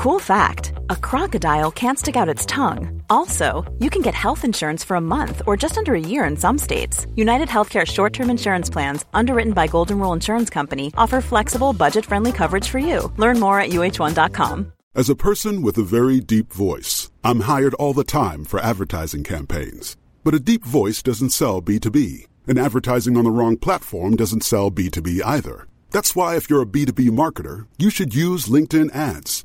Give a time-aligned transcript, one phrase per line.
[0.00, 3.02] Cool fact a crocodile can't stick out its tongue.
[3.10, 6.38] Also, you can get health insurance for a month or just under a year in
[6.38, 7.06] some states.
[7.16, 12.06] United Healthcare short term insurance plans, underwritten by Golden Rule Insurance Company, offer flexible, budget
[12.06, 13.12] friendly coverage for you.
[13.18, 14.72] Learn more at uh1.com.
[14.94, 19.22] As a person with a very deep voice, I'm hired all the time for advertising
[19.22, 19.98] campaigns.
[20.24, 24.70] But a deep voice doesn't sell B2B, and advertising on the wrong platform doesn't sell
[24.70, 25.66] B2B either.
[25.90, 29.44] That's why, if you're a B2B marketer, you should use LinkedIn ads.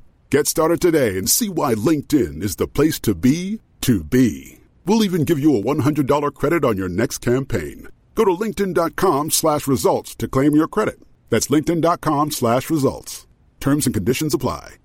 [0.31, 4.59] Get started today and see why LinkedIn is the place to be to be.
[4.85, 7.89] We'll even give you a $100 credit on your next campaign.
[8.15, 11.01] Go to linkedin.com slash results to claim your credit.
[11.29, 13.27] That's linkedin.com slash results.
[13.59, 14.75] Terms and conditions apply.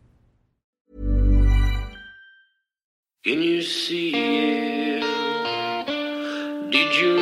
[3.23, 5.03] Can you see it?
[6.73, 7.15] Did you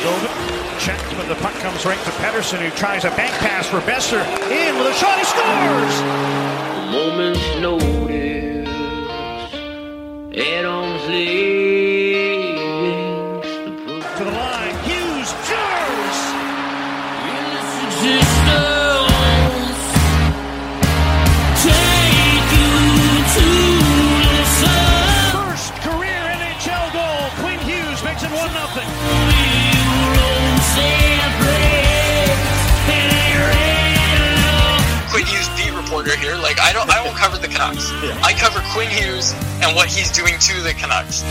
[0.00, 0.49] notice?
[0.80, 4.24] Check, but the puck comes right to Pettersson, who tries a bank pass for Boeser.
[4.50, 6.00] In with a shot, he scores!
[6.90, 7.90] Moment's notice.
[36.00, 36.36] Reporter here.
[36.36, 37.90] Like I don't, I won't cover the Canucks.
[38.22, 41.22] I cover Quinn Hughes and what he's doing to the Canucks.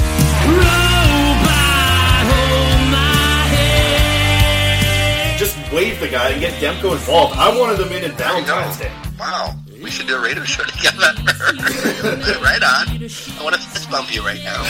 [5.40, 7.36] Just wave the guy and get Demko involved.
[7.38, 8.92] I wanted them in in Valentine's Day.
[9.20, 10.98] Wow, we should do a radio show together.
[12.44, 12.88] right on.
[12.90, 14.64] I want to fist bump you right now.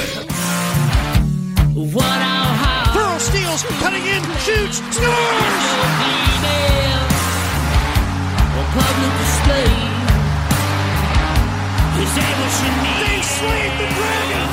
[2.93, 5.79] Pearl steals, cutting in, shoots, scores!
[11.99, 14.47] They slayed the dragon!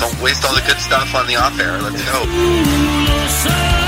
[0.00, 1.78] Don't waste all the good stuff on the off air.
[1.82, 3.81] Let's go.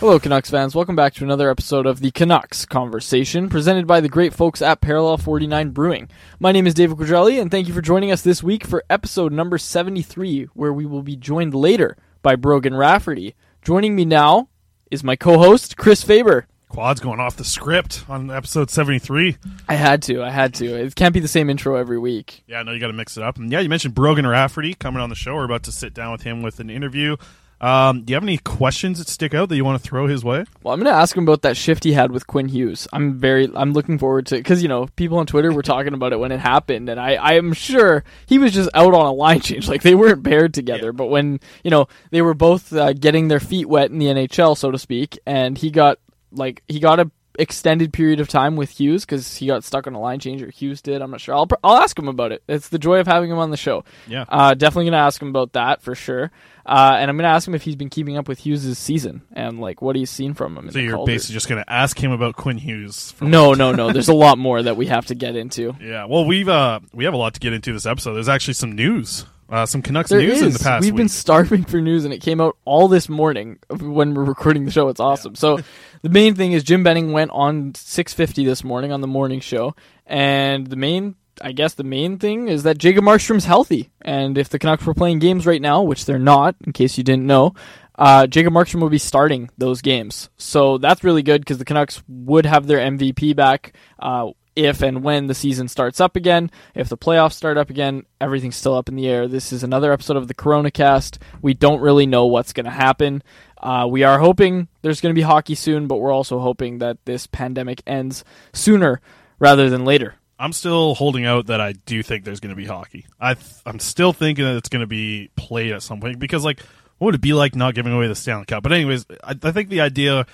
[0.00, 0.76] Hello, Canucks fans.
[0.76, 4.80] Welcome back to another episode of the Canucks Conversation, presented by the great folks at
[4.80, 6.08] Parallel 49 Brewing.
[6.38, 9.32] My name is David Quadrelli, and thank you for joining us this week for episode
[9.32, 13.34] number 73, where we will be joined later by Brogan Rafferty.
[13.60, 14.48] Joining me now
[14.88, 16.46] is my co-host, Chris Faber.
[16.68, 19.36] Quad's going off the script on episode 73.
[19.68, 20.76] I had to, I had to.
[20.76, 22.44] It can't be the same intro every week.
[22.46, 23.36] Yeah, no, you got to mix it up.
[23.36, 25.34] And yeah, you mentioned Brogan Rafferty coming on the show.
[25.34, 27.16] We're about to sit down with him with an interview.
[27.60, 30.24] Um, do you have any questions that stick out that you want to throw his
[30.24, 30.44] way?
[30.62, 32.86] Well, I'm going to ask him about that shift he had with Quinn Hughes.
[32.92, 36.12] I'm very, I'm looking forward to because you know people on Twitter were talking about
[36.12, 39.12] it when it happened, and I, I am sure he was just out on a
[39.12, 40.92] line change, like they weren't paired together.
[40.92, 44.56] But when you know they were both uh, getting their feet wet in the NHL,
[44.56, 45.98] so to speak, and he got
[46.30, 49.94] like he got a extended period of time with Hughes because he got stuck on
[49.94, 51.00] a line change or Hughes did.
[51.00, 51.34] I'm not sure.
[51.34, 52.42] I'll I'll ask him about it.
[52.48, 53.84] It's the joy of having him on the show.
[54.06, 54.24] Yeah.
[54.28, 56.30] Uh, definitely gonna ask him about that for sure.
[56.66, 59.60] Uh, and I'm gonna ask him if he's been keeping up with Hughes' season and
[59.60, 60.70] like what he's seen from him.
[60.70, 61.12] So you're Calder.
[61.12, 63.14] basically just going to ask him about Quinn Hughes.
[63.22, 63.90] No, no, no.
[63.92, 65.74] There's a lot more that we have to get into.
[65.80, 68.14] Yeah, well, we've uh, we have a lot to get into this episode.
[68.14, 70.42] There's actually some news, uh, some Canucks There news is.
[70.42, 73.58] in the past We've been starving for news, and it came out all this morning
[73.70, 74.88] when we're recording the show.
[74.88, 75.34] It's awesome.
[75.34, 75.58] So
[76.02, 79.74] the main thing is Jim Benning went on 6:50 this morning on the morning show,
[80.06, 84.48] and the main, I guess, the main thing is that Jacob Markstrom's healthy, and if
[84.48, 87.54] the Canucks were playing games right now, which they're not, in case you didn't know.
[88.00, 92.00] Uh, Jacob Markstrom will be starting those games, so that's really good because the Canucks
[92.06, 94.28] would have their MVP back uh,
[94.58, 96.50] if and when the season starts up again.
[96.74, 99.28] If the playoffs start up again, everything's still up in the air.
[99.28, 101.20] This is another episode of the Corona Cast.
[101.40, 103.22] We don't really know what's going to happen.
[103.56, 106.98] Uh, we are hoping there's going to be hockey soon, but we're also hoping that
[107.04, 109.00] this pandemic ends sooner
[109.38, 110.16] rather than later.
[110.40, 113.06] I'm still holding out that I do think there's going to be hockey.
[113.20, 116.44] I th- I'm still thinking that it's going to be played at some point because
[116.44, 116.60] like
[116.98, 118.62] what would it be like not giving away the Stanley Cup?
[118.62, 120.26] But anyways, I, I think the idea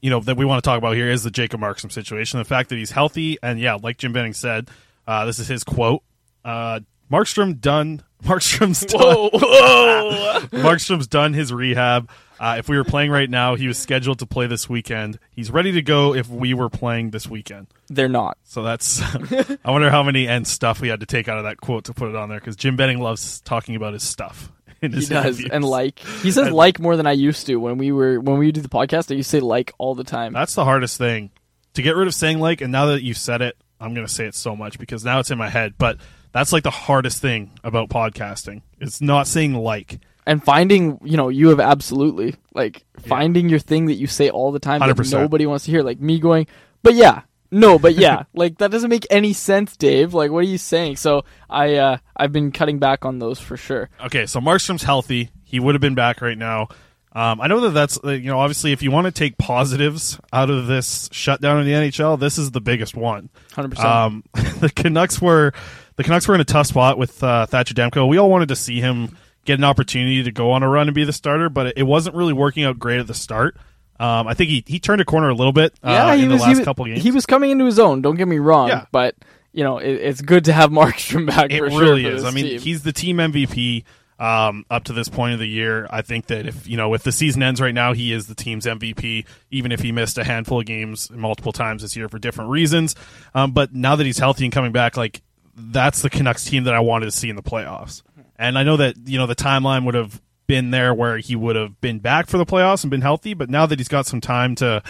[0.00, 2.38] you know that we want to talk about here is the Jacob Markstrom situation.
[2.38, 4.70] The fact that he's healthy and yeah, like Jim Benning said,
[5.06, 6.02] uh, this is his quote.
[6.44, 6.80] Uh,
[7.10, 8.02] Markstrom done.
[8.24, 9.00] Markstrom's done.
[9.00, 10.40] Whoa, whoa.
[10.52, 12.10] Markstrom's done his rehab.
[12.40, 15.18] Uh, if we were playing right now, he was scheduled to play this weekend.
[15.30, 17.66] He's ready to go if we were playing this weekend.
[17.88, 18.38] They're not.
[18.44, 19.02] So that's.
[19.64, 21.94] I wonder how many end stuff we had to take out of that quote to
[21.94, 24.52] put it on there because Jim Benning loves talking about his stuff.
[24.80, 25.50] He does, interviews.
[25.50, 28.52] and like he says, like more than I used to when we were when we
[28.52, 29.10] do the podcast.
[29.10, 30.32] I used to say like all the time.
[30.32, 31.30] That's the hardest thing
[31.74, 32.60] to get rid of saying like.
[32.60, 35.18] And now that you've said it, I'm going to say it so much because now
[35.18, 35.74] it's in my head.
[35.78, 35.98] But
[36.32, 38.62] that's like the hardest thing about podcasting.
[38.80, 39.98] It's not saying like.
[40.26, 44.52] and finding you know you have absolutely like finding your thing that you say all
[44.52, 45.12] the time that 100%.
[45.12, 46.46] nobody wants to hear like me going
[46.82, 50.42] but yeah no but yeah like that doesn't make any sense dave like what are
[50.48, 54.40] you saying so i uh i've been cutting back on those for sure Okay, so
[54.40, 55.30] Markstrom's healthy.
[55.44, 56.68] He would have been back right now.
[57.12, 60.20] Um, I know that that's uh, you know obviously if you want to take positives
[60.32, 63.30] out of this shutdown in the NHL, this is the biggest one.
[63.52, 64.24] 100% Um,
[64.60, 65.52] the Canucks were
[65.96, 68.06] the Canucks were in a tough spot with uh, Thatcher Demko.
[68.08, 70.94] We all wanted to see him get an opportunity to go on a run and
[70.94, 73.56] be the starter, but it wasn't really working out great at the start.
[74.00, 76.26] Um, I think he, he turned a corner a little bit uh, yeah in he
[76.26, 77.02] the last he, was- couple games.
[77.02, 78.86] he was coming into his own don't get me wrong Yeah.
[78.92, 79.16] but
[79.52, 82.24] you know it, it's good to have markstrom back It for sure really for is.
[82.24, 82.60] I mean, team.
[82.60, 83.84] he's the team MVP
[84.20, 85.86] um, up to this point of the year.
[85.90, 88.34] I think that if you know if the season ends right now, he is the
[88.34, 92.18] team's MVP, even if he missed a handful of games multiple times this year for
[92.18, 92.96] different reasons.
[93.34, 95.22] Um, but now that he's healthy and coming back, like
[95.56, 98.02] that's the Canucks team that I wanted to see in the playoffs.
[98.36, 101.54] And I know that you know the timeline would have been there where he would
[101.54, 104.20] have been back for the playoffs and been healthy, but now that he's got some
[104.20, 104.82] time to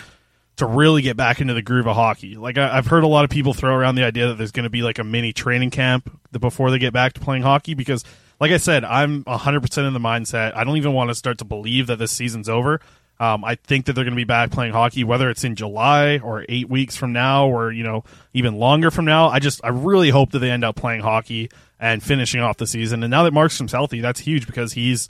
[0.57, 2.35] to really get back into the groove of hockey.
[2.35, 4.65] Like I, I've heard a lot of people throw around the idea that there's going
[4.65, 8.05] to be like a mini training camp before they get back to playing hockey because,
[8.41, 10.57] like I said, I'm 100% in the mindset.
[10.57, 12.81] I don't even want to start to believe that this season's over.
[13.21, 16.19] Um, I think that they're going to be back playing hockey, whether it's in July
[16.19, 19.29] or eight weeks from now, or you know even longer from now.
[19.29, 21.51] I just I really hope that they end up playing hockey
[21.81, 23.03] and finishing off the season.
[23.03, 25.09] And now that Markstrom's healthy, that's huge because he's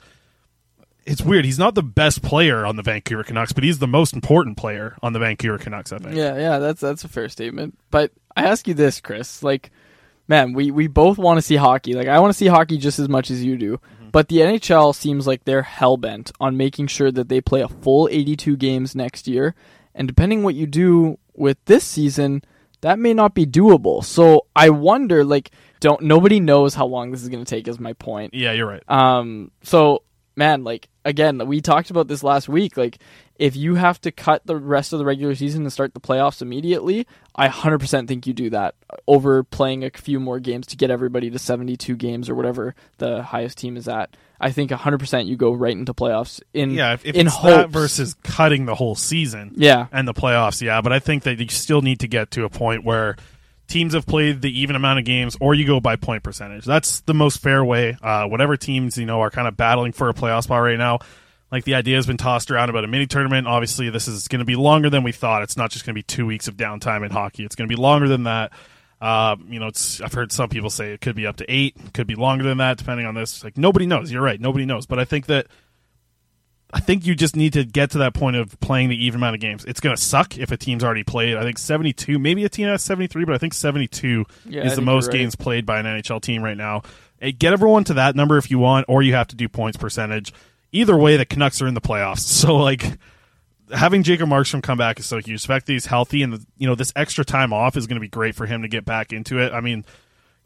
[1.09, 1.45] it's weird.
[1.45, 4.95] He's not the best player on the Vancouver Canucks, but he's the most important player
[5.01, 5.91] on the Vancouver Canucks.
[5.91, 6.15] I think.
[6.15, 7.77] Yeah, yeah, that's that's a fair statement.
[7.91, 9.71] But I ask you this, Chris, like
[10.29, 11.93] man, we, we both want to see hockey.
[11.93, 13.81] Like I want to see hockey just as much as you do.
[14.11, 17.67] But the NHL seems like they're hell bent on making sure that they play a
[17.67, 19.55] full eighty two games next year.
[19.93, 22.43] And depending what you do with this season,
[22.81, 24.03] that may not be doable.
[24.03, 27.93] So I wonder, like, don't nobody knows how long this is gonna take is my
[27.93, 28.33] point.
[28.33, 28.83] Yeah, you're right.
[28.89, 30.03] Um, so
[30.39, 32.77] man, like again, we talked about this last week.
[32.77, 32.97] Like,
[33.35, 36.41] if you have to cut the rest of the regular season and start the playoffs
[36.41, 37.05] immediately,
[37.35, 38.75] I 100% think you do that
[39.07, 43.21] over playing a few more games to get everybody to 72 games or whatever the
[43.23, 44.15] highest team is at.
[44.41, 47.69] I think 100% you go right into playoffs in yeah, if, if in hopes that
[47.69, 49.87] versus cutting the whole season, Yeah.
[49.91, 50.81] and the playoffs, yeah.
[50.81, 53.15] But I think that you still need to get to a point where
[53.69, 56.65] teams have played the even amount of games, or you go by point percentage.
[56.65, 57.97] That's the most fair way.
[58.01, 60.99] Uh, whatever teams you know are kind of battling for a playoff spot right now.
[61.51, 63.47] Like the idea has been tossed around about a mini tournament.
[63.47, 65.41] Obviously, this is going to be longer than we thought.
[65.41, 67.43] It's not just going to be two weeks of downtime in hockey.
[67.43, 68.51] It's going to be longer than that.
[69.01, 71.75] Uh, you know, it's I've heard some people say it could be up to eight,
[71.93, 73.43] could be longer than that, depending on this.
[73.43, 74.11] Like nobody knows.
[74.11, 74.85] You're right, nobody knows.
[74.85, 75.47] But I think that
[76.71, 79.35] I think you just need to get to that point of playing the even amount
[79.35, 79.65] of games.
[79.65, 81.35] It's going to suck if a team's already played.
[81.35, 84.81] I think 72, maybe a team has 73, but I think 72 Yeah, is the
[84.81, 85.13] most right.
[85.13, 86.83] games played by an NHL team right now.
[87.21, 89.77] Eh, Get everyone to that number if you want, or you have to do points
[89.77, 90.31] percentage.
[90.71, 92.19] Either way, the Canucks are in the playoffs.
[92.27, 92.99] So, like,
[93.75, 95.41] having Jacob Markstrom come back is so huge.
[95.41, 98.01] The fact that he's healthy and, you know, this extra time off is going to
[98.01, 99.53] be great for him to get back into it.
[99.53, 99.85] I mean,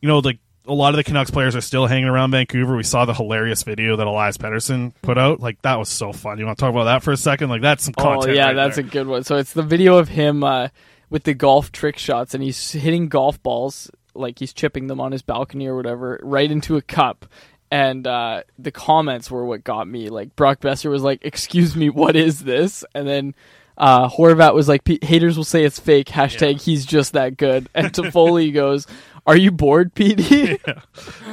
[0.01, 2.75] you know, like a lot of the Canucks players are still hanging around Vancouver.
[2.75, 5.39] We saw the hilarious video that Elias Pettersson put out.
[5.39, 6.39] Like that was so fun.
[6.39, 7.49] You want to talk about that for a second?
[7.49, 8.85] Like that's some Oh yeah, right that's there.
[8.85, 9.23] a good one.
[9.23, 10.69] So it's the video of him uh,
[11.09, 15.11] with the golf trick shots, and he's hitting golf balls like he's chipping them on
[15.11, 17.25] his balcony or whatever, right into a cup.
[17.71, 20.09] And uh, the comments were what got me.
[20.09, 23.35] Like Brock Boeser was like, "Excuse me, what is this?" And then
[23.77, 27.69] uh, Horvat was like, "Haters will say it's fake." Hashtag He's just that good.
[27.73, 28.87] And Toffoli goes,
[29.25, 30.59] "Are you bored, PD?"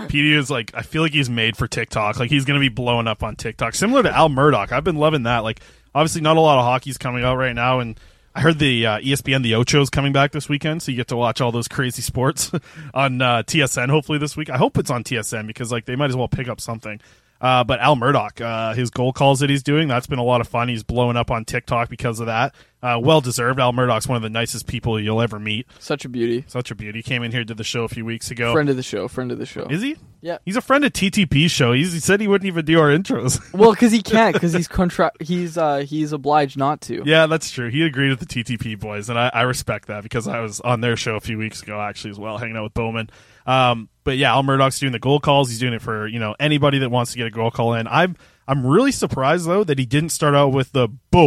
[0.09, 2.18] PD is like I feel like he's made for TikTok.
[2.18, 4.73] Like he's gonna be blowing up on TikTok, similar to Al Murdoch.
[4.73, 5.40] I've been loving that.
[5.40, 5.61] Like
[5.94, 7.99] obviously not a lot of hockey's coming out right now, and
[8.35, 11.16] I heard the uh, ESPN the Ocho's coming back this weekend, so you get to
[11.16, 12.52] watch all those crazy sports
[12.94, 13.90] on uh, TSN.
[13.90, 14.50] Hopefully this week.
[14.50, 17.00] I hope it's on TSN because like they might as well pick up something.
[17.40, 20.40] Uh, but Al Murdoch, uh, his goal calls that he's doing, that's been a lot
[20.42, 20.68] of fun.
[20.68, 22.54] He's blowing up on TikTok because of that.
[22.82, 23.59] Uh, well deserved.
[23.61, 25.66] Al Murdoch's one of the nicest people you'll ever meet.
[25.78, 26.44] Such a beauty.
[26.49, 27.02] Such a beauty.
[27.02, 28.52] Came in here, did the show a few weeks ago.
[28.52, 29.06] Friend of the show.
[29.09, 29.66] Friend of the show.
[29.70, 29.97] Is he?
[30.23, 30.38] Yeah.
[30.44, 31.73] He's a friend of TTP's show.
[31.73, 33.38] He's, he said he wouldn't even do our intros.
[33.61, 37.02] Well, because he can't, because he's contra- he's uh he's obliged not to.
[37.04, 37.68] yeah, that's true.
[37.68, 40.80] He agreed with the TTP boys, and I, I respect that because I was on
[40.80, 43.11] their show a few weeks ago actually as well, hanging out with Bowman.
[43.50, 45.49] Um, but yeah, Al Murdoch's doing the goal calls.
[45.49, 47.88] He's doing it for you know anybody that wants to get a goal call in.
[47.88, 48.16] I'm
[48.47, 51.21] I'm really surprised though that he didn't start out with the Bo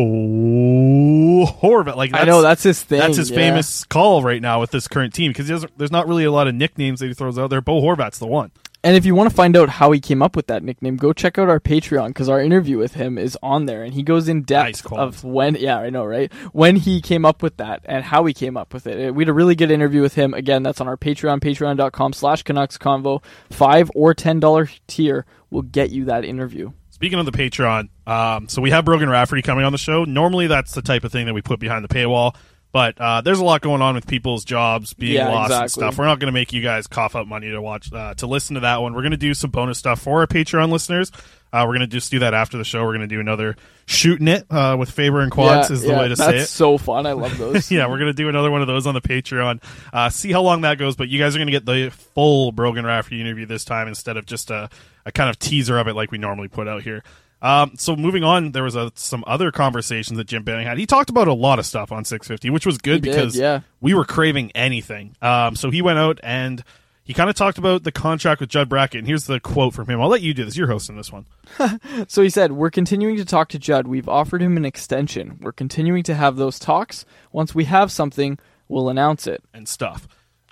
[1.46, 1.98] Horvat.
[1.98, 3.00] Like I know that's his thing.
[3.00, 3.36] That's his yeah.
[3.36, 6.56] famous call right now with this current team because there's not really a lot of
[6.56, 7.62] nicknames that he throws out there.
[7.62, 8.52] Bo Horvat's the one.
[8.86, 11.14] And if you want to find out how he came up with that nickname, go
[11.14, 14.28] check out our Patreon because our interview with him is on there, and he goes
[14.28, 15.56] in depth of when.
[15.56, 16.32] Yeah, I know, right?
[16.52, 19.16] When he came up with that and how he came up with it.
[19.16, 20.34] We had a really good interview with him.
[20.34, 23.24] Again, that's on our Patreon, Patreon.com/slash Canucks Convo.
[23.50, 26.74] Five or ten dollar tier will get you that interview.
[26.90, 30.04] Speaking of the Patreon, um, so we have Brogan Rafferty coming on the show.
[30.04, 32.36] Normally, that's the type of thing that we put behind the paywall.
[32.74, 35.98] But uh, there's a lot going on with people's jobs being Yeah, lost and stuff.
[35.98, 38.56] We're not going to make you guys cough up money to watch uh, to listen
[38.56, 38.94] to that one.
[38.96, 41.12] We're going to do some bonus stuff for our Patreon listeners.
[41.54, 42.82] Uh, we're going to just do that after the show.
[42.84, 45.90] We're going to do another shooting it uh, with Faber and Quads Yeah, is the
[45.90, 46.46] yeah, way to say it.
[46.48, 47.06] so fun.
[47.06, 47.70] I love those.
[47.72, 49.62] yeah, we're gonna do another one of those on the Patreon.
[49.92, 52.86] Uh, see how long that goes, but you guys are gonna get the full Brogan
[52.86, 54.70] Rafferty interview this time instead of just a,
[55.06, 57.04] a kind of teaser of it like we normally put out here.
[57.44, 60.78] Um, so moving on, there was a, some other conversations that Jim Benning had.
[60.78, 63.38] He talked about a lot of stuff on 650, which was good He did, because
[63.38, 63.60] yeah.
[63.82, 65.16] we were craving anything.
[65.22, 66.64] Um, so he went out and
[67.04, 69.00] he kind of talked about the contract with Judd Brackett.
[69.00, 70.02] And here's the quote from him.
[70.02, 70.56] I'll let you do this.
[70.56, 71.26] You're hosting this one.
[72.08, 73.88] So he said, We're continuing to talk to Judd.
[73.88, 75.38] We've offered him an extension.
[75.42, 77.06] We're continuing to have those talks.
[77.32, 79.44] Once we have something, we'll announce it.
[79.54, 80.08] and stuff.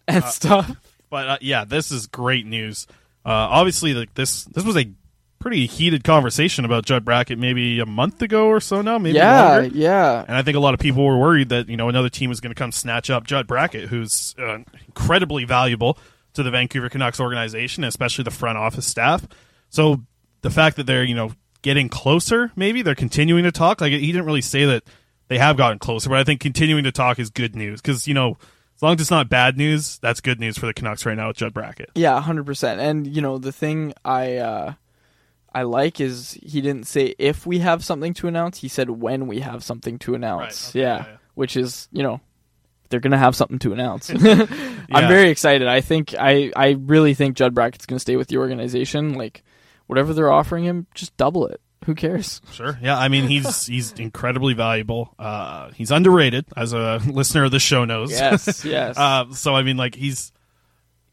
[0.08, 0.72] And stuff.
[1.10, 2.88] But uh, yeah, this is great news.
[3.26, 4.86] Uh, obviously, like this this was a
[5.42, 9.58] pretty heated conversation about Judd Brackett maybe a month ago or so now, maybe Yeah,
[9.58, 9.76] longer.
[9.76, 10.24] yeah.
[10.28, 12.40] And I think a lot of people were worried that you know another team was
[12.40, 15.98] going to come snatch up Judd Brackett, who's uh, incredibly valuable
[16.34, 19.28] to the Vancouver Canucks organization, especially the front office staff.
[19.70, 20.02] So
[20.42, 23.82] the fact that they're you know getting closer, maybe they're continuing to talk.
[23.82, 24.84] Like he didn't really say that
[25.28, 28.14] they have gotten closer, but I think continuing to talk is good news because you
[28.14, 28.38] know
[28.76, 31.28] as long as it's not bad news, that's good news for the Canucks right now
[31.28, 31.92] with Judd Brackett.
[31.96, 32.80] Yeah, hundred percent.
[32.82, 34.74] And you know, the thing I uh
[35.54, 39.28] I like is he didn't say if we have something to announce, he said when
[39.28, 40.70] we have something to announce.
[40.70, 41.18] okay, yeah, yeah, yeah.
[41.34, 42.22] Which is, you know,
[42.90, 44.10] they're gonna have something to announce.
[44.92, 45.68] I'm very excited.
[45.68, 49.14] I think I I really think Judd Brackett's gonna stay with the organization.
[49.14, 49.44] Like
[49.88, 51.60] whatever they're offering him, just double it.
[51.86, 52.42] Who cares?
[52.52, 52.78] Sure.
[52.82, 55.14] Yeah, I mean he's he's incredibly valuable.
[55.18, 58.12] Uh, he's underrated, as a listener of the show knows.
[58.12, 58.98] Yes, yes.
[58.98, 60.32] Uh, so I mean, like he's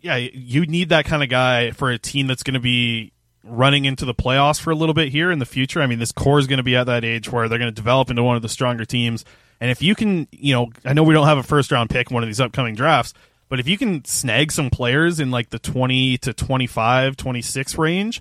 [0.00, 3.12] yeah, you need that kind of guy for a team that's going to be
[3.48, 5.80] running into the playoffs for a little bit here in the future.
[5.80, 7.74] I mean, this core is going to be at that age where they're going to
[7.74, 9.24] develop into one of the stronger teams.
[9.60, 12.10] And if you can, you know, I know we don't have a first round pick
[12.10, 13.14] in one of these upcoming drafts,
[13.48, 18.20] but if you can snag some players in like the 20 to 25, 26 range,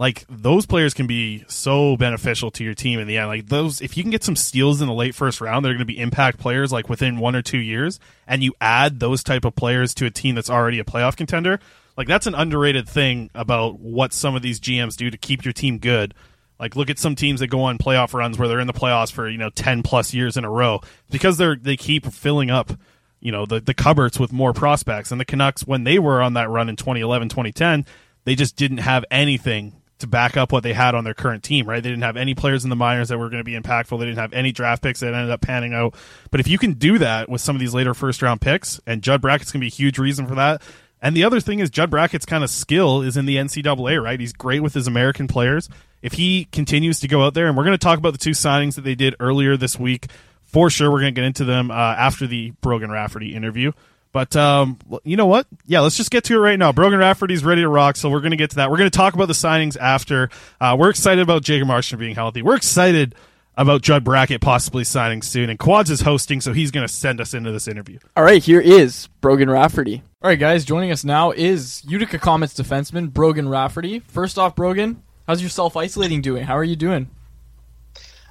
[0.00, 3.28] like those players can be so beneficial to your team in the end.
[3.28, 5.80] Like those, if you can get some steals in the late first round, they're going
[5.80, 9.44] to be impact players like within one or two years, and you add those type
[9.44, 11.60] of players to a team that's already a playoff contender.
[11.96, 15.52] Like that's an underrated thing about what some of these GMs do to keep your
[15.52, 16.14] team good.
[16.58, 19.10] Like look at some teams that go on playoff runs where they're in the playoffs
[19.12, 20.80] for you know ten plus years in a row
[21.10, 22.72] because they're they keep filling up
[23.20, 25.10] you know the the cupboards with more prospects.
[25.10, 27.86] And the Canucks when they were on that run in 2011, 2010,
[28.24, 31.68] they just didn't have anything to back up what they had on their current team,
[31.68, 31.82] right?
[31.82, 33.98] They didn't have any players in the minors that were going to be impactful.
[33.98, 35.94] They didn't have any draft picks that ended up panning out.
[36.30, 39.02] But if you can do that with some of these later first round picks, and
[39.02, 40.62] Judd Brackett's going to be a huge reason for that.
[41.02, 44.20] And the other thing is Judd Brackett's kind of skill is in the NCAA, right?
[44.20, 45.68] He's great with his American players.
[46.02, 48.30] If he continues to go out there, and we're going to talk about the two
[48.30, 50.06] signings that they did earlier this week,
[50.44, 50.90] for sure.
[50.90, 53.72] We're going to get into them uh, after the Brogan Rafferty interview.
[54.12, 55.46] But um, you know what?
[55.66, 56.72] Yeah, let's just get to it right now.
[56.72, 58.70] Brogan Rafferty's ready to rock, so we're going to get to that.
[58.70, 60.30] We're going to talk about the signings after.
[60.60, 62.42] Uh, we're excited about Jacob Marshall being healthy.
[62.42, 63.14] We're excited
[63.56, 67.20] about Judd Brackett possibly signing soon, and Quads is hosting, so he's going to send
[67.20, 67.98] us into this interview.
[68.16, 70.02] All right, here is Brogan Rafferty.
[70.22, 74.00] All right, guys, joining us now is Utica Comets defenseman Brogan Rafferty.
[74.00, 76.44] First off, Brogan, how's your self isolating doing?
[76.44, 77.08] How are you doing?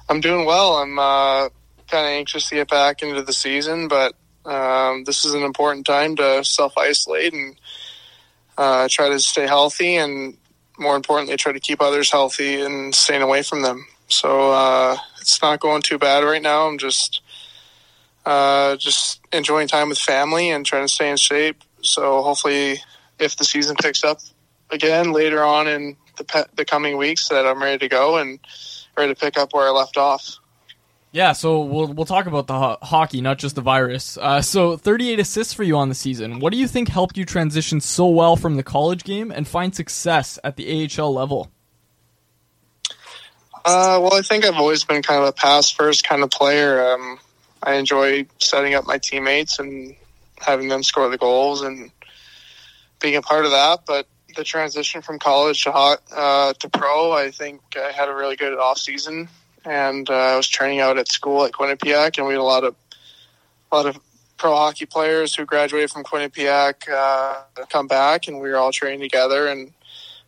[0.08, 0.74] I'm doing well.
[0.74, 1.48] I'm uh,
[1.88, 5.84] kind of anxious to get back into the season, but um, this is an important
[5.84, 7.58] time to self isolate and
[8.56, 10.36] uh, try to stay healthy, and
[10.78, 13.84] more importantly, try to keep others healthy and staying away from them.
[14.06, 16.68] So uh, it's not going too bad right now.
[16.68, 17.20] I'm just
[18.24, 21.56] uh, just enjoying time with family and trying to stay in shape.
[21.82, 22.78] So hopefully,
[23.18, 24.20] if the season picks up
[24.70, 28.38] again later on in the pe- the coming weeks that I'm ready to go and
[28.96, 30.36] ready to pick up where I left off.
[31.12, 34.16] Yeah, so we'll we'll talk about the ho- hockey, not just the virus.
[34.16, 36.38] Uh, so 38 assists for you on the season.
[36.38, 39.74] What do you think helped you transition so well from the college game and find
[39.74, 41.50] success at the AHL level?
[43.64, 46.92] Uh, well, I think I've always been kind of a pass first kind of player.
[46.92, 47.18] Um,
[47.62, 49.96] I enjoy setting up my teammates and
[50.40, 51.90] having them score the goals and
[53.00, 53.80] being a part of that.
[53.86, 54.06] But
[54.36, 58.36] the transition from college to hot, uh, to pro, I think I had a really
[58.36, 59.28] good off season,
[59.64, 62.64] and uh, I was training out at school at Quinnipiac, and we had a lot
[62.64, 62.74] of
[63.72, 63.98] a lot of
[64.36, 69.00] pro hockey players who graduated from Quinnipiac uh, come back, and we were all training
[69.00, 69.72] together, and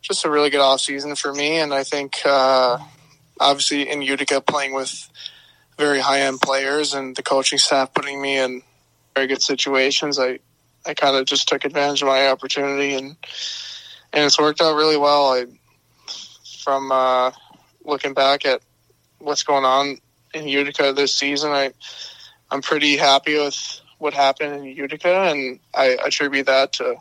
[0.01, 1.59] just a really good off season for me.
[1.59, 2.77] And I think uh,
[3.39, 5.09] obviously in Utica playing with
[5.77, 8.61] very high end players and the coaching staff putting me in
[9.15, 10.39] very good situations, I
[10.85, 13.15] I kind of just took advantage of my opportunity and
[14.11, 15.33] and it's worked out really well.
[15.33, 15.45] I
[16.63, 17.31] from uh,
[17.83, 18.61] looking back at
[19.19, 19.97] what's going on
[20.33, 21.73] in Utica this season, I
[22.51, 26.95] I'm pretty happy with what happened in Utica, and I attribute that to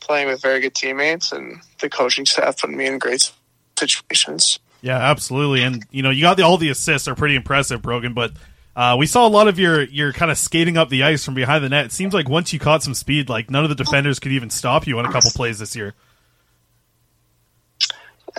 [0.00, 3.32] playing with very good teammates and the coaching staff putting me in great
[3.78, 4.58] situations.
[4.82, 5.62] Yeah, absolutely.
[5.62, 8.12] And you know, you got the, all the assists are pretty impressive, Brogan.
[8.12, 8.32] But
[8.76, 11.34] uh, we saw a lot of your your kind of skating up the ice from
[11.34, 11.86] behind the net.
[11.86, 14.50] It seems like once you caught some speed, like none of the defenders could even
[14.50, 15.94] stop you on a couple plays this year.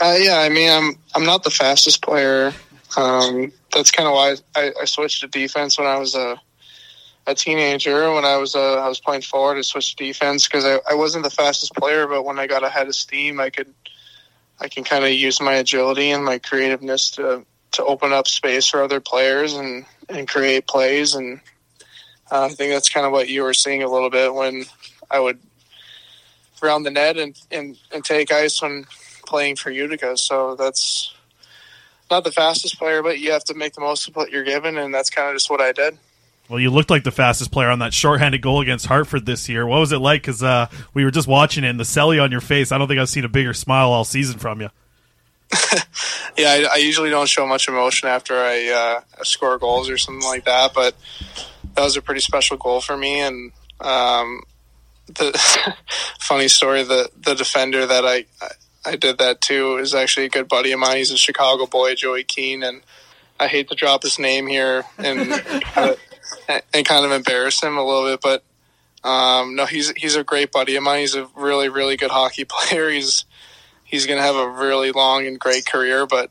[0.01, 2.53] Uh, yeah, I mean, I'm I'm not the fastest player.
[2.97, 6.39] Um, that's kind of why I, I switched to defense when I was a
[7.27, 8.13] a teenager.
[8.13, 10.95] When I was uh, I was playing forward, I switched to defense because I, I
[10.95, 12.07] wasn't the fastest player.
[12.07, 13.73] But when I got ahead of steam, I could
[14.59, 17.45] I can kind of use my agility and my creativeness to
[17.75, 21.15] to open up space for other players and and create plays.
[21.15, 21.39] And
[22.31, 24.65] uh, I think that's kind of what you were seeing a little bit when
[25.09, 25.39] I would
[26.61, 28.85] round the net and and, and take ice when
[29.25, 30.17] playing for Utica.
[30.17, 31.13] So that's
[32.09, 34.77] not the fastest player, but you have to make the most of what you're given,
[34.77, 35.97] and that's kind of just what I did.
[36.47, 39.65] Well, you looked like the fastest player on that shorthanded goal against Hartford this year.
[39.65, 40.21] What was it like?
[40.21, 42.71] Because uh, we were just watching it, and the celly on your face.
[42.71, 44.69] I don't think I've seen a bigger smile all season from you.
[46.37, 50.27] Yeah, I, I usually don't show much emotion after I uh, score goals or something
[50.27, 50.93] like that, but
[51.75, 53.21] that was a pretty special goal for me.
[53.21, 54.41] And um,
[55.07, 55.31] the
[56.19, 58.25] funny story, the the defender that I
[58.85, 60.97] I did that to is actually a good buddy of mine.
[60.97, 62.81] He's a Chicago boy, Joey Keane, and
[63.39, 65.41] I hate to drop his name here and
[65.77, 65.97] of,
[66.73, 68.43] and kind of embarrass him a little bit, but
[69.07, 70.99] um, no, he's he's a great buddy of mine.
[70.99, 72.89] He's a really really good hockey player.
[72.89, 73.23] He's
[73.95, 76.29] he's going to have a really long and great career, but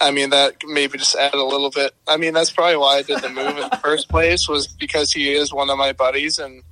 [0.00, 1.94] I mean that maybe just add a little bit.
[2.08, 5.12] I mean that's probably why I did the move in the first place was because
[5.12, 6.62] he is one of my buddies and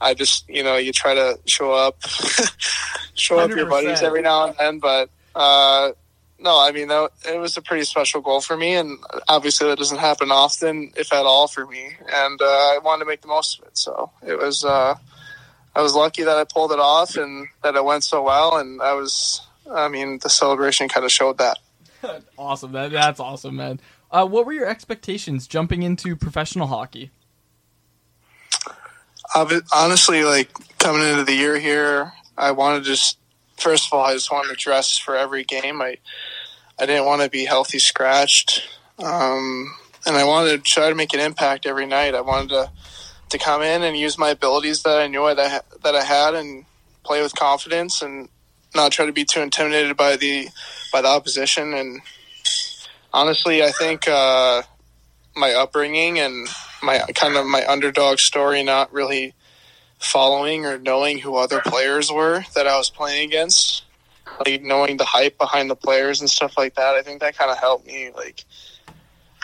[0.00, 2.02] I just you know you try to show up
[3.14, 5.92] show up your buddies every now and then, but uh,
[6.38, 8.98] no, I mean that, it was a pretty special goal for me, and
[9.28, 11.90] obviously that doesn't happen often, if at all, for me.
[12.12, 14.64] And uh, I wanted to make the most of it, so it was.
[14.64, 14.96] Uh,
[15.74, 18.80] I was lucky that I pulled it off and that it went so well, and
[18.82, 19.40] I was.
[19.70, 21.58] I mean, the celebration kind of showed that.
[22.36, 23.78] Awesome, that, that's awesome, man.
[24.10, 27.12] Uh, what were your expectations jumping into professional hockey?
[29.72, 33.18] Honestly, like coming into the year here, I wanted to just
[33.56, 35.80] first of all, I just wanted to dress for every game.
[35.80, 35.98] I
[36.78, 39.72] I didn't want to be healthy scratched, um,
[40.04, 42.14] and I wanted to try to make an impact every night.
[42.14, 42.70] I wanted to
[43.32, 46.64] to come in and use my abilities that I knew I, that I had and
[47.02, 48.28] play with confidence and
[48.74, 50.48] not try to be too intimidated by the
[50.92, 51.74] by the opposition.
[51.74, 52.02] And
[53.12, 54.62] honestly, I think uh,
[55.34, 56.46] my upbringing and
[56.82, 59.34] my kind of my underdog story, not really
[59.98, 63.84] following or knowing who other players were that I was playing against,
[64.44, 66.96] like knowing the hype behind the players and stuff like that.
[66.96, 68.10] I think that kind of helped me.
[68.14, 68.44] Like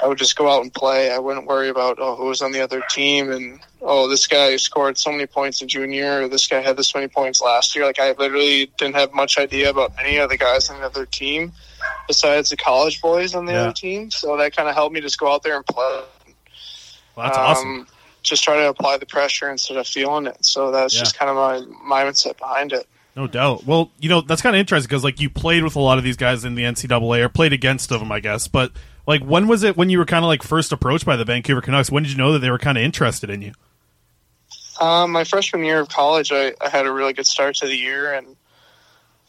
[0.03, 1.11] I would just go out and play.
[1.11, 4.55] I wouldn't worry about oh who was on the other team and oh this guy
[4.57, 7.85] scored so many points in junior or this guy had this many points last year.
[7.85, 11.05] Like I literally didn't have much idea about any of the guys on the other
[11.07, 11.53] team
[12.07, 13.63] besides the college boys on the Yeah.
[13.63, 14.11] other team.
[14.11, 16.01] So that kind of helped me just go out there and play.
[17.17, 17.87] Well, that's Um, awesome.
[18.23, 20.45] Just try to apply the pressure instead of feeling it.
[20.45, 21.01] So that's Yeah.
[21.01, 22.87] just kind of my mindset behind it.
[23.17, 23.65] No doubt.
[23.65, 26.05] Well, you know that's kind of interesting because like you played with a lot of
[26.05, 28.47] these guys in the NCAA or played against them, I guess.
[28.47, 28.71] But
[29.09, 31.63] like, when was it when you were kind of like first approached by the Vancouver
[31.63, 31.91] Canucks?
[31.91, 33.53] When did you know that they were kind of interested in you?
[34.83, 37.75] Um, my freshman year of college, I, I had a really good start to the
[37.75, 38.37] year, and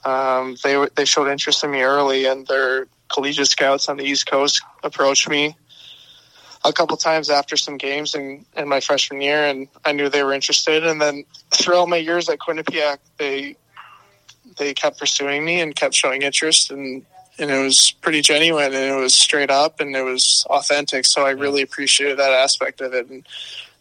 [0.04, 4.30] um, they they showed interest in me early, and their collegiate scouts on the East
[4.30, 5.56] Coast approached me
[6.66, 10.24] a couple times after some games in, in my freshman year, and I knew they
[10.24, 10.86] were interested.
[10.86, 13.56] And then throughout my years at Quinnipiac, they
[14.58, 17.06] they kept pursuing me and kept showing interest and
[17.40, 21.06] and it was pretty genuine and it was straight up and it was authentic.
[21.06, 23.26] So I really appreciated that aspect of it, and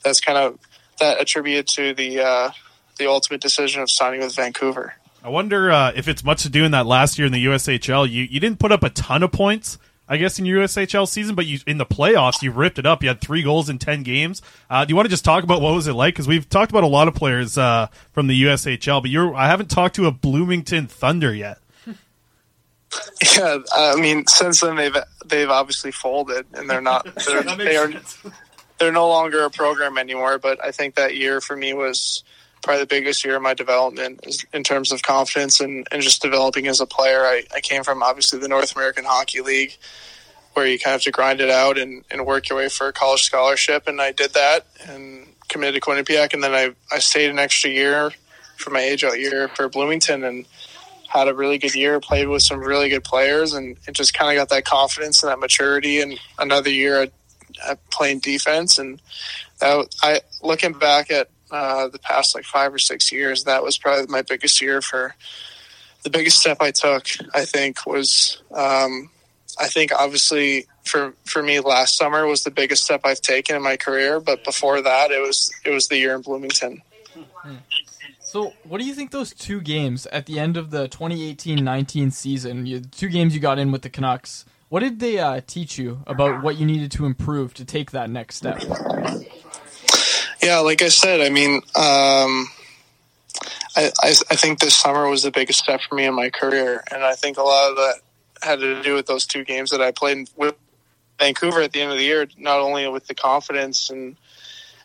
[0.05, 0.59] that's kind of
[1.01, 2.51] that attributed to the uh,
[2.99, 4.95] the ultimate decision of signing with Vancouver.
[5.23, 8.09] I wonder uh, if it's much to do in that last year in the USHL.
[8.09, 11.35] You you didn't put up a ton of points, I guess, in your USHL season,
[11.35, 13.03] but you in the playoffs you ripped it up.
[13.03, 14.43] You had three goals in ten games.
[14.71, 16.15] Uh, do you want to just talk about what was it like?
[16.15, 19.49] Because we've talked about a lot of players uh, from the USHL, but you're I
[19.49, 21.59] haven't talked to a Bloomington Thunder yet.
[23.37, 24.97] Yeah, I mean, since then they've
[25.27, 27.93] they've obviously folded and they're not they're, they are
[28.79, 30.39] they're no longer a program anymore.
[30.39, 32.23] But I think that year for me was
[32.63, 36.67] probably the biggest year of my development in terms of confidence and, and just developing
[36.67, 37.21] as a player.
[37.21, 39.77] I, I came from obviously the North American Hockey League
[40.55, 42.89] where you kind of have to grind it out and, and work your way for
[42.89, 43.87] a college scholarship.
[43.87, 46.35] And I did that and committed to Quinnipiac.
[46.35, 48.11] And then I, I stayed an extra year
[48.57, 50.47] for my age out year for Bloomington and
[51.09, 54.41] had a really good year, played with some really good players, and just kind of
[54.41, 56.01] got that confidence and that maturity.
[56.01, 57.13] And another year at,
[57.67, 59.01] at playing defense, and
[59.61, 63.79] that I looking back at uh, the past like five or six years, that was
[63.79, 65.15] probably my biggest year for
[66.03, 67.07] the biggest step I took.
[67.35, 69.11] I think was um,
[69.59, 73.63] I think obviously for for me last summer was the biggest step I've taken in
[73.63, 76.83] my career, but before that it was it was the year in Bloomington.
[78.39, 82.67] So, what do you think those two games at the end of the 2018-19 season,
[82.67, 86.05] you, two games you got in with the Canucks, what did they uh, teach you
[86.07, 88.63] about what you needed to improve to take that next step?
[90.41, 92.47] Yeah, like I said, I mean, um,
[93.75, 96.85] I, I, I think this summer was the biggest step for me in my career,
[96.93, 97.95] and I think a lot of that
[98.41, 100.55] had to do with those two games that I played with
[101.19, 102.29] Vancouver at the end of the year.
[102.39, 104.17] Not only with the confidence and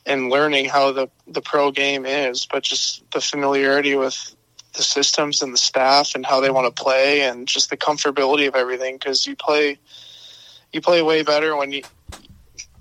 [0.06, 4.36] and learning how the the pro game is, but just the familiarity with
[4.74, 8.48] the systems and the staff and how they want to play, and just the comfortability
[8.48, 8.96] of everything.
[8.96, 9.78] Because you play
[10.72, 11.84] you play way better when you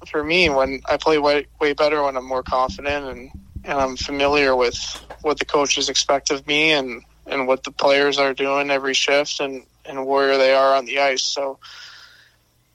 [0.07, 3.31] for me when I play way way better when I'm more confident and
[3.65, 4.77] and I'm familiar with
[5.23, 9.41] what the coaches expect of me and and what the players are doing every shift
[9.41, 11.25] and and where they are on the ice.
[11.25, 11.59] So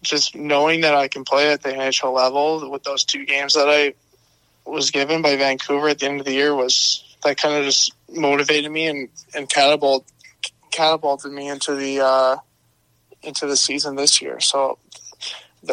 [0.04, 3.68] just knowing that I can play at the NHL level with those two games that
[3.70, 3.94] I
[4.68, 7.94] was given by Vancouver at the end of the year was that kind of just
[8.10, 10.06] motivated me and and catapult
[10.72, 12.38] catapulted me into the uh,
[13.24, 14.40] into the season this year.
[14.40, 14.78] So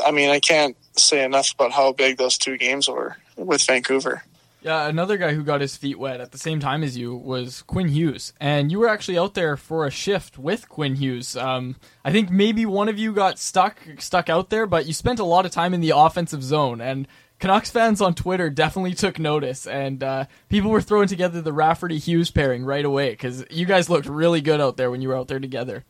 [0.04, 4.22] I mean, I can't say enough about how big those two games were with Vancouver.
[4.64, 7.60] Yeah, another guy who got his feet wet at the same time as you was
[7.66, 11.36] Quinn Hughes, and you were actually out there for a shift with Quinn Hughes.
[11.36, 15.18] Um, I think maybe one of you got stuck stuck out there, but you spent
[15.18, 17.06] a lot of time in the offensive zone, and
[17.44, 21.98] Canucks fans on Twitter definitely took notice, and uh, people were throwing together the Rafferty
[21.98, 25.14] Hughes pairing right away because you guys looked really good out there when you were
[25.18, 25.84] out there together.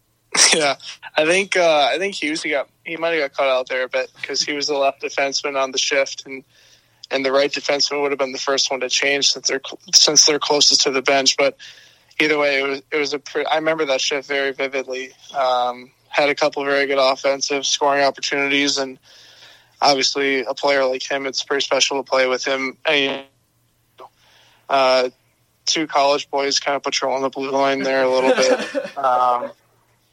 [0.54, 0.76] yeah,
[1.14, 3.84] I think uh, I think Hughes he got he might have got caught out there
[3.84, 6.42] a bit because he was the left defenseman on the shift, and
[7.10, 9.60] and the right defenseman would have been the first one to change since they're
[9.94, 11.36] since they're closest to the bench.
[11.36, 11.58] But
[12.18, 15.10] either way, it was it was a pre- I remember that shift very vividly.
[15.36, 18.98] Um, had a couple very good offensive scoring opportunities, and
[19.84, 22.76] obviously a player like him, it's pretty special to play with him.
[22.86, 23.24] And,
[24.68, 25.10] uh,
[25.66, 28.96] two college boys kind of patrolling the blue line there a little bit.
[28.96, 29.50] Um,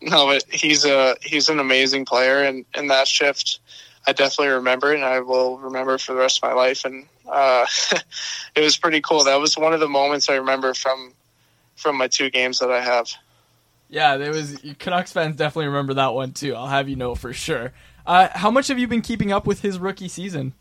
[0.02, 3.60] no, but he's a he's an amazing player, and in that shift,
[4.08, 6.84] I definitely remember it, and I will remember it for the rest of my life.
[6.84, 7.66] And uh,
[8.56, 9.24] it was pretty cool.
[9.24, 11.14] That was one of the moments I remember from
[11.76, 13.10] from my two games that I have.
[13.90, 16.56] Yeah, there was Canucks fans definitely remember that one too.
[16.56, 17.72] I'll have you know for sure.
[18.06, 20.54] Uh, how much have you been keeping up with his rookie season?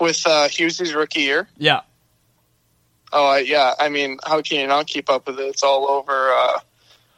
[0.00, 1.82] With uh, Hughes' rookie year, Yeah,
[3.12, 5.42] oh I, yeah, I mean, how can you not keep up with it?
[5.44, 6.60] It's all over uh,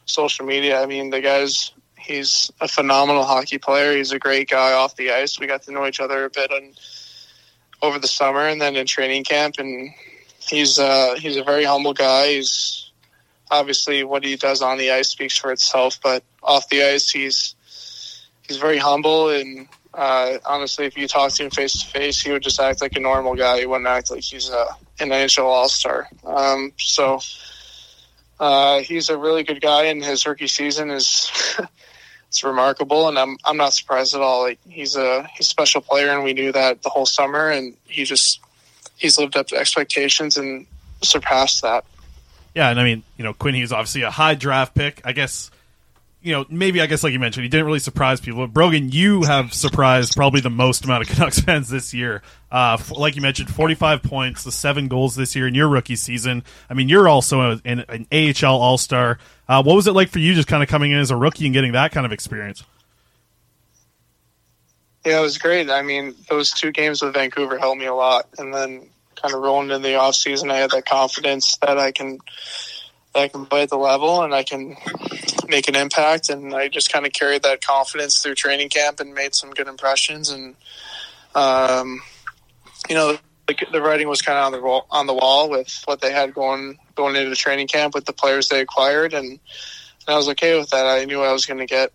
[0.04, 0.82] social media.
[0.82, 3.96] I mean, the guy's he's a phenomenal hockey player.
[3.96, 5.38] He's a great guy off the ice.
[5.38, 6.72] We got to know each other a bit on
[7.82, 9.90] over the summer and then in training camp, and
[10.38, 12.34] he's uh, he's a very humble guy.
[12.34, 12.81] He's
[13.52, 17.54] obviously what he does on the ice speaks for itself, but off the ice, he's
[18.46, 19.68] he's very humble and.
[19.94, 22.96] Uh, honestly, if you talk to him face to face, he would just act like
[22.96, 23.60] a normal guy.
[23.60, 24.64] He wouldn't act like he's a,
[25.00, 26.08] an NHL All Star.
[26.24, 27.20] Um, so
[28.40, 31.30] uh, he's a really good guy, and his rookie season is
[32.28, 34.42] it's remarkable, and I'm I'm not surprised at all.
[34.42, 37.76] Like he's a he's a special player, and we knew that the whole summer, and
[37.84, 38.40] he just
[38.96, 40.66] he's lived up to expectations and
[41.02, 41.84] surpassed that.
[42.54, 45.00] Yeah, and I mean, you know, Quinn Hughes obviously a high draft pick.
[45.04, 45.50] I guess
[46.22, 48.46] you know, maybe I guess like you mentioned, he didn't really surprise people.
[48.46, 52.22] But Brogan, you have surprised probably the most amount of Canucks fans this year.
[52.50, 55.96] Uh, f- like you mentioned, 45 points, the seven goals this year in your rookie
[55.96, 56.44] season.
[56.70, 59.18] I mean, you're also a, an, an AHL All Star.
[59.48, 61.44] Uh, what was it like for you just kind of coming in as a rookie
[61.44, 62.62] and getting that kind of experience?
[65.04, 65.68] Yeah, it was great.
[65.68, 68.88] I mean, those two games with Vancouver helped me a lot, and then
[69.22, 72.18] kind of rolling into the off season, I had that confidence that I can
[73.14, 74.76] that I can play at the level and I can
[75.48, 76.30] make an impact.
[76.30, 79.68] And I just kind of carried that confidence through training camp and made some good
[79.68, 80.30] impressions.
[80.30, 80.56] And
[81.34, 82.00] um,
[82.88, 85.82] you know, the, the writing was kind of on the wall, on the wall with
[85.84, 89.24] what they had going going into the training camp with the players they acquired, and,
[89.26, 89.40] and
[90.08, 90.86] I was okay with that.
[90.86, 91.90] I knew I was going to get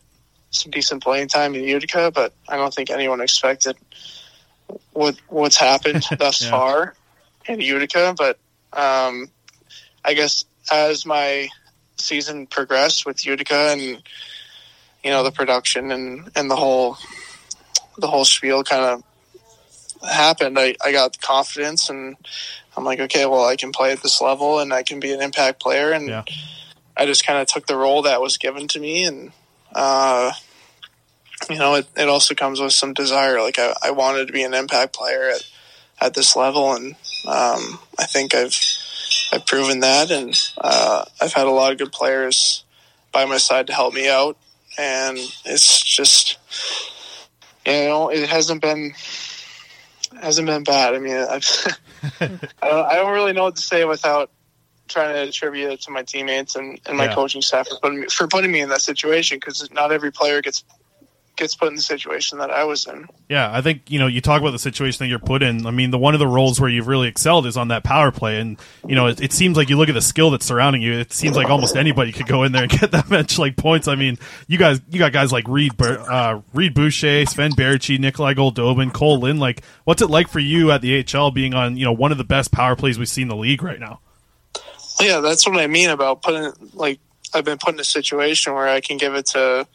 [0.49, 3.77] some decent playing time in Utica, but I don't think anyone expected
[4.93, 6.51] what what's happened thus Yeah.
[6.51, 6.95] far
[7.47, 8.13] in Utica.
[8.17, 8.37] But
[8.73, 9.29] um,
[10.03, 11.49] I guess as my
[11.97, 16.97] season progressed with Utica and you know the production and and the whole
[17.97, 19.03] the whole spiel kind of
[20.07, 22.15] happened, I, I got confidence and
[22.75, 25.21] I'm like, okay, well, I can play at this level and I can be an
[25.21, 25.91] impact player.
[25.91, 26.23] And Yeah.
[26.95, 29.05] I just kind of took the role that was given to me.
[29.05, 29.31] And,
[29.73, 30.31] uh,
[31.49, 33.41] you know, it, it also comes with some desire.
[33.41, 35.43] Like I, I wanted to be an impact player at,
[35.99, 36.73] at this level.
[36.73, 38.57] And, um, I think I've,
[39.33, 40.11] I've proven that.
[40.11, 42.63] And, uh, I've had a lot of good players
[43.11, 44.37] by my side to help me out.
[44.77, 46.37] And it's just,
[47.65, 48.93] you know, it hasn't been,
[50.21, 50.93] hasn't been bad.
[50.95, 51.79] I mean, I've,
[52.21, 52.27] I,
[52.69, 54.29] don't, I don't really know what to say without
[54.87, 57.15] trying to attribute it to my teammates and, and my Yeah.
[57.15, 60.41] coaching staff for putting me, for putting me in that situation because not every player
[60.41, 60.63] gets
[61.37, 63.07] gets put in the situation that I was in.
[63.29, 65.65] Yeah, I think you know you talk about the situation that you're put in.
[65.65, 68.11] I mean, the one of the roles where you've really excelled is on that power
[68.11, 70.81] play, and you know it, it seems like you look at the skill that's surrounding
[70.81, 70.93] you.
[70.93, 73.87] It seems like almost anybody could go in there and get that much like points.
[73.87, 78.33] I mean, you guys, you got guys like Reid, uh, Reid Boucher, Sven Baertschi, Nikolai
[78.33, 79.39] Goldobin, Kole Lind.
[79.39, 82.17] Like, what's it like for you at the AHL being on you know one of
[82.17, 84.01] the best power plays we've seen in the league right now?
[84.99, 86.99] Yeah, that's what I mean about putting like
[87.33, 89.67] I've been put in a situation where I can give it to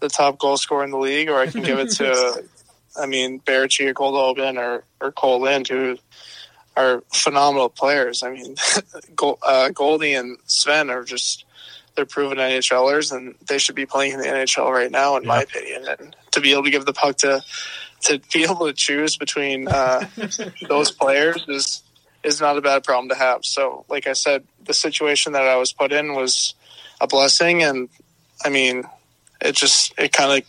[0.00, 2.44] the top goal scorer in the league, or I can give it to,
[2.96, 5.98] I mean, Baertschi or Goldobin or or Kole Lind, who
[6.76, 8.22] are phenomenal players.
[8.22, 8.56] I mean,
[9.16, 11.44] Gold, uh, Goldie and Sven are just
[11.94, 15.42] they're proven NHLers, and they should be playing in the NHL right now, in my
[15.42, 15.86] opinion.
[15.88, 17.42] And to be able to give the puck to
[18.02, 20.06] to be able to choose between uh,
[20.68, 21.82] those players is
[22.22, 23.44] is not a bad problem to have.
[23.44, 26.54] So, like I said, the situation that I was put in was
[27.00, 27.88] a blessing, and
[28.44, 28.84] I mean,
[29.40, 30.46] it just it kind of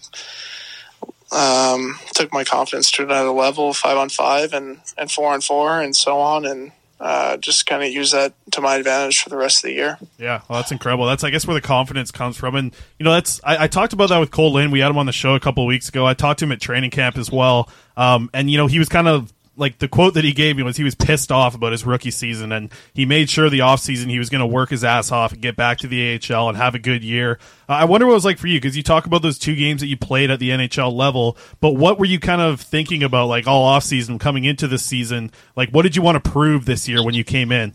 [1.32, 5.82] um, took my confidence to another level, five on five, and and four on four,
[5.82, 9.38] and so on, and uh, just kind of use that to my advantage for the
[9.38, 9.98] rest of the year.
[10.18, 11.06] Yeah, well, that's incredible.
[11.06, 13.94] That's I guess where the confidence comes from, and you know that's I, I talked
[13.94, 14.72] about that with Kole Lind.
[14.72, 16.06] We had him on the show a couple weeks ago.
[16.06, 18.90] I talked to him at training camp as well, um, and you know he was
[18.90, 21.72] kind of like the quote that he gave me was he was pissed off about
[21.72, 24.84] his rookie season, and he made sure the offseason he was going to work his
[24.84, 27.40] ass off and get back to the AHL and have a good year.
[27.68, 29.56] Uh, I wonder what it was like for you because you talk about those two
[29.56, 33.04] games that you played at the NHL level, but what were you kind of thinking
[33.04, 35.32] about like all offseason coming into this season?
[35.56, 37.74] Like what did you want to prove this year when you came in?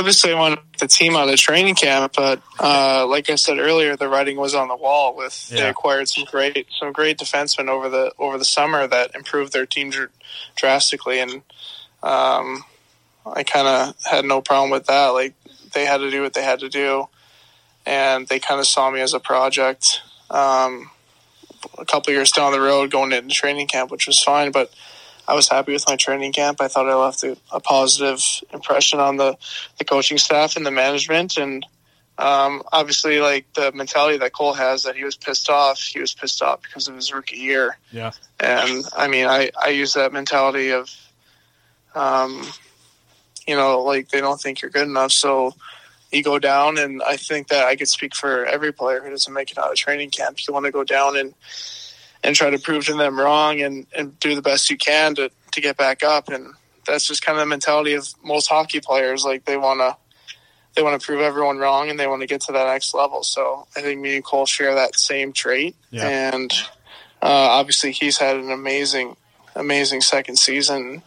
[0.00, 3.96] Obviously I want the team out of training camp, but uh, like I said earlier,
[3.96, 5.14] the writing was on the wall.
[5.14, 9.52] With they acquired some great some great defensemen over the over the summer that improved
[9.52, 10.10] their team dr-
[10.56, 11.30] drastically, and
[12.02, 12.64] um,
[13.26, 15.08] I kind of had no problem with that.
[15.08, 15.34] Like
[15.74, 17.08] they had to do what they had to do,
[17.84, 20.00] and they kind of saw me as a project.
[20.30, 20.90] Um,
[21.76, 24.72] a couple years down the road, going into training camp, which was fine, but
[25.30, 26.60] I was happy with my training camp.
[26.60, 28.20] I thought I left a, a positive
[28.52, 29.38] impression on the,
[29.78, 31.36] the coaching staff and the management.
[31.36, 31.64] And
[32.18, 36.12] um, obviously, like the mentality that Kole has that he was pissed off, he was
[36.12, 37.78] pissed off because of his rookie year.
[37.92, 38.10] Yeah.
[38.40, 40.90] And I mean, I, I use that mentality of,
[41.94, 42.44] um,
[43.46, 45.12] you know, like they don't think you're good enough.
[45.12, 45.54] So
[46.10, 49.32] you go down, and I think that I could speak for every player who doesn't
[49.32, 50.38] make it out of training camp.
[50.44, 51.34] You want to go down and
[52.22, 55.30] and try to prove to them wrong and, and do the best you can to,
[55.52, 56.28] to get back up.
[56.28, 56.54] And
[56.86, 59.24] that's just kind of the mentality of most hockey players.
[59.24, 59.96] Like they want to,
[60.74, 63.22] they want to prove everyone wrong and they want to get to that next level.
[63.22, 65.74] So I think me and Kole share that same trait.
[65.90, 66.32] Yeah.
[66.32, 66.52] And
[67.22, 69.16] uh, obviously he's had an amazing,
[69.54, 71.02] amazing second season.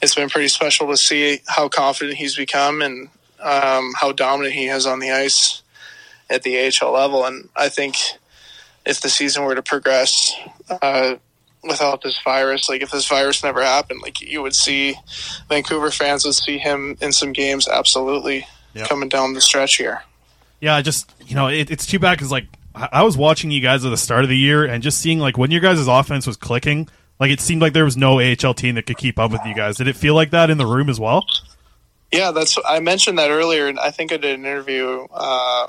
[0.00, 3.08] It's been pretty special to see how confident he's become and
[3.40, 5.62] um, how dominant he is on the ice
[6.30, 7.24] at the AHL level.
[7.24, 7.96] And I think
[8.86, 10.32] if the season were to progress
[10.82, 11.16] uh,
[11.62, 14.94] without this virus, like if this virus never happened, like you would see
[15.48, 18.86] Vancouver fans would see him in some games absolutely Yeah.
[18.86, 20.02] coming down the stretch here.
[20.60, 23.60] Yeah, just you know it, it's too bad because like I I was watching you
[23.60, 26.26] guys at the start of the year and just seeing like when your guys' offense
[26.26, 26.88] was clicking,
[27.20, 29.54] like it seemed like there was no AHL team that could keep up with you
[29.54, 29.76] guys.
[29.76, 31.24] Did it feel like that in the room as well?
[32.12, 35.66] Yeah, that's I mentioned that earlier, and I think I did an interview uh,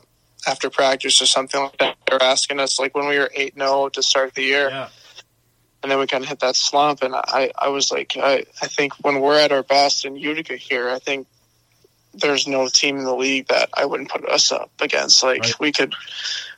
[0.48, 1.98] after practice or something like that.
[2.10, 4.90] They're asking us like when we were eight 0 to start the year, Yeah.
[5.84, 7.02] and then we kind of hit that slump.
[7.04, 10.56] And I, I was like, I, I think when we're at our best in Utica
[10.56, 11.28] here, I think
[12.14, 15.22] there's no team in the league that I wouldn't put us up against.
[15.24, 15.60] Like Right.
[15.60, 15.94] we could,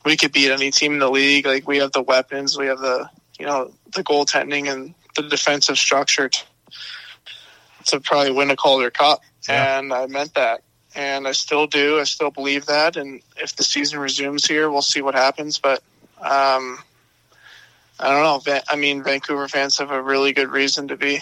[0.05, 1.45] we could beat any team in the league.
[1.47, 5.77] Like we have the weapons, we have the, you know, the goaltending and the defensive
[5.77, 6.39] structure to,
[7.85, 9.21] to probably win a Calder Cup.
[9.49, 9.79] Yeah.
[9.79, 10.61] And I meant that.
[10.97, 11.99] And I still do.
[11.99, 12.97] I still believe that.
[12.97, 15.59] And if the season resumes here, we'll see what happens.
[15.59, 15.83] But
[16.19, 16.79] um,
[17.99, 18.59] I don't know.
[18.67, 21.21] I mean, Vancouver fans have a really good reason to be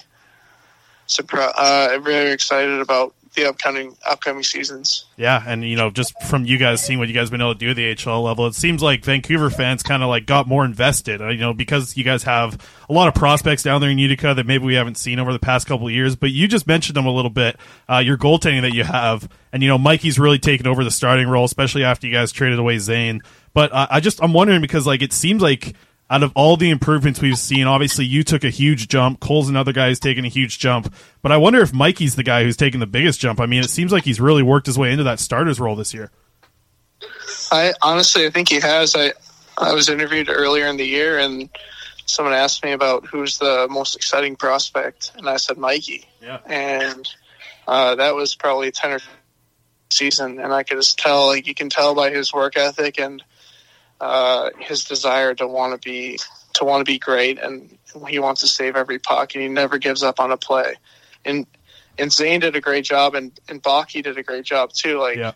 [1.08, 1.56] surprised.
[1.58, 5.06] Uh, very excited about the upcoming upcoming seasons.
[5.18, 7.60] Yeah, and you know, just from you guys seeing what you guys been able to
[7.60, 10.66] do at the HL level, it seems like Vancouver fans kind of like got more
[10.66, 11.22] invested.
[11.22, 12.58] uh, You know, because you guys have
[12.90, 15.40] a lot of prospects down there in Utica that maybe we haven't seen over the
[15.40, 16.16] past couple of years.
[16.16, 17.58] But you just mentioned them a little bit.
[17.90, 21.28] Uh, your goaltending that you have, and you know, Mikey's really taken over the starting
[21.28, 23.22] role, especially after you guys traded away Zane.
[23.54, 25.76] But uh, I just I'm wondering because like it seems like
[26.10, 29.20] out of all the improvements we've seen, obviously you took a huge jump.
[29.20, 30.94] Kole's another guy who's taken a huge jump.
[31.22, 33.40] But I wonder if Mikey's the guy who's taken the biggest jump.
[33.40, 35.94] I mean, it seems like he's really worked his way into that starter's role this
[35.94, 36.12] year.
[37.52, 38.96] I honestly, I think he has.
[38.96, 39.14] I
[39.58, 41.50] I was interviewed earlier in the year, and
[42.06, 46.08] someone asked me about who's the most exciting prospect, and I said Mikey.
[46.22, 46.40] Yeah.
[46.46, 47.08] and
[47.68, 49.00] uh, that was probably ten or
[49.90, 53.24] season, and I could just tell, like you can tell by his work ethic and
[54.06, 56.20] uh, his desire to want to be
[56.54, 59.78] to want to be great, and he wants to save every puck, and he never
[59.78, 60.76] gives up on a play.
[61.26, 61.46] And
[61.98, 65.00] and Zane did a great job, and and Baki did a great job too.
[65.00, 65.32] Like Yeah.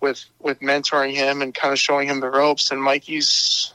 [0.00, 2.70] with with mentoring him and kind of showing him the ropes.
[2.70, 3.72] And Mikey's,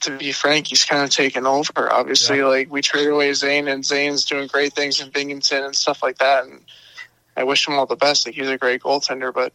[0.00, 1.92] to be frank, he's kind of taken over.
[1.92, 2.46] Obviously, Yeah.
[2.46, 6.18] like we traded away Zane, and Zane's doing great things in Binghamton and stuff like
[6.18, 6.44] that.
[6.44, 6.64] And
[7.36, 8.26] I wish him all the best.
[8.26, 9.52] Like he's a great goaltender, but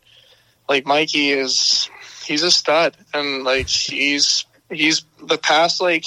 [0.70, 1.90] like Mikey is,
[2.24, 6.06] he's a stud, and like he's he's the past like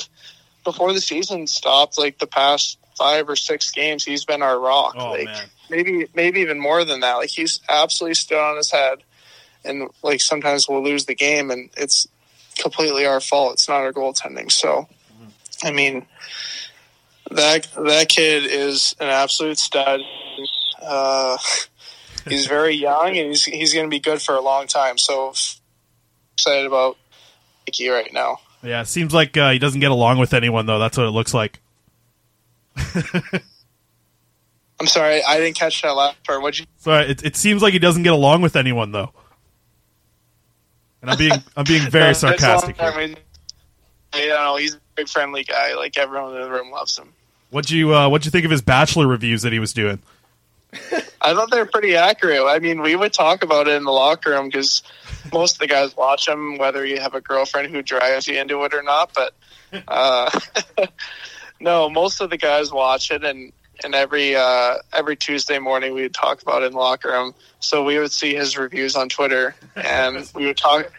[0.65, 4.95] before the season stopped, like the past five or six games, he's been our rock.
[4.99, 5.47] Oh like man.
[5.71, 7.15] maybe maybe even more than that.
[7.15, 8.99] Like he's absolutely stood on his head,
[9.65, 12.09] and like sometimes we'll lose the game, and it's
[12.59, 13.55] completely our fault.
[13.55, 14.51] It's not our goaltending.
[14.51, 14.89] So,
[15.63, 16.07] I mean,
[17.31, 20.01] that that kid is an absolute stud.
[20.83, 21.37] Uh,
[22.29, 24.99] he's very young, and he's he's going to be good for a long time.
[24.99, 25.35] So
[26.37, 26.99] excited about
[27.67, 28.39] Mickey right now.
[28.63, 30.79] Yeah, it seems like uh, he doesn't get along with anyone though.
[30.79, 31.61] That's what it looks like.
[34.79, 36.43] I'm sorry, I didn't catch that last part.
[36.43, 36.67] What'd you?
[36.79, 39.13] So it, it seems like he doesn't get along with anyone though.
[41.01, 42.87] And I'm being I'm being very long sarcastic here.
[42.87, 43.15] I
[44.13, 44.57] don't know.
[44.57, 45.75] He's a big friendly guy.
[45.75, 47.13] Like everyone in the room loves him.
[47.51, 50.01] What'd you uh, what'd you think of his bachelor reviews that he was doing?
[51.21, 52.43] I thought they were pretty accurate.
[52.47, 54.83] I mean, we would talk about it in the locker room because
[55.33, 58.63] most of the guys watch them, whether you have a girlfriend who drives you into
[58.65, 59.13] it or not.
[59.15, 59.35] But
[59.89, 60.39] uh,
[61.61, 63.53] no, most of the guys watch it, and
[63.85, 67.35] and every uh, every Tuesday morning we would talk about it in the locker room.
[67.61, 70.93] So we would see his reviews on Twitter, and we would talk.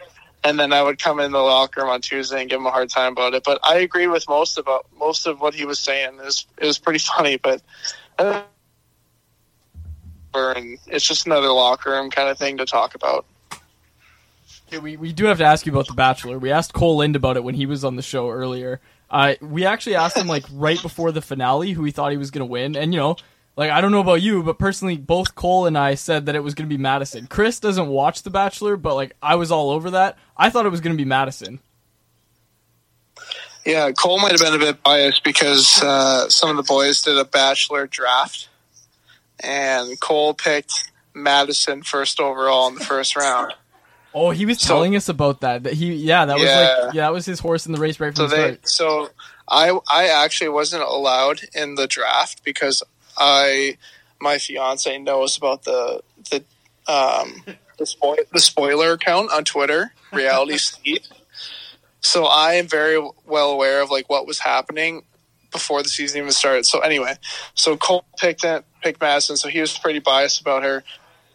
[0.44, 2.70] And then I would come in the locker room on Tuesday and give him a
[2.70, 3.42] hard time about it.
[3.44, 6.14] But I agree with most about most of what he was saying.
[6.14, 7.62] It was, it was pretty funny, but.
[8.18, 8.42] Uh,
[10.52, 13.24] and it's just another locker room kind of thing to talk about.
[14.70, 16.38] Yeah, we, we do have to ask you about The Bachelor.
[16.38, 18.80] We asked Kole Lind about it when he was on the show earlier.
[19.10, 22.30] Uh, we actually asked him like right before the finale who he thought he was
[22.30, 23.16] going to win, and you know,
[23.56, 26.44] like I don't know about you, but personally, both Kole and I said that it
[26.44, 27.26] was going to be Madison.
[27.26, 30.18] Chris doesn't watch The Bachelor, but like I was all over that.
[30.36, 31.60] I thought it was going to be Madison.
[33.64, 37.18] Yeah, Kole might have been a bit biased because uh, some of the boys did
[37.18, 38.47] a bachelor draft,
[39.40, 43.54] and Kole picked Madison first overall in the first round.
[44.14, 45.64] Oh, he was So- telling us about that.
[45.64, 46.58] That he, yeah, that was Yeah.
[46.84, 48.68] like, yeah, that was his horse in the race right So from the they, start.
[48.68, 49.10] so
[49.48, 52.82] I, I actually wasn't allowed in the draft because
[53.16, 53.76] I,
[54.20, 56.44] my fiance knows about the the
[56.90, 57.44] um
[57.78, 61.06] the, spoil, the spoiler account on Twitter, Reality Steve.
[62.00, 65.04] So I am very well aware of like what was happening
[65.50, 66.64] before the season even started.
[66.66, 67.14] So anyway,
[67.54, 70.84] so Kole picked it, picked Madison, so he was pretty biased about her.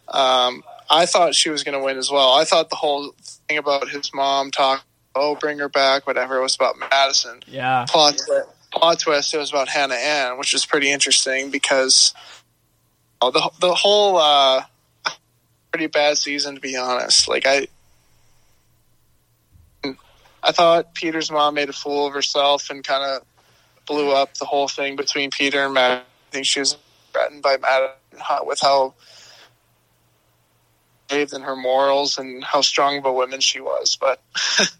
[0.08, 2.32] Um, I thought she was going to win as well.
[2.32, 3.14] I thought the whole
[3.48, 4.84] thing about his mom talk,
[5.14, 7.40] oh, bring her back, whatever, it was about Madison.
[7.46, 8.20] Yeah, Plot,
[8.72, 12.14] plot twist, it was about Hannah Ann, which was pretty interesting because
[13.20, 14.62] oh, the the whole uh,
[15.70, 17.28] pretty bad season to be honest.
[17.28, 17.66] Like I,
[20.42, 23.26] I thought Peter's mom made a fool of herself and kind of
[23.86, 26.02] blew up the whole thing between Peter and Matt.
[26.02, 26.76] I think she was
[27.14, 28.92] threatened by Matt how- with how
[31.08, 33.96] brave in her morals and how strong of a woman she was.
[34.00, 34.20] But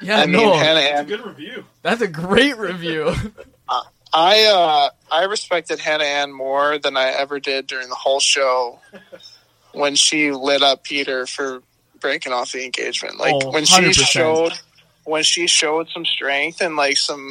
[0.00, 1.64] Yeah, I mean, no, Hannah Ann, Good review.
[1.82, 3.12] that's a great review.
[4.16, 8.78] I uh, I respected Hannah Ann more than I ever did during the whole show
[9.72, 11.62] when she lit up Peter for
[12.00, 13.18] breaking off the engagement.
[13.18, 14.06] Like Oh, when she 100%.
[14.06, 14.52] showed
[15.04, 17.30] when she showed some strength and like some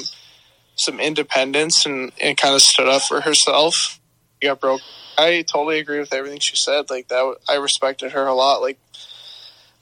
[0.76, 3.99] some independence and, and kind of stood up for herself.
[4.44, 4.82] Got broke.
[5.18, 6.89] I totally agree with everything she said.
[6.89, 8.62] Like that, I respected her a lot.
[8.62, 8.78] Like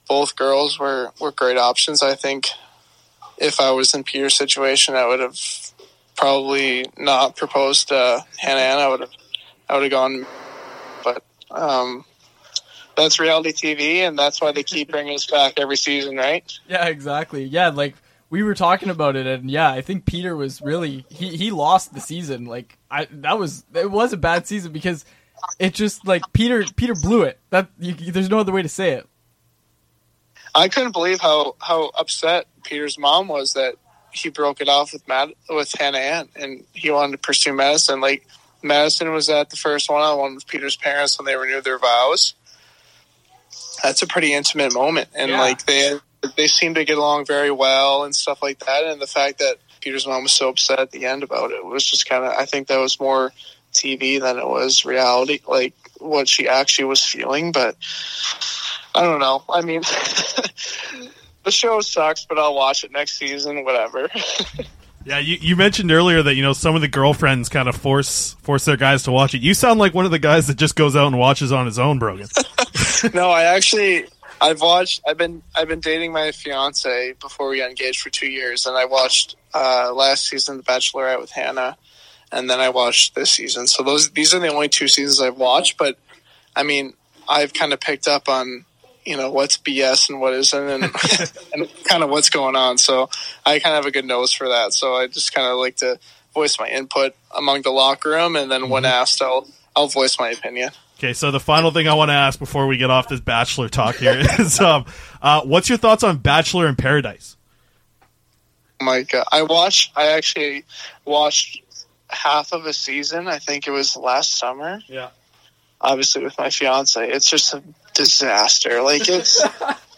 [0.08, 2.04] both girls were were great options.
[2.04, 2.48] I think
[3.38, 5.40] if I was in Peter's situation, I would have
[6.16, 8.78] probably not proposed to Hannah Ann.
[8.78, 9.10] I would have
[9.70, 10.26] I would have gone,
[11.04, 12.06] but um,
[12.96, 16.44] that's reality TV, and that's why they keep bringing us back every season, right?
[16.68, 17.46] Yeah, exactly.
[17.46, 17.96] Yeah, like
[18.32, 21.94] we were talking about it, and yeah, I think Peter was really he he lost
[21.94, 22.46] the season.
[22.46, 25.06] Like I that was it was a bad season because
[25.60, 27.40] it just like Peter Peter blew it.
[27.52, 29.08] That you, there's no other way to say it.
[30.56, 33.76] I couldn't believe how how upset Peter's mom was that
[34.12, 38.00] he broke it off with Matt with Hannah Ann, and he wanted to pursue medicine.
[38.02, 38.26] Like
[38.64, 41.80] Madison was at the first one on one with Peter's parents when they renewed their
[41.80, 42.34] vows.
[43.84, 45.40] That's a pretty intimate moment, and Yeah.
[45.42, 46.00] like they
[46.36, 48.84] they seem to get along very well and stuff like that.
[48.86, 51.86] And the fact that Peter's mom was so upset at the end about it was
[51.86, 53.32] just kind of I think that was more
[53.74, 57.52] TV than it was reality, like what she actually was feeling.
[57.52, 57.76] But
[58.94, 59.44] I don't know.
[59.50, 59.82] I mean,
[61.44, 64.10] the show sucks, but I'll watch it next season, whatever.
[65.04, 68.34] Yeah, you, you mentioned earlier that you know some of the girlfriends kind of force
[68.44, 69.42] force their guys to watch it.
[69.42, 71.80] You sound like one of the guys that just goes out and watches on his
[71.80, 72.28] own, Brogan.
[73.14, 74.06] no, I actually
[74.42, 78.28] I've watched I've been I've been dating my fiance before we got engaged for two
[78.28, 81.78] years and I watched uh last season The Bachelorette with Hannah
[82.32, 83.68] and then I watched this season.
[83.68, 85.98] So those these are the only two seasons I've watched, but
[86.56, 86.94] I mean
[87.30, 88.66] I've kind of picked up on
[89.06, 90.84] you know what's BS and what isn't, and,
[91.54, 92.78] and kind of what's going on.
[92.78, 93.10] So
[93.46, 94.74] I kind of have a good nose for that.
[94.74, 96.00] So I just kind of like to
[96.34, 100.30] voice my input among the locker room, and then when asked, I'll I'll voice my
[100.30, 100.72] opinion.
[101.02, 103.70] Okay, so the final thing I want to ask before we get off this Bachelor
[103.70, 104.86] talk here is, um,
[105.20, 107.38] uh, what's your thoughts on Bachelor in Paradise?
[108.84, 110.66] my god i watched i actually
[111.06, 111.62] watched
[112.10, 115.10] half of a season i think it was last summer Yeah.
[115.80, 117.62] obviously with my fiance it's just a
[117.94, 119.40] disaster like it's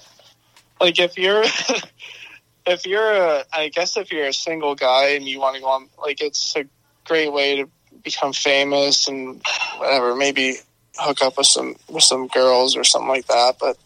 [0.82, 1.44] like if you're
[2.66, 5.68] if you're a i guess if you're a single guy and you want to go
[5.70, 6.66] on like it's a
[7.06, 7.70] great way to
[8.04, 9.42] become famous and
[9.78, 10.58] whatever maybe
[10.98, 13.78] hook up with some with some girls or something like that but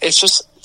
[0.00, 0.48] it's just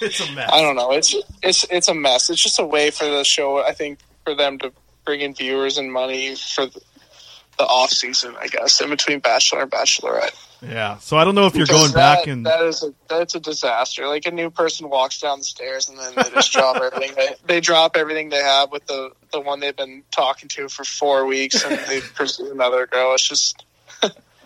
[0.00, 0.48] It's a mess.
[0.52, 0.92] I don't know.
[0.92, 1.12] It's
[1.42, 2.30] it's it's a mess.
[2.30, 3.58] It's just a way for the show.
[3.64, 4.72] I think for them to
[5.04, 6.80] bring in viewers and money for the,
[7.58, 8.36] the off season.
[8.38, 10.36] I guess in between Bachelor and Bachelorette.
[10.62, 12.94] Yeah, so I don't know if you're Because going back that- and that is a
[13.08, 14.06] that's a disaster.
[14.06, 17.16] Like a new person walks down the stairs and then they just drop everything.
[17.16, 20.84] They, they drop everything they have with the the one they've been talking to for
[20.84, 23.14] four weeks and they pursue another girl.
[23.14, 23.64] It's just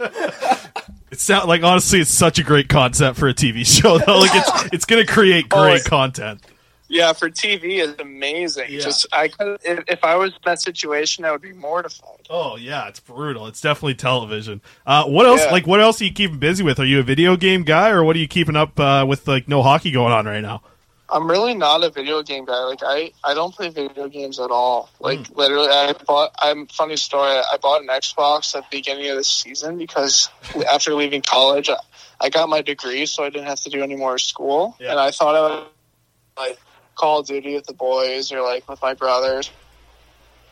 [0.01, 3.99] it sound like honestly, it's such a great concept for a TV show.
[3.99, 6.41] Though, like it's it's going to create Oh, great it's- content.
[6.89, 7.83] yeah for TV.
[7.87, 8.67] It's amazing.
[8.71, 8.81] Yeah.
[8.81, 12.27] Just I could if, if I was in that situation, I would be mortified.
[12.31, 13.47] Oh yeah, it's brutal.
[13.47, 14.61] It's definitely television.
[14.87, 15.43] Uh, what else?
[15.45, 15.53] Yeah.
[15.53, 16.79] Like, what else are you keeping busy with?
[16.81, 19.27] Are you a video game guy, or what are you keeping up uh, with?
[19.29, 20.63] Like, no hockey going on right now.
[21.13, 22.65] I'm really not a video game guy.
[22.65, 24.89] Like I, I don't play video games at all.
[24.99, 25.35] Like hmm.
[25.35, 26.35] literally, I bought.
[26.39, 27.31] I'm funny story.
[27.31, 30.31] I bought an Xbox at the beginning of this season because
[30.71, 31.77] after leaving college, I,
[32.21, 34.77] I got my degree, so I didn't have to do any more school.
[34.81, 34.93] Yeah.
[34.93, 35.67] And I thought I would
[36.39, 36.59] like
[36.95, 39.51] Call of Duty with the boys or like with my brothers,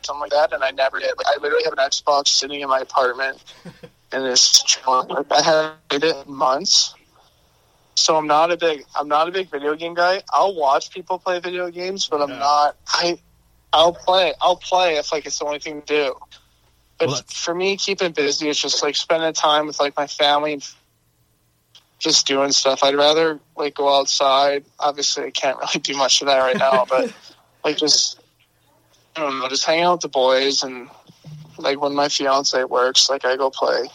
[0.03, 0.53] something like that.
[0.53, 1.17] And I never did.
[1.17, 3.43] Like I literally have an Xbox sitting in my apartment,
[4.13, 5.09] and it's chilling.
[5.09, 6.95] Like I haven't played it in months.
[8.01, 10.23] So I'm not a big I'm not a big video game guy.
[10.33, 13.19] I'll watch people play video games, but I'm not I
[13.73, 16.17] I'll play I'll play if like it's the only thing to do.
[16.99, 20.55] But Well, for me keeping busy is just like spending time with like my family
[20.55, 20.69] and
[21.99, 22.83] just doing stuff.
[22.83, 24.65] I'd rather like go outside.
[24.79, 27.13] Obviously I can't really do much of that right now, but
[27.65, 28.19] like just
[29.15, 30.89] I don't know, just hang out with the boys and
[31.59, 33.91] like when my fiance works, like I go play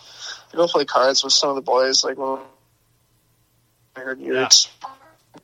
[0.54, 2.38] I go play cards with some of the boys, like when
[3.96, 4.36] I heard you.
[4.36, 4.46] Yeah.
[4.46, 4.70] It's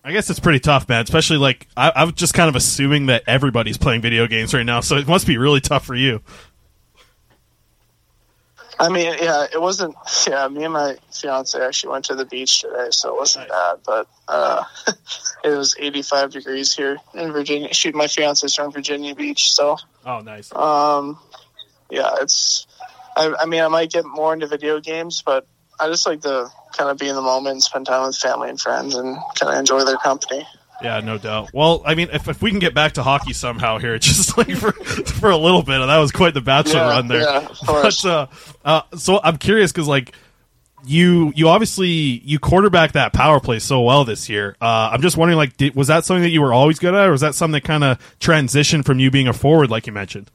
[0.04, 1.04] I guess it's pretty tough, man.
[1.04, 4.66] Especially like I, I was just kind of assuming that everybody's playing video games right
[4.66, 6.22] now, so it must be really tough for you.
[8.80, 9.96] I mean, yeah, it wasn't.
[10.28, 13.76] Yeah, me and my fiance actually went to the beach today, so it wasn't bad.
[13.86, 14.64] But uh,
[15.44, 17.72] it was 85 degrees here in Virginia.
[17.74, 20.54] Shoot, my fiance's from Virginia Beach, so Oh, nice.
[20.56, 21.20] um,
[21.92, 22.66] yeah, it's.
[23.16, 25.46] I, I mean, I might get more into video games, but
[25.80, 28.50] I just like to kind of be in the moment and spend time with family
[28.50, 30.46] and friends and kind of enjoy their company.
[30.82, 31.52] Yeah, no doubt.
[31.54, 34.56] Well, I mean, if, if we can get back to hockey somehow here, just like
[34.56, 37.22] for for a little bit, that was quite the bachelor Yeah, run there.
[37.22, 37.48] yeah.
[37.66, 38.28] But, uh,
[38.66, 40.14] uh, so I'm curious because like
[40.84, 44.56] you you obviously you quarterback that power play so well this year.
[44.60, 47.08] Uh, I'm just wondering, like, did, was that something that you were always good at,
[47.08, 49.94] or was that something that kind of transitioned from you being a forward, like you
[49.94, 50.32] mentioned?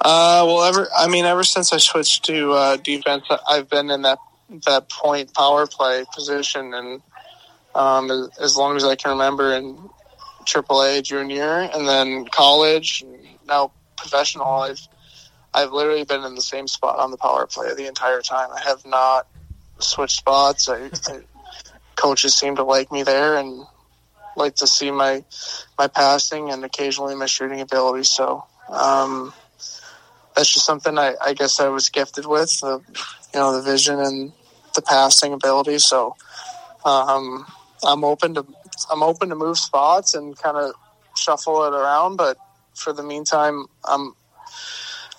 [0.00, 4.02] Uh, well, ever I mean, ever since I switched to uh, defense, I've been in
[4.02, 4.18] that
[4.66, 7.02] that point power play position, and
[7.74, 9.76] um, as, long as I can remember, in
[10.44, 14.80] AAA junior, and then college, and now professional, I've
[15.54, 18.50] I've literally been in the same spot on the power play the entire time.
[18.52, 19.26] I have not
[19.78, 20.68] switched spots.
[20.68, 21.20] I, I
[21.96, 23.64] coaches seem to like me there and
[24.36, 25.24] like to see my
[25.78, 28.04] my passing and occasionally my shooting ability.
[28.04, 28.44] So.
[28.68, 29.32] Um,
[30.36, 32.82] that's just something I, I guess I was gifted with, the,
[33.36, 34.32] you know, the vision and
[34.74, 35.78] the passing ability.
[35.78, 36.16] So,
[36.86, 37.46] um,
[37.84, 38.46] I'm open to,
[38.90, 40.72] I'm open to move spots and kind of
[41.16, 42.16] shuffle it around.
[42.16, 42.38] But
[42.74, 44.14] for the meantime, I'm,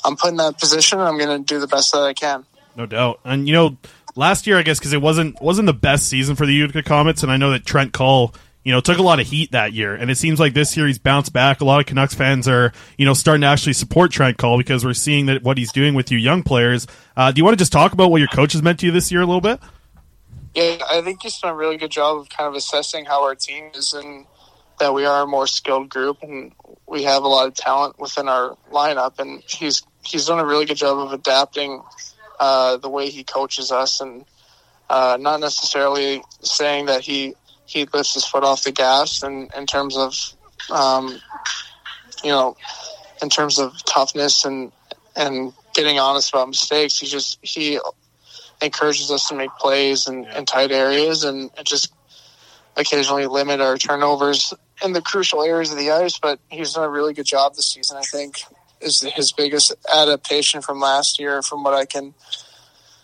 [0.04, 1.00] I'm put in that position.
[1.00, 2.44] I'm going to do the best that I can.
[2.76, 3.20] No doubt.
[3.24, 3.78] And you know,
[4.16, 7.24] last year I guess because it wasn't wasn't the best season for the Utica Comets,
[7.24, 8.34] and I know that Trent Cull,
[8.68, 10.88] you know, took a lot of heat that year, and it seems like this year
[10.88, 11.62] he's bounced back.
[11.62, 14.84] A lot of Canucks fans are, you know, starting to actually support Trent Cull because
[14.84, 16.86] we're seeing that what he's doing with you young players.
[17.16, 18.92] Uh, do you want to just talk about what your coach has meant to you
[18.92, 19.62] this year a little bit?
[20.54, 23.36] Yeah, I think he's done a really good job of kind of assessing how our
[23.36, 24.26] team is and
[24.82, 26.52] that we are a more skilled group and
[26.88, 29.20] we have a lot of talent within our lineup.
[29.20, 31.82] And he's he's done a really good job of adapting
[32.38, 34.26] uh, the way he coaches us and
[34.90, 37.34] uh, not necessarily saying that he
[37.68, 40.16] he lifts his foot off the gas in, in terms of
[40.72, 41.20] um,
[42.24, 42.56] you know
[43.22, 44.72] in terms of toughness and
[45.16, 47.00] and getting honest about mistakes.
[47.00, 47.80] He just he
[48.62, 51.94] encourages us to make plays in, in tight areas and, and just
[52.76, 54.54] occasionally limit our turnovers
[54.84, 56.18] in the crucial areas of the ice.
[56.20, 57.98] But he's done a really good job this season.
[57.98, 58.38] I think
[58.80, 62.14] is his biggest adaptation from last year, from what I can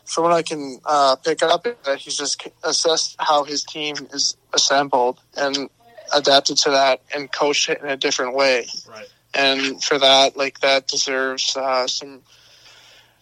[0.06, 1.64] from what I can uh, pick up.
[1.64, 5.70] That he's just assessed how his team is assembled and
[6.14, 8.68] adapted to that and coached it in a different way.
[8.90, 9.08] Right.
[9.34, 12.22] And for that, like that deserves uh, some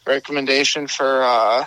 [0.05, 1.65] recommendation for uh,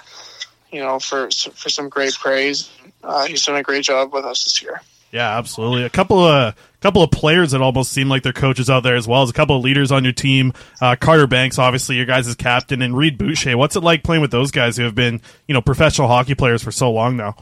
[0.70, 2.70] you know for for some great praise.
[3.02, 4.80] Uh, he's done a great job with us this year.
[5.12, 5.84] Yeah, absolutely.
[5.84, 9.06] A couple of couple of players that almost seem like they're coaches out there as
[9.06, 10.52] well as a couple of leaders on your team.
[10.82, 13.56] Uh, Carter Bancks, obviously your guys' captain, and Reid Boucher.
[13.56, 16.62] What's it like playing with those guys who have been you know professional hockey players
[16.62, 17.36] for so long now?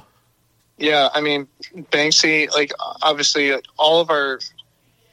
[0.83, 1.47] Yeah, I mean
[1.93, 2.73] Banksy, like
[3.03, 4.41] obviously like, all of our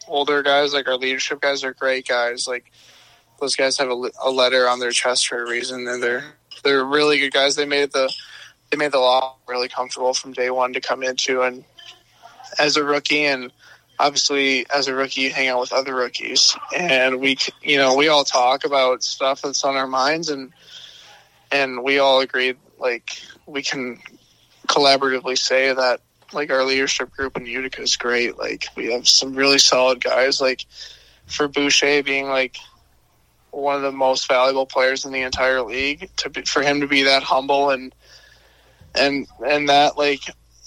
[0.07, 2.47] older guys, like our leadership guys, are great guys.
[2.47, 2.71] Like
[3.39, 6.23] those guys have a, a letter on their chest for a reason, and they're
[6.63, 7.55] they're really good guys.
[7.55, 8.11] They made the
[8.71, 11.63] they made the law really comfortable from day one to come into, and
[12.57, 13.53] as a rookie, and
[13.99, 18.07] obviously as a rookie, you hang out with other rookies, and we you know we
[18.07, 20.51] all talk about stuff that's on our minds, and
[21.51, 24.01] and we all agreed like we can
[24.69, 25.99] collaboratively say that
[26.31, 28.37] like our leadership group in Utica is great.
[28.37, 30.39] Like we have some really solid guys.
[30.39, 30.65] Like
[31.25, 32.57] for Boucher being like
[33.51, 36.87] one of the most valuable players in the entire league, to be, for him to
[36.87, 37.93] be that humble and
[38.95, 40.21] and and that like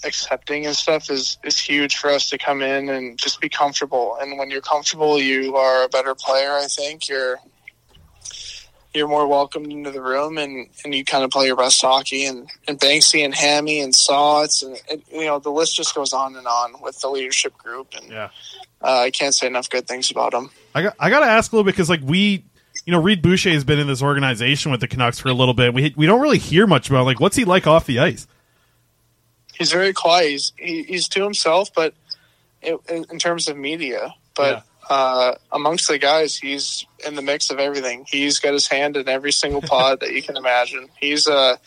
[0.05, 4.17] accepting and stuff is is huge for us to come in and just be comfortable.
[4.19, 6.51] And when you're comfortable, you are a better player.
[6.51, 7.37] I think you're
[8.93, 12.25] you're more welcomed into the room and, and you kind of play your best hockey
[12.25, 16.13] and, and Banksy and Hammy and Sauts and, and you know the list just goes
[16.13, 18.29] on and on with the leadership group and Yeah.
[18.83, 20.51] uh, I can't say enough good things about them.
[20.75, 22.43] I got I got to ask a little bit because like we,
[22.85, 25.53] you know, Reid Boucher has been in this organization with the Canucks for a little
[25.53, 25.73] bit.
[25.73, 28.27] We we don't really hear much about like what's he like off the ice.
[29.53, 30.29] He's very quiet.
[30.29, 31.93] He's he, he's to himself, but
[32.61, 37.59] in, in terms of media, but uh, amongst the guys, he's in the mix of
[37.59, 38.05] everything.
[38.07, 40.89] He's got his hand in every single pod that you can imagine.
[40.99, 41.59] He's a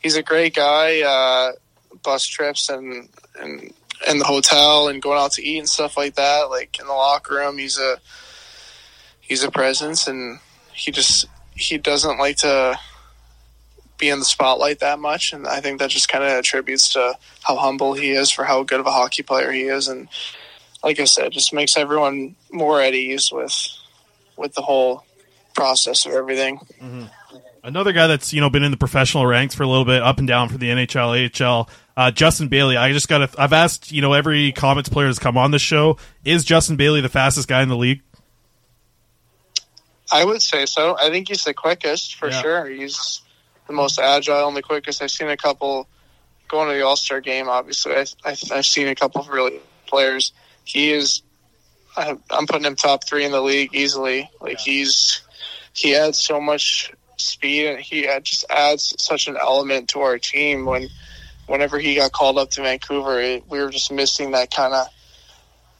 [0.00, 1.02] he's a great guy.
[1.02, 1.52] Uh,
[2.02, 3.08] bus trips and
[3.38, 3.72] and
[4.08, 6.50] in the hotel and going out to eat and stuff like that.
[6.50, 7.96] Like in the locker room, he's a
[9.20, 10.40] he's a presence, and
[10.72, 12.78] he just he doesn't like to
[13.98, 15.32] be in the spotlight that much.
[15.32, 18.62] And I think that just kind of attributes to how humble he is for how
[18.64, 20.08] good of a hockey player he is, and
[20.82, 23.54] like I said, just makes everyone more at ease with
[24.36, 25.04] with the whole
[25.54, 26.60] process of everything.
[27.64, 30.18] Another guy that's you know been in the professional ranks for a little bit, up
[30.18, 31.68] and down for the NHL, AHL.
[31.96, 32.76] Uh, Justin Bailey.
[32.76, 33.38] I just got.
[33.38, 35.98] I've asked you know every Comets player that's come on the show.
[36.24, 38.00] Is Justin Bailey the fastest guy in the league?
[40.10, 40.96] I would say so.
[40.98, 42.42] I think he's the quickest for Yeah.
[42.42, 42.66] sure.
[42.68, 43.22] He's
[43.66, 45.00] the most agile and the quickest.
[45.02, 45.88] I've seen a couple
[46.48, 47.48] going to the All Star game.
[47.48, 50.32] Obviously, I, I, I've seen a couple of really players.
[50.64, 51.22] He is.
[51.96, 54.30] I, I'm putting him top three in the league easily.
[54.40, 55.20] Like he's
[55.74, 60.64] he adds so much speed and he just adds such an element to our team.
[60.64, 60.88] When
[61.46, 64.86] whenever he got called up to Vancouver, it, we were just missing that kind of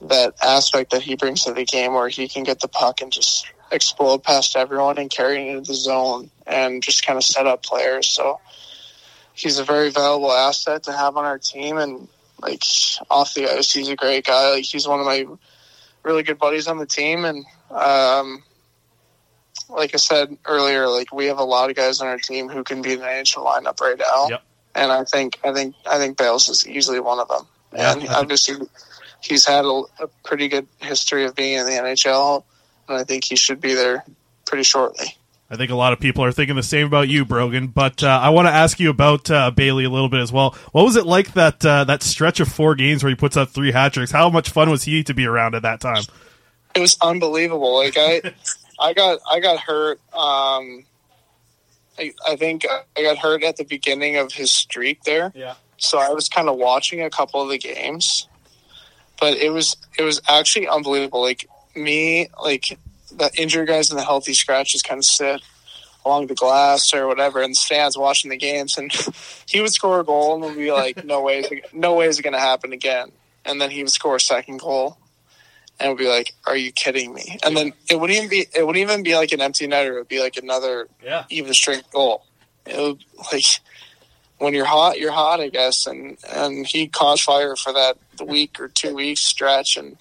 [0.09, 3.13] that aspect that he brings to the game where he can get the puck and
[3.13, 7.47] just explode past everyone and carry it into the zone and just kind of set
[7.47, 8.09] up players.
[8.09, 8.41] So
[9.35, 12.09] he's a very valuable asset to have on our team and
[12.43, 12.63] like
[13.11, 14.51] off the ice he's a great guy.
[14.51, 15.27] Like he's one of my
[16.03, 18.43] really good buddies on the team and um
[19.69, 22.65] like I said earlier, like we have a lot of guys on our team who
[22.65, 24.29] can be in the NHL lineup right now.
[24.29, 24.43] Yep.
[24.75, 27.47] And I think I think I think Bales is easily one of them.
[27.75, 28.67] Yeah, and obviously
[29.21, 32.45] he's had a, a pretty good history of being in the NHL,
[32.89, 34.05] and I think he should be there
[34.45, 35.17] pretty shortly.
[35.53, 37.67] I think a lot of people are thinking the same about you, Brogan.
[37.67, 40.57] But uh, I want to ask you about uh, Bailey a little bit as well.
[40.73, 43.51] What was it like that uh, that stretch of four games where he puts up
[43.51, 44.11] three hat tricks?
[44.11, 46.05] How much fun was he to be around at that time?
[46.75, 47.77] It was unbelievable.
[47.77, 48.33] Like I,
[48.81, 50.01] I got I got hurt.
[50.15, 50.87] Um,
[51.99, 52.65] I, I think
[52.97, 55.33] I got hurt at the beginning of his streak there.
[55.35, 55.55] Yeah.
[55.77, 58.27] So I was kind of watching a couple of the games,
[59.21, 61.21] but it was it was actually unbelievable.
[61.21, 62.79] Like me, like
[63.17, 65.41] the injured guys and the healthy scratches kind of sit
[66.05, 68.93] along the glass or whatever, and the fans watching the games, and
[69.47, 72.23] he would score a goal and we'd be like, "No way, no way is it
[72.23, 73.13] going to happen again."
[73.45, 74.99] And then he would score a second goal,
[75.79, 78.67] and we'd be like, "Are you kidding me?" And then it wouldn't even be it
[78.67, 81.25] wouldn't even be like an empty netter; it would be like another Yeah.
[81.31, 82.25] even strength goal.
[82.67, 83.45] It would, like
[84.39, 85.87] when you're hot, you're hot, I guess.
[85.87, 89.97] And and he caught fire for that week or two weeks stretch, and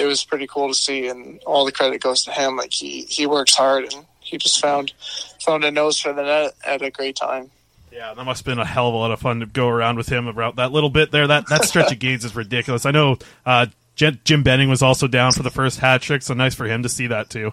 [0.00, 1.08] it was pretty cool to see.
[1.08, 2.56] And all the credit goes to him.
[2.56, 4.92] Like he he works hard, and he just found
[5.40, 7.50] found a nose for the net at a great time.
[7.92, 9.96] Yeah, that must have been a hell of a lot of fun to go around
[9.96, 11.26] with him about that little bit there.
[11.26, 12.86] That that stretch of games is ridiculous.
[12.86, 16.34] I know uh, Jim, Jim Benning was also down for the first hat trick, so
[16.34, 17.52] nice for him to see that too.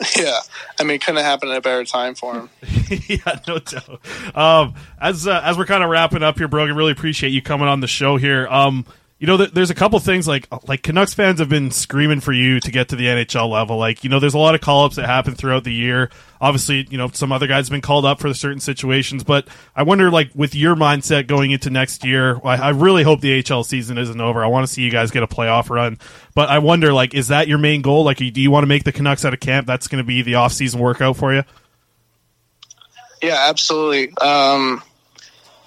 [0.16, 0.40] yeah,
[0.80, 2.50] I mean, couldn't have happened at a better time for him.
[3.08, 4.00] yeah, no doubt.
[4.34, 7.68] Um, as uh, as we're kind of wrapping up here, Brogan, really appreciate you coming
[7.68, 8.48] on the show here.
[8.48, 8.86] Um,
[9.18, 12.58] you know, there's a couple things like like Canucks fans have been screaming for you
[12.60, 13.78] to get to the NHL level.
[13.78, 16.10] Like, you know, there's a lot of call ups that happen throughout the year.
[16.40, 19.84] Obviously, you know, some other guys have been called up for certain situations, but I
[19.84, 23.64] wonder, like, with your mindset going into next year, I, I really hope the HL
[23.64, 24.44] season isn't over.
[24.44, 25.98] I want to see you guys get a playoff run,
[26.34, 28.04] but I wonder, like, is that your main goal?
[28.04, 29.66] Like, do you want to make the Canucks out of camp?
[29.66, 31.44] That's going to be the off season workout for you.
[33.22, 34.14] Yeah, absolutely.
[34.18, 34.82] Um,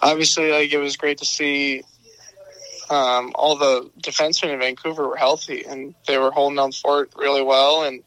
[0.02, 1.82] obviously, like it was great to see
[2.90, 7.44] um, all the defensemen in Vancouver were healthy and they were holding down fort really
[7.44, 8.04] well, and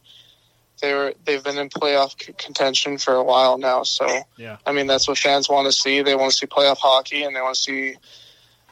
[0.81, 3.83] they were they've been in playoff c- contention for a while now.
[3.83, 4.07] So,
[4.37, 4.57] Yeah.
[4.67, 6.03] I mean, that's what fans want to see.
[6.03, 7.97] They want to see playoff hockey, and they want to see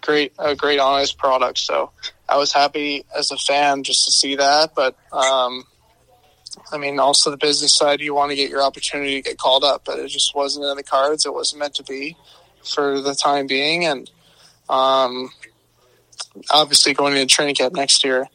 [0.01, 1.59] great a great honest product.
[1.59, 1.93] So,
[2.29, 4.97] I was happy as a fan just to see that, but.
[5.13, 5.65] Um,
[6.73, 9.65] I mean, also the business side, you want to get your opportunity to get called
[9.65, 11.25] up, but it just wasn't in the cards.
[11.25, 12.17] It wasn't meant to be
[12.65, 13.85] for the time being.
[13.85, 14.11] And
[14.69, 15.31] um,
[16.51, 18.27] obviously, going into training camp next year,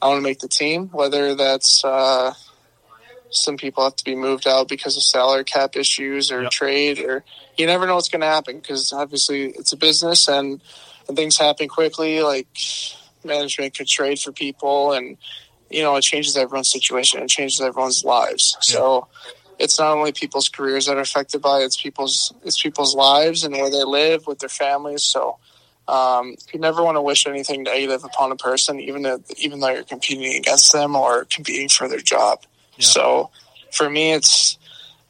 [0.00, 2.34] I want to make the team, whether that's uh,
[3.30, 6.50] some people have to be moved out because of salary cap issues or Yep.
[6.50, 7.24] trade, or
[7.56, 10.60] you never know what's going to happen because obviously it's a business and,
[11.08, 12.22] and things happen quickly.
[12.22, 12.48] Like
[13.24, 15.16] management could trade for people and
[15.68, 17.20] you know, it changes everyone's situation.
[17.22, 18.56] It changes everyone's lives.
[18.60, 19.08] So
[19.58, 23.42] it's not only people's careers that are affected by it, it's people's it's people's lives
[23.42, 25.02] and where they live with their families.
[25.02, 25.38] So
[25.88, 29.70] um, you never want to wish anything negative upon a person, even if, even though
[29.70, 32.42] you're competing against them or competing for their job.
[32.78, 33.30] So
[33.72, 34.58] for me, it's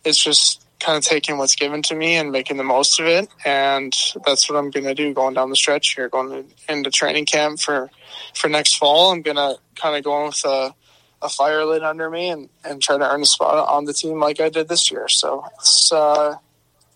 [0.04, 3.28] it's just kind of taking what's given to me and making the most of it,
[3.44, 6.90] and that's what I'm going to do going down the stretch here, going to, into
[6.90, 7.90] training camp for
[8.34, 9.12] for next fall.
[9.12, 10.74] I'm going to kind of go in with a,
[11.22, 14.20] a fire lit under me and, and try to earn a spot on the team
[14.20, 15.08] like I did this year.
[15.08, 16.36] So it's uh,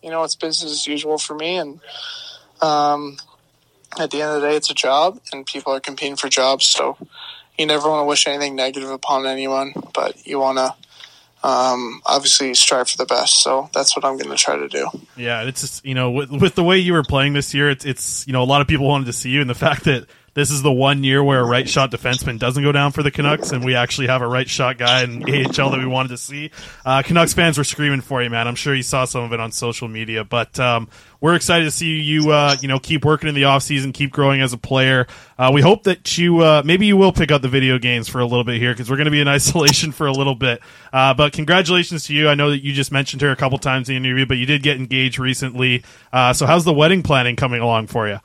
[0.02, 1.80] you know it's business as usual for me, and
[2.60, 3.16] um,
[3.98, 6.66] at the end of the day, it's a job, and people are competing for jobs.
[6.66, 6.96] So
[7.58, 10.74] you never want to wish anything negative upon anyone, but you want to
[11.42, 13.42] um, obviously strive for the best.
[13.42, 14.88] So that's what I'm going to try to do.
[15.16, 17.84] Yeah, it's just you know with, with the way you were playing this year, it's
[17.84, 20.06] it's you know a lot of people wanted to see you, and the fact that
[20.32, 23.10] this is the one year where a right shot defenseman doesn't go down for the
[23.10, 26.18] Canucks, and we actually have a right shot guy in AHL that we wanted to
[26.18, 26.50] see.
[26.84, 28.46] Uh, Canucks fans were screaming for you, man.
[28.46, 30.88] I'm sure you saw some of it on social media, but um,
[31.20, 34.10] we're excited to see you, uh, you know, keep working in the off season, keep
[34.10, 35.06] growing as a player.
[35.38, 38.20] Uh, we hope that you, uh, maybe you will pick up the video games for
[38.20, 40.60] a little bit here because we're going to be in isolation for a little bit.
[40.92, 42.28] Uh, but congratulations to you.
[42.28, 44.46] I know that you just mentioned her a couple times in the interview, but you
[44.46, 45.84] did get engaged recently.
[46.12, 48.18] Uh, so how's the wedding planning coming along for you?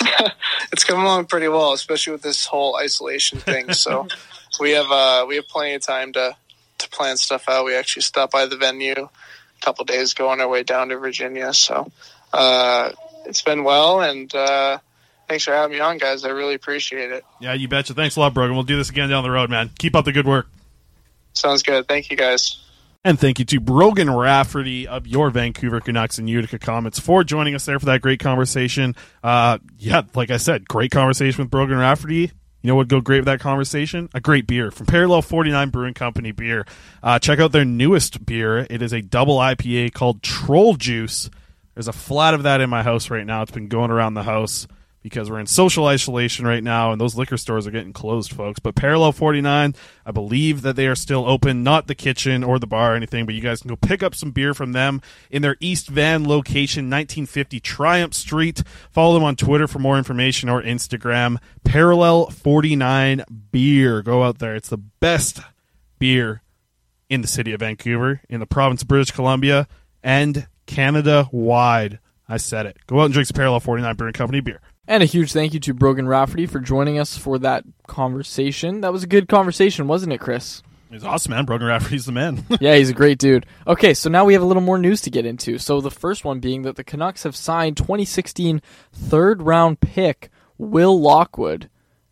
[0.72, 3.66] it's coming along pretty well, especially with this whole isolation thing.
[3.78, 4.08] So
[4.58, 6.36] we have uh, we have plenty of time to
[6.78, 7.64] to plan stuff out.
[7.64, 9.08] We actually stopped by the venue
[9.60, 11.52] couple days ago on our way down to Virginia.
[11.52, 11.90] So
[12.32, 12.92] uh,
[13.26, 14.78] it's been well, and uh,
[15.28, 16.24] thanks for having me on, guys.
[16.24, 17.24] I really appreciate it.
[17.40, 17.94] Yeah, you betcha.
[17.94, 18.54] Thanks a lot, Brogan.
[18.54, 19.70] We'll do this again down the road, man.
[19.78, 20.48] Keep up the good work.
[21.32, 21.86] Sounds good.
[21.86, 22.64] Thank you, guys.
[23.04, 27.54] And thank you to Brogan Rafferty of your Vancouver Canucks and Utica Comets for joining
[27.54, 28.96] us there for that great conversation.
[29.22, 32.32] Uh, yeah, like I said, great conversation with Brogan Rafferty.
[32.62, 34.08] You know what would go great with that conversation?
[34.14, 36.66] A great beer from Parallel 49 Brewing Company beer.
[37.02, 38.66] Uh, check out their newest beer.
[38.68, 41.30] It is a double IPA called Troll Juice.
[41.74, 43.42] There's a flat of that in my house right now.
[43.42, 44.66] It's been going around the house
[45.08, 48.58] because we're in social isolation right now and those liquor stores are getting closed, folks.
[48.58, 52.66] But Parallel 49, I believe that they are still open, not the kitchen or the
[52.66, 55.00] bar or anything, but you guys can go pick up some beer from them
[55.30, 58.62] in their East Van location, 1950 Triumph Street.
[58.90, 61.38] Follow them on Twitter for more information or Instagram.
[61.64, 64.02] Parallel 49 Beer.
[64.02, 64.54] Go out there.
[64.54, 65.40] It's the best
[65.98, 66.42] beer
[67.08, 69.66] in the city of Vancouver, in the province of British Columbia,
[70.02, 71.98] and Canada wide.
[72.28, 72.76] I said it.
[72.86, 74.60] Go out and drink some Parallel 49 Brewing Company beer.
[74.88, 78.80] And a huge thank you to Brogan Rafferty for joining us for that conversation.
[78.80, 80.62] That was a good conversation, wasn't it, Chris?
[80.90, 81.44] He's awesome, man.
[81.44, 82.46] Brogan Rafferty's the man.
[82.60, 83.44] yeah, he's a great dude.
[83.66, 85.58] Okay, so now we have a little more news to get into.
[85.58, 90.98] So the first one being that the Canucks have signed 2016 third round pick Will
[90.98, 91.68] Lockwood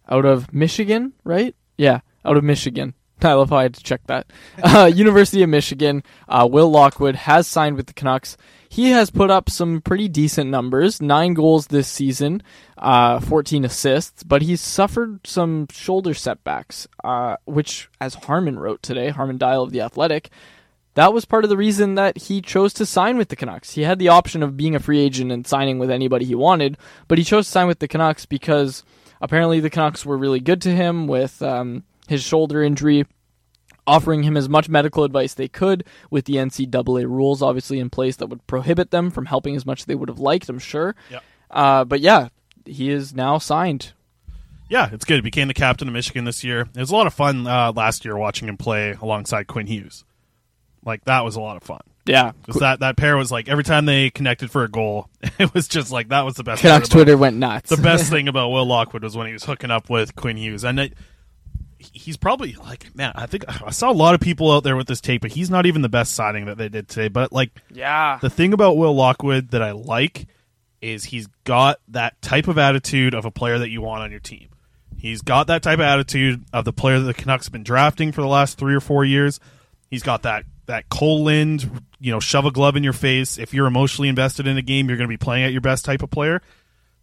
[0.07, 1.57] out of Michigan, right?
[1.79, 2.93] Yeah, out of Michigan.
[3.23, 4.27] I love I had to check that.
[4.63, 8.37] Uh, University of Michigan, uh, Will Lockwood has signed with the Canucks.
[8.69, 12.43] He has put up some pretty decent numbers nine goals this season,
[12.77, 19.09] uh, 14 assists, but he's suffered some shoulder setbacks, uh, which, as Harman wrote today,
[19.09, 20.31] Harman Dayal of The Athletic,
[20.95, 23.73] that was part of the reason that he chose to sign with the Canucks.
[23.73, 26.77] He had the option of being a free agent and signing with anybody he wanted,
[27.07, 28.83] but he chose to sign with the Canucks because
[29.21, 33.07] apparently the Canucks were really good to him with um, his shoulder injury
[33.87, 38.17] offering him as much medical advice they could with the NCAA rules obviously in place
[38.17, 40.97] that would prohibit them from helping as much as they would have liked, I'm sure.
[41.11, 41.23] Yep.
[41.51, 42.29] Uh, but yeah,
[42.65, 43.93] he is now signed.
[44.69, 45.15] Yeah, it's good.
[45.17, 46.63] He became the captain of Michigan this year.
[46.63, 50.05] It was a lot of fun uh, last year watching him play alongside Quinn Hughes.
[50.85, 51.81] Like that was a lot of fun.
[52.07, 55.53] Yeah, Just that that pair was like every time they connected for a goal, it
[55.55, 56.63] was just like that was the best.
[56.63, 57.71] Canucks about- Twitter went nuts.
[57.71, 60.65] the best thing about Will Lockwood was when he was hooking up with Quinn Hughes,
[60.65, 60.93] and it,
[61.93, 63.13] he's probably like man.
[63.15, 65.51] I think I saw a lot of people out there with this tape, but he's
[65.51, 67.09] not even the best signing that they did today.
[67.09, 70.27] But like yeah, the thing about Will Lockwood that I like
[70.81, 74.21] is he's got that type of attitude of a player that you want on your
[74.21, 74.49] team.
[74.99, 78.13] He's got that type of attitude of the player that the Canucks have been drafting
[78.13, 79.41] for the last three or four years.
[79.91, 83.39] He's got that that Kole Lind, you know, shove a glove in your face.
[83.39, 85.85] If you're emotionally invested in a game, you're going to be playing at your best
[85.85, 86.43] type of player.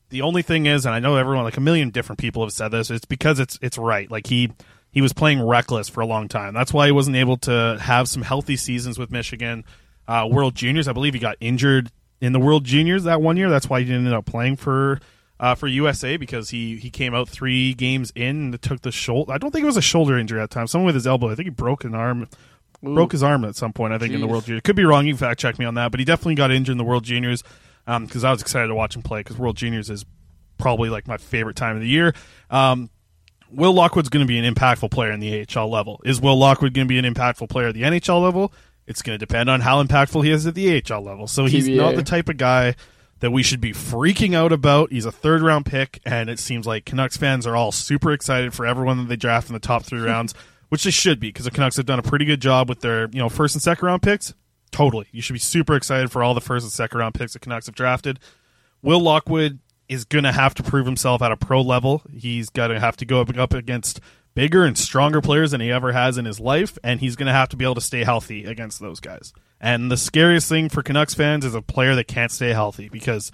[0.10, 2.70] The only thing is, and I know everyone, like a million different people have said
[2.70, 4.10] this, it's because it's it's right.
[4.12, 4.52] Like he
[4.94, 6.54] he was playing reckless for a long time.
[6.54, 9.66] That's why he wasn't able to have some healthy seasons with Michigan.
[10.08, 11.92] Uh, World Juniors, I believe he got injured
[12.22, 13.50] in the World Juniors that one year.
[13.50, 15.00] That's why he didn't end up playing for
[15.40, 19.34] uh, for USA because he he came out three games in and took the shoulder.
[19.34, 20.68] I don't think it was a shoulder injury at the time.
[20.68, 21.30] Someone with his elbow.
[21.32, 22.30] I think he broke an arm.
[22.82, 24.62] Broke his arm at some point, I think, in the World Juniors.
[24.64, 25.08] Could be wrong.
[25.08, 27.06] You can fact check me on that, but he definitely got injured in the World
[27.06, 27.42] Juniors
[27.86, 30.06] because I was excited to watch him play because World Juniors is
[30.58, 32.14] probably like my favorite time of the year.
[32.50, 32.90] Um,
[33.54, 36.02] Will Lockwood's going to be an impactful player in the AHL level.
[36.04, 38.52] Is Will Lockwood going to be an impactful player at the NHL level?
[38.86, 41.28] It's going to depend on how impactful he is at the AHL level.
[41.28, 41.78] So he's TBA.
[41.78, 42.76] not the type of guy
[43.20, 44.92] that we should be freaking out about.
[44.92, 48.54] He's a third round pick, and it seems like Canucks fans are all super excited
[48.54, 50.34] for everyone that they draft in the top three rounds,
[50.70, 53.10] which they should be because the Canucks have done a pretty good job with their
[53.12, 54.34] you know first and second round picks.
[54.72, 57.40] Totally, you should be super excited for all the first and second round picks the
[57.40, 58.20] Canucks have drafted.
[58.82, 62.02] Will Lockwood is going to have to prove himself at a pro level.
[62.12, 64.00] He's going to have to go up, against
[64.34, 67.34] bigger and stronger players than he ever has in his life, and he's going to
[67.34, 69.34] have to be able to stay healthy against those guys.
[69.62, 73.32] And the scariest thing for Canucks fans is a player that can't stay healthy because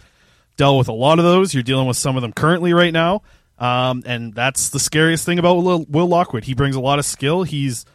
[0.58, 1.54] dealt with a lot of those.
[1.54, 3.22] You're dealing with some of them currently right now,
[3.58, 6.44] um, and that's the scariest thing about Will, Will Lockwood.
[6.44, 7.44] He brings a lot of skill.
[7.44, 7.86] He's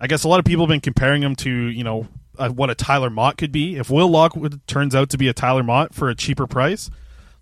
[0.00, 2.06] I guess a lot of people have been comparing him to you know
[2.38, 3.76] uh, what a Tyler Motte could be.
[3.76, 6.90] If Will Lockwood turns out to be a Tyler Motte for a cheaper price,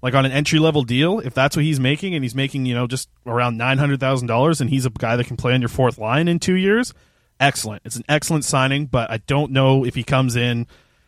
[0.03, 2.75] like on an entry level deal, if that's what he's making, and he's making you
[2.75, 5.61] know just around nine hundred thousand dollars, and he's a guy that can play on
[5.61, 6.95] your fourth line in two years,
[7.41, 7.83] excellent.
[7.85, 10.67] It's an excellent signing, but I don't know if he comes in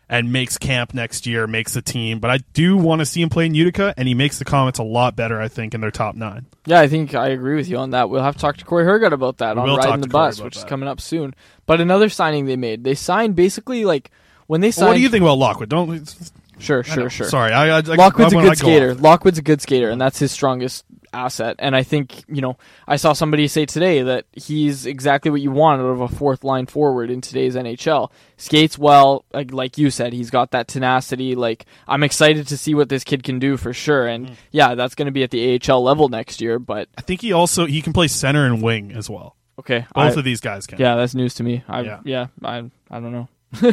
[0.09, 2.18] and makes camp next year, makes the team.
[2.18, 4.80] But I do want to see him play in Utica, and he makes the Comets
[4.80, 6.47] a lot better, I think, in their top nine.
[6.66, 8.11] Yeah, I think I agree with you on that.
[8.11, 10.57] We'll have to talk to Corey Hergut about that We on Riding the Bus, which
[10.57, 11.32] is coming up soon.
[11.66, 14.11] But another signing they made, they signed basically like
[14.49, 14.88] when they Well, signed.
[14.88, 15.68] what do you think about Lockwood?
[15.68, 16.32] Don't.
[16.61, 17.28] Sure, sure, sure.
[17.28, 18.90] Sorry, I, I, I Lockwood's I, a I good go skater.
[18.92, 19.00] off.
[19.00, 21.56] Lockwood's a good skater, and that's his strongest asset.
[21.58, 22.56] And I think you know,
[22.86, 26.44] I saw somebody say today that he's exactly what you want out of a fourth
[26.44, 28.11] line forward in today's NHL.
[28.36, 31.34] Skates well, like, like you said, he's got that tenacity.
[31.34, 34.06] Like I'm excited to see what this kid can do for sure.
[34.06, 34.34] And Mm.
[34.52, 36.58] yeah, that's going to be at the AHL level next year.
[36.58, 39.34] But I think he also he can play center and wing as well.
[39.58, 40.78] okay, Both I- of these guys can.
[40.78, 41.64] Yeah, that's news to me.
[41.68, 42.00] I, Yeah.
[42.04, 42.26] yeah.
[42.44, 42.58] I
[42.90, 43.28] I don't know.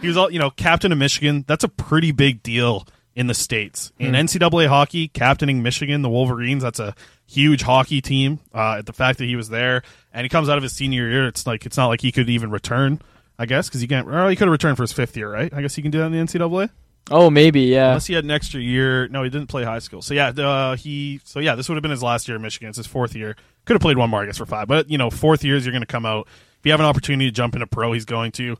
[0.00, 1.44] He was all you know, captain of Michigan.
[1.46, 5.08] That's a pretty big deal in the states in NCAA hockey.
[5.08, 6.62] Captaining Michigan, the Wolverines.
[6.62, 6.94] That's a
[7.26, 8.40] huge hockey team.
[8.52, 9.82] Uh, the fact that he was there
[10.12, 12.28] and he comes out of his senior year, it's like it's not like he could
[12.28, 13.00] even return.
[13.38, 14.08] I guess because he can't.
[14.08, 15.52] Or he could have returned for his fifth year, right?
[15.52, 16.70] I guess he can do that in the NCAA.
[17.10, 17.88] Oh, maybe yeah.
[17.88, 19.08] Unless he had an extra year.
[19.08, 20.02] No, he didn't play high school.
[20.02, 21.20] So yeah, uh, he.
[21.24, 22.68] So yeah, this would have been his last year at Michigan.
[22.68, 23.36] It's his fourth year.
[23.64, 24.68] Could have played one more, I guess, for five.
[24.68, 26.26] But you know, fourth years you're going to come out.
[26.58, 28.56] If you have an opportunity to jump into pro, he's going to.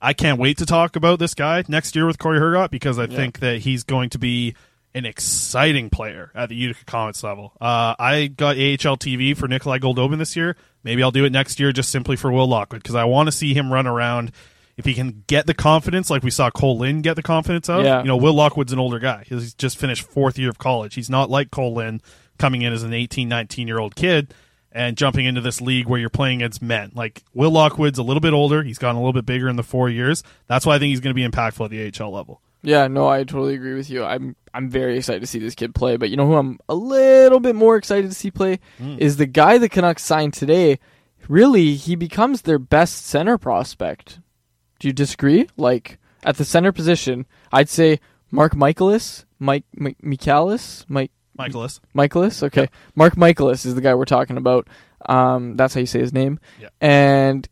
[0.00, 3.06] I can't wait to talk about this guy next year with Corey Hergott because I
[3.06, 4.54] think that he's going to be
[4.94, 7.52] an exciting player at the Utica Comets level.
[7.60, 10.56] Uh, I got AHL TV for Nikolai Goldobin this year.
[10.84, 13.32] Maybe I'll do it next year just simply for Will Lockwood because I want to
[13.32, 14.32] see him run around.
[14.76, 17.84] If he can get the confidence, like we saw Kole Lind get the confidence of,
[17.84, 18.00] Yeah.
[18.00, 19.24] you know, Will Lockwood's an older guy.
[19.26, 20.94] He's just finished fourth year of college.
[20.94, 22.00] He's not like Kole Lind
[22.38, 24.32] coming in as an 18, 19 year old kid
[24.78, 26.92] and jumping into this league where you're playing against men.
[26.94, 28.62] Like Will Lockwood's a little bit older.
[28.62, 30.22] He's gotten a little bit bigger in the four years.
[30.46, 32.40] That's why I think he's going to be impactful at the AHL level.
[32.62, 34.04] Yeah, no, I totally agree with you.
[34.04, 36.76] I'm I'm very excited to see this kid play, but you know who I'm a
[36.76, 38.96] little bit more excited to see play hmm.
[38.98, 40.78] is the guy the Canucks signed today.
[41.28, 44.20] Really, he becomes their best center prospect.
[44.78, 45.48] Do you disagree?
[45.56, 47.98] Like at the center position, I'd say
[48.30, 51.80] Marc Michaelis, Mike Mi- Michaelis, Mike Michaelis.
[51.94, 52.42] Michaelis.
[52.42, 54.68] Okay, Marc Michaelis is the guy we're talking about.
[55.06, 56.40] Um, that's how you say his name.
[56.60, 56.68] Yeah.
[56.80, 57.48] And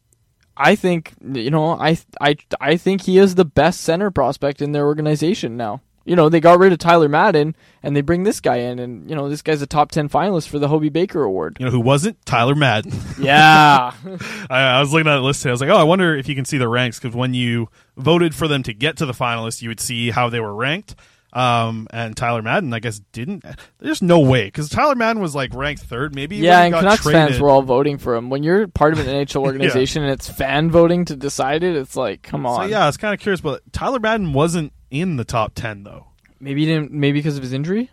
[0.57, 4.73] I think you know, I I I think he is the best center prospect in
[4.73, 5.83] their organization now.
[6.05, 9.11] You know, they got rid of Tyler Madden and they bring this guy in, and
[9.11, 11.57] you know, this guy's a top ten finalist for the Hobey Baker Award.
[11.59, 12.25] You know who wasn't?
[12.25, 12.93] Tyler Madden.
[13.19, 13.93] Yeah,
[14.51, 15.51] I, I was looking at the list today.
[15.51, 17.69] I was like, oh, I wonder if you can see the ranks because when you
[17.97, 20.95] voted for them to get to the finalists, you would see how they were ranked.
[21.37, 23.45] Um, and Tyler Madden, I guess, didn't.
[23.79, 26.37] There's no way because Tyler Madden was like ranked third, maybe.
[26.37, 27.29] yeah, and got Canucks traded.
[27.29, 28.31] fans were all voting for him.
[28.31, 31.95] When you're part of an NHL organization and it's fan voting to decide it, it's
[31.95, 32.71] like, come So on.
[32.71, 36.07] yeah, I was kind of curious, but Tyler Madden wasn't in the top ten though.
[36.41, 36.93] Maybe he didn't.
[36.93, 37.91] Maybe because of his injury.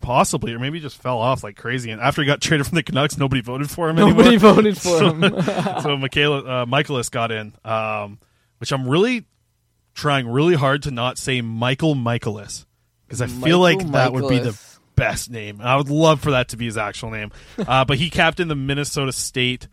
[0.00, 1.90] Possibly, or maybe he just fell off like crazy.
[1.90, 4.54] And after he got traded from the Canucks, nobody voted for him Nobody anymore.
[4.54, 5.42] voted for so, him.
[5.82, 8.18] so Michaela, uh, Michaelis got in, um,
[8.58, 9.24] which I'm really
[10.00, 12.66] trying really hard to not say Michael Michaelis
[13.06, 14.58] because I feel like Michael that would be the
[14.96, 15.60] best name.
[15.60, 17.30] I would love for that to be his actual name.
[17.58, 19.68] Uh, but he captained the Minnesota State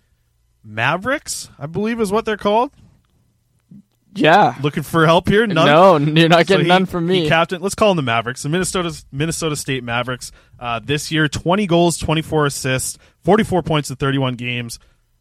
[0.64, 2.72] Mavericks, I believe is what they're called.
[4.14, 4.56] Yeah.
[4.62, 5.46] Looking for help here?
[5.46, 5.66] None?
[5.66, 7.24] No, you're not getting he- none from me.
[7.24, 7.62] He captain.
[7.62, 8.44] Let's call him the Mavericks.
[8.44, 10.32] The Minnesota Minnesota State Mavericks.
[10.60, 14.80] Uh, this year, 20 goals, 24 assists, 44 points in 31 games.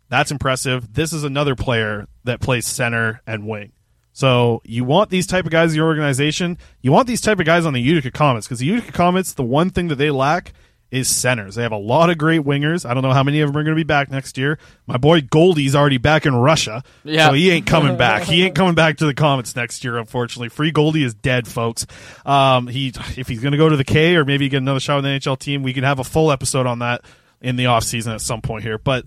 [0.09, 0.92] That's impressive.
[0.94, 3.72] This is another player that plays center and wing.
[4.16, 6.56] So you want these type of guys in your organization.
[6.80, 9.42] You want these type of guys on the Utica Comets because the Utica Comets, the
[9.42, 10.54] one thing that they lack
[10.90, 11.56] is centers.
[11.56, 12.88] They have a lot of great wingers.
[12.88, 14.58] I don't know how many of them are going to be back next year.
[14.86, 17.26] My boy Goldie's already back in Russia, Yeah.
[17.26, 18.22] so he ain't coming back.
[18.22, 20.48] he ain't coming back to the Comets next year, unfortunately.
[20.48, 21.86] Free Goldie is dead, folks.
[22.24, 24.96] Um, he if he's going to go to the K or maybe get another shot
[24.96, 27.02] with the NHL team, we can have a full episode on that
[27.42, 28.78] in the offseason at some point here.
[28.78, 29.04] But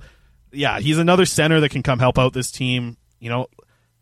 [0.51, 2.97] yeah, he's another center that can come help out this team.
[3.19, 3.47] You know,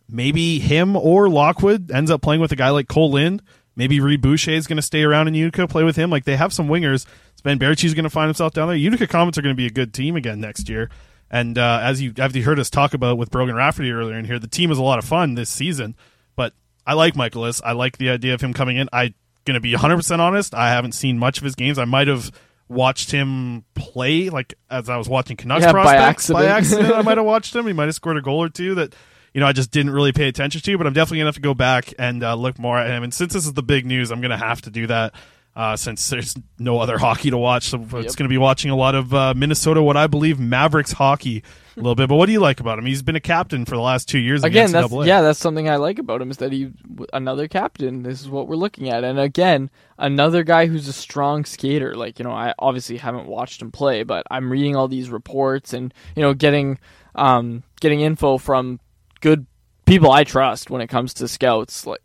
[0.09, 3.41] maybe him or Lockwood ends up playing with a guy like Kole Lind.
[3.75, 6.09] Maybe Reid Boucher is going to stay around in Utica, play with him.
[6.09, 7.05] Like they have some wingers.
[7.35, 8.75] Sven Baertschi's is going to find himself down there.
[8.75, 10.89] Utica Comets are going to be a good team again next year.
[11.29, 14.25] And uh, as you as you heard us talk about with Brogan Rafferty earlier in
[14.25, 15.95] here, the team is a lot of fun this season.
[16.35, 16.53] But
[16.85, 17.61] I like Michaelis.
[17.63, 18.87] I like the idea of him coming in.
[18.93, 19.13] I
[19.45, 20.55] going to be 100 percent honest.
[20.55, 21.77] I haven't seen much of his games.
[21.77, 22.31] I might have
[22.69, 26.81] watched him play like as I was watching Canucks Yeah, by prospects by accident.
[26.85, 26.95] accident.
[26.95, 27.67] I might have watched him.
[27.67, 28.95] He might have scored a goal or two that
[29.33, 30.77] you know I just didn't really pay attention to.
[30.77, 33.03] But I'm definitely gonna have to go back and uh, look more at him.
[33.03, 35.13] And since this is the big news, I'm gonna have to do that.
[35.55, 38.75] Uh, since there's no other hockey to watch, so it's going to be watching a
[38.75, 41.41] lot of uh, Minnesota, what I believe Mavericks hockey
[41.75, 42.07] a little bit.
[42.09, 42.85] But what do you like about him?
[42.85, 44.43] He's been a captain for the last two years.
[44.51, 46.71] again that's yeah that's something i like about him is that he
[47.11, 51.43] another captain this is what we're looking at and again another guy who's a strong
[51.43, 55.09] skater like you know i obviously haven't watched him play but i'm reading all these
[55.09, 56.77] reports and you know getting
[57.15, 58.79] um getting info from
[59.21, 59.45] good
[59.85, 62.01] people i trust when it comes to scouts like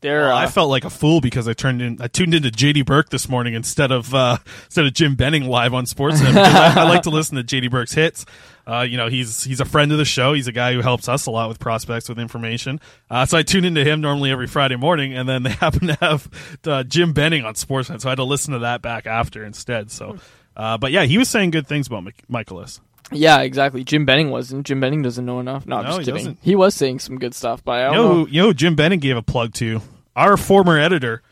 [0.00, 2.50] they're Well, uh, I felt like a fool because I turned in, I tuned into
[2.50, 6.36] JD Burke this morning instead of uh, instead of Jim Benning live on Sportsnet.
[6.36, 8.24] I, I like to listen to JD Burke's hits.
[8.64, 10.34] Uh, you know, he's he's a friend of the show.
[10.34, 12.80] He's a guy who helps us a lot with prospects with information.
[13.10, 15.94] Uh, so I tune into him normally every Friday morning, and then they happen to
[15.94, 19.44] have uh, Jim Benning on Sportsnet, so I had to listen to that back after
[19.44, 19.90] instead.
[19.90, 20.18] So,
[20.56, 22.80] uh, but yeah, he was saying good things about Michaelis.
[23.12, 26.04] Yeah exactly jim benning wasn't jim benning doesn't know enough no i'm No, just he
[26.06, 26.38] kidding doesn't.
[26.42, 28.48] he was saying some good stuff but i You don't know, know, who, you know
[28.48, 29.80] who Jim Benning gave a plug to?
[30.16, 31.22] Our former editor,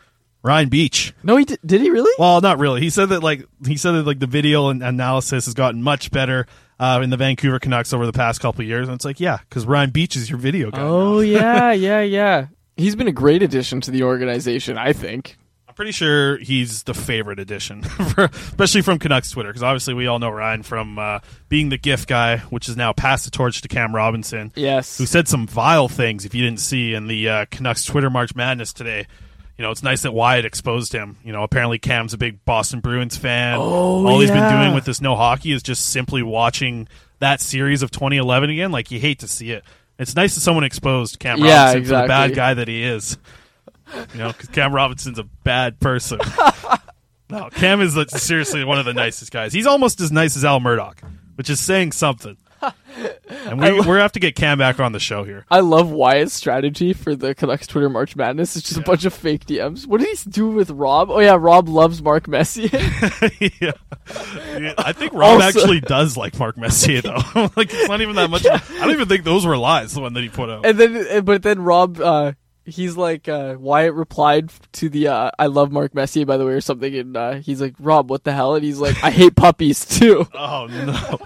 [0.43, 1.13] Ryan Biech.
[1.23, 2.81] no he did, did he really Well, not really.
[2.81, 6.11] He said that like he said that like the video and analysis has gotten much
[6.11, 6.47] better
[6.79, 8.87] uh, in the Vancouver Canucks over the past couple of years.
[8.87, 10.81] And it's like, yeah, because Ryan Biech is your video guy.
[10.83, 11.21] Oh now.
[11.21, 12.47] yeah, yeah, yeah.
[12.77, 15.37] He's been a great addition to the organization, I think.
[15.77, 17.83] Pretty sure he's the favorite addition,
[18.15, 21.21] for, especially from Canucks Twitter, because obviously we all know Ryan from uh,
[21.51, 24.97] being the GIF guy, which is now passed the torch to Cam Robinson, Yes.
[24.97, 26.25] who said some vile things.
[26.25, 29.07] If you didn't see in the uh, Canucks Twitter March Madness today.
[29.59, 31.17] You know, it's nice that Wyatt exposed him.
[31.25, 33.57] You know, apparently Cam's a big Boston Bruins fan.
[33.57, 36.89] Oh, All he's been doing with this no hockey is just simply watching
[37.21, 38.71] that series of 2011 again.
[38.71, 39.65] Like, you hate to see it.
[39.99, 43.17] It's nice that someone exposed Cam Yeah, Robinson for the bad guy that he is.
[44.13, 46.19] You know, because Cam Robinson's a bad person.
[47.31, 49.53] no, Cam is like, seriously one of the nicest guys.
[49.53, 51.01] He's almost as nice as Al Murdoch,
[51.37, 52.37] which is saying something.
[53.29, 55.45] And we, we're gonna have to get Cam back on the show here.
[55.51, 58.57] I love Wyatt's strategy for the Canucks Twitter March Madness.
[58.57, 59.87] It's just a bunch of fake DMs.
[59.87, 61.11] What did he do with Rob?
[61.11, 62.69] Oh yeah, Rob loves Mark Messier.
[63.61, 63.73] yeah.
[64.59, 67.19] Yeah, I think Rob Also- actually does like Mark Messier though.
[67.57, 68.47] like it's not even that much.
[68.47, 69.93] I don't even think those were lies.
[69.93, 70.65] The one that he put out.
[70.65, 72.33] and then, and- but then Rob, uh,
[72.67, 76.53] he's like, uh, Wyatt replied to the, uh, I love Mark Messier, by the way,
[76.53, 76.95] or something.
[76.95, 78.55] And, uh, he's like, Rob, what the hell?
[78.55, 80.27] And he's like, I hate puppies too.
[80.35, 81.19] Oh no.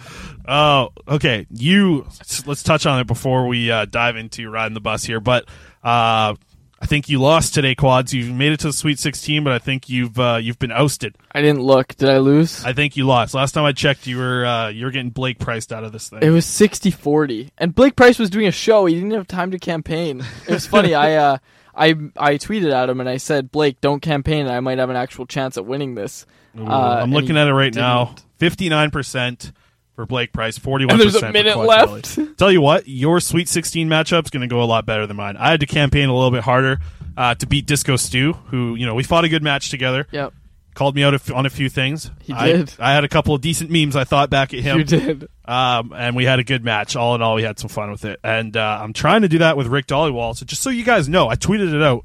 [0.47, 1.47] Oh, okay.
[1.51, 2.07] You
[2.47, 5.20] let's touch on it before we uh, dive into riding the bus here.
[5.20, 5.47] But
[5.82, 6.34] uh,
[6.83, 8.14] I think you lost today, quads.
[8.14, 11.16] You've made it to the Sweet 16, but I think you've uh, you've been ousted.
[11.33, 11.95] I didn't look.
[11.97, 12.64] Did I lose?
[12.64, 13.35] I think you lost.
[13.35, 16.09] Last time I checked, you were uh, you were getting Blake priced out of this
[16.09, 16.20] thing.
[16.22, 17.51] It was 60-40.
[17.59, 18.87] And Blake Price was doing a show.
[18.87, 20.24] He didn't have time to campaign.
[20.49, 20.95] It was funny.
[20.95, 21.39] I uh
[21.74, 24.49] I I tweeted at him and I said, "Blake, don't campaign.
[24.49, 26.24] I might have an actual chance at winning this."
[26.59, 28.07] Ooh, Uh, I'm looking at it right now.
[28.07, 28.24] didn't.
[28.39, 29.53] 59 percent
[30.01, 32.18] for Blake Price, 41 And there's a minute left.
[32.38, 35.36] Tell you what, your Sweet 16 matchup's going to go a lot better than mine.
[35.36, 36.78] I had to campaign a little bit harder
[37.18, 40.07] uh, to beat Disco Stew, who you know we fought a good match together.
[40.11, 40.32] Yep.
[40.72, 42.11] Called me out a f- on a few things.
[42.22, 42.72] He I- did.
[42.78, 44.78] I, had a couple of decent memes I thought back at him.
[44.78, 45.28] You did.
[45.44, 46.96] Um, and we had a good match.
[46.96, 48.20] All in all, we had some fun with it.
[48.24, 50.34] And uh, I'm trying to do that with Rick Dhaliwal.
[50.36, 52.05] So just so you guys know, I tweeted it out.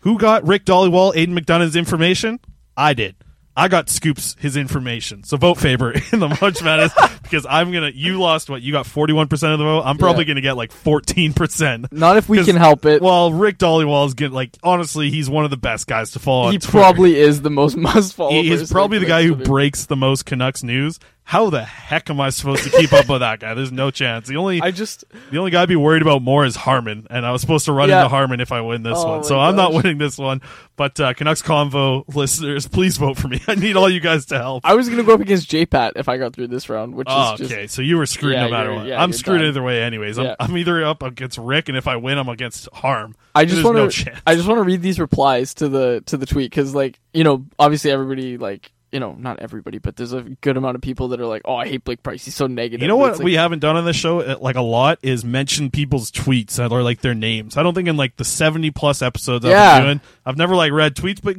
[0.00, 2.40] Who got Rick Dhaliwal, Aiden McDonough's information?
[2.76, 3.14] I did.
[3.56, 5.22] I got Scoops his information.
[5.22, 6.92] So vote favor in the March Madness
[7.22, 7.90] because I'm gonna.
[7.94, 8.62] You lost what?
[8.62, 9.82] You got 41 percent of the vote.
[9.84, 10.28] I'm probably Yeah.
[10.28, 11.92] gonna get like 14 percent.
[11.92, 13.00] Not if we can help it.
[13.00, 16.50] Well, Rick Dhaliwal is getting like honestly, he's one of the best guys to follow.
[16.50, 18.30] he probably is the most must follow.
[18.32, 20.98] He is probably the guy who breaks the most Canucks news.
[21.26, 23.54] How the heck am I supposed to keep up with that guy?
[23.54, 24.28] There's no chance.
[24.28, 27.24] The only I just the only guy I'd be worried about more is Harman, and
[27.24, 28.00] I was supposed to run Yeah.
[28.02, 29.24] into Harman if I win this Oh one.
[29.24, 30.42] So I'm not winning this one.
[30.76, 33.40] But uh, Canucks Convo listeners, please vote for me.
[33.48, 34.66] I need all you guys to help.
[34.66, 37.32] I was gonna go up against JPat if I got through this round, which Oh,
[37.34, 38.86] is just okay, so you were screwed Yeah, no matter what.
[38.86, 39.48] yeah, I'm screwed done.
[39.48, 40.18] either way, anyways.
[40.18, 40.36] I'm.
[40.38, 43.16] I'm either up against Rick, and if I win, I'm against Harm.
[43.34, 44.16] I just want to no.
[44.26, 47.24] I just want to read these replies to the to the tweet because like you
[47.24, 51.08] know obviously everybody like you know not everybody but there's a good amount of people
[51.08, 52.80] that are like oh I hate Blake Price he's so negative.
[52.80, 55.24] You know what like- we haven't done on this show uh, like a lot is
[55.24, 57.56] mention people's tweets or like their names.
[57.56, 59.62] I don't think in like the 70 plus episodes Yeah.
[59.72, 61.36] I've been doing, I've never like read tweets, but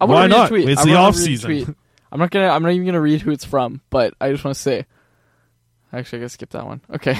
[0.00, 0.50] I why not?
[0.50, 1.48] It's I the off season.
[1.48, 1.68] tweet.
[2.10, 4.56] I'm not gonna I'm not even gonna read who it's from but I just want
[4.56, 4.86] to say.
[5.92, 6.80] Actually, I gotta skip that one.
[6.92, 7.16] Okay.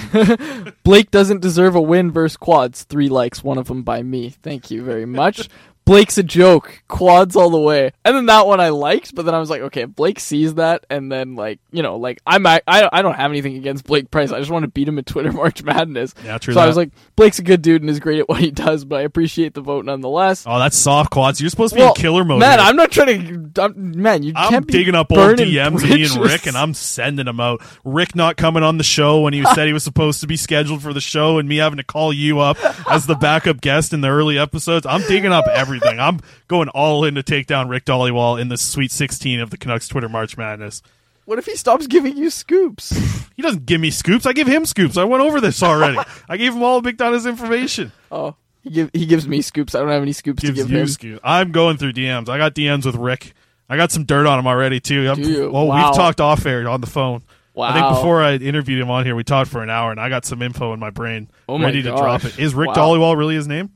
[0.82, 2.82] Blake doesn't deserve a win versus quads.
[2.82, 4.30] Three likes, one of them by me.
[4.30, 5.48] Thank you very much.
[5.84, 6.82] Blake's a joke.
[6.88, 7.92] Quads all the way.
[8.04, 10.86] And then that one I liked, but then I was like, okay, Blake sees that,
[10.88, 14.32] and then like, you know, like I'm, I, I don't have anything against Blake Price.
[14.32, 16.14] I just want to beat him at Twitter March Madness.
[16.24, 18.40] Yeah, true So I was like, Blake's a good dude and is great at what
[18.40, 20.44] he does, but I appreciate the vote nonetheless.
[20.46, 21.40] Oh, that's soft quads.
[21.40, 22.40] You're supposed to be Well, in killer mode.
[22.40, 22.68] Man, here.
[22.68, 23.62] I'm not trying to.
[23.62, 26.16] I'm, man, you I'm can't be digging up old DMs of me and.
[26.16, 27.60] Rick, and I'm sending them out.
[27.84, 30.82] Rick not coming on the show when he said he was supposed to be scheduled
[30.82, 32.56] for the show, and me having to call you up
[32.90, 34.86] as the backup guest in the early episodes.
[34.86, 35.73] I'm digging up everything.
[35.76, 36.00] Everything.
[36.00, 39.56] I'm going all in to take down Rick Dhaliwal in the Sweet 16 of the
[39.56, 40.82] Canucks Twitter March Madness.
[41.24, 42.90] What if he stops giving you scoops?
[43.34, 44.26] He doesn't give me scoops.
[44.26, 44.96] I give him scoops.
[44.98, 45.98] I went over this already.
[46.28, 47.92] I gave him all Big Donna's information.
[48.12, 49.74] Oh, he give, he gives me scoops.
[49.74, 50.86] I don't have any scoops Gives to give you him.
[50.88, 51.20] scoops.
[51.24, 52.28] I'm going through DMs.
[52.28, 53.32] I got DMs with Rick.
[53.70, 55.06] I got some dirt on him already too.
[55.06, 55.50] I'm- Do you?
[55.50, 55.88] Well, Wow.
[55.88, 57.22] we've talked off air on the phone.
[57.54, 57.68] Wow.
[57.68, 60.08] I think before I interviewed him on here, we talked for an hour, and I
[60.10, 62.38] got some info in my brain Oh my ready to drop it.
[62.38, 62.74] Is Rick Wow.
[62.74, 63.70] Dhaliwal really his name?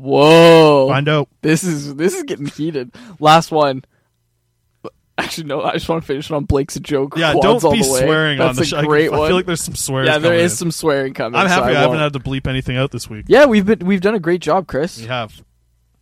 [0.00, 0.88] Whoa!
[0.88, 1.28] Find out.
[1.42, 2.94] This is this is getting heated.
[3.18, 3.84] Last one.
[5.16, 5.62] Actually, no.
[5.62, 7.16] I just want to finish it on Blake's joke.
[7.16, 8.78] Yeah, don't be swearing That's on the a show.
[8.78, 9.20] I- Great I one.
[9.20, 10.06] I feel like there's some swearing.
[10.06, 10.56] Yeah, there is in.
[10.56, 11.38] some swearing coming.
[11.38, 13.24] I'm so happy I, haven't had to bleep anything out this week.
[13.28, 14.98] Yeah, we've been we've done a great job, Chris.
[15.00, 15.42] We have.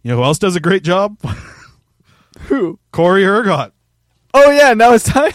[0.02, 1.18] You know who else does a great job?
[2.42, 2.78] Who?
[2.92, 3.72] Cory Hergott.
[4.34, 5.32] Oh yeah, now it's time.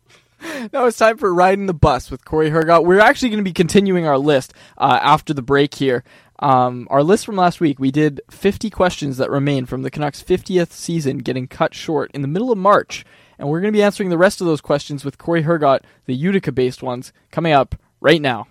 [0.72, 2.84] now it's time for riding the bus with Cory Hergott.
[2.84, 6.02] We're actually going to be continuing our list uh, after the break here.
[6.40, 10.22] Um, our list from last week, we did 50 questions that remain from the Canucks'
[10.22, 13.04] 50th season, getting cut short in the middle of March,
[13.38, 16.14] and we're going to be answering the rest of those questions with Cory Hergott, the
[16.14, 18.46] Utica-based ones, coming up right now.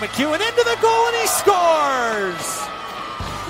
[0.00, 2.66] Move, MacEwen into the goal, and he scores!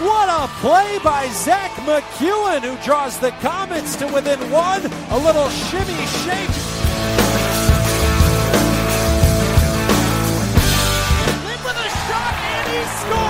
[0.04, 4.84] What a play by Zack MacEwen, who draws the Comets to within one.
[5.10, 6.48] A little shimmy shake.
[11.64, 13.25] With a shot, and he scores!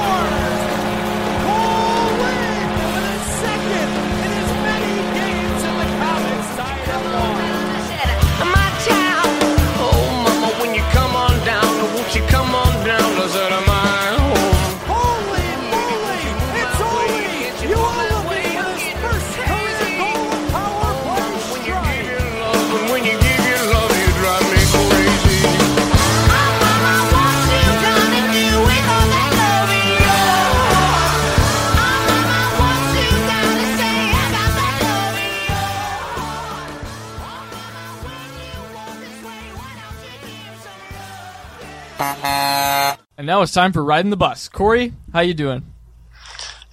[41.98, 44.48] And now it's time for riding the bus.
[44.48, 45.64] Cory, how you doing?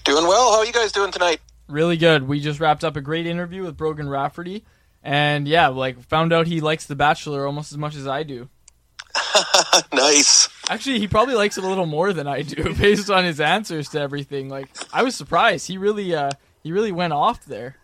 [0.03, 0.51] Doing well.
[0.51, 1.39] How are you guys doing tonight?
[1.67, 2.27] Really good.
[2.27, 4.65] We just wrapped up a great interview with Brogan Rafferty,
[5.01, 8.49] and yeah, like found out he likes The Bachelor almost as much as I do.
[9.93, 10.49] nice.
[10.69, 13.89] Actually, he probably likes it a little more than I do, based on his answers
[13.89, 14.49] to everything.
[14.49, 15.67] Like, I was surprised.
[15.67, 17.77] He really, uh, he really went off there.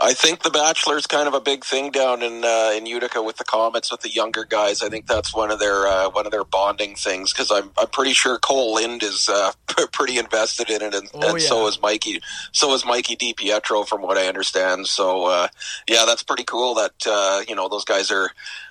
[0.00, 3.22] I think The Bachelor is kind of a big thing down in uh, in Utica
[3.22, 4.82] with the Comets with the younger guys.
[4.82, 7.86] I think that's one of their uh, one of their bonding things because I'm I'm
[7.88, 9.52] pretty sure Kole Lind is uh,
[9.92, 11.46] pretty invested in it, and, Oh, and yeah.
[11.46, 12.20] so is Mikey.
[12.52, 14.88] So is Mikey DiPietro, from what I understand.
[14.88, 15.48] So uh,
[15.88, 16.74] yeah, that's pretty cool.
[16.74, 18.30] That uh, you know those guys are.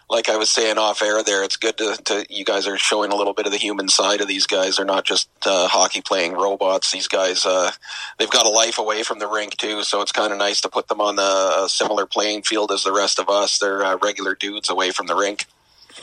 [0.09, 3.11] Like I was saying off air, there, it's good to, to you guys are showing
[3.11, 4.77] a little bit of the human side of these guys.
[4.77, 6.91] They're not just uh, hockey playing robots.
[6.91, 7.71] These guys, uh,
[8.19, 9.83] they've got a life away from the rink too.
[9.83, 12.83] So it's kind of nice to put them on the a similar playing field as
[12.83, 13.59] the rest of us.
[13.59, 15.45] They're uh, regular dudes away from the rink.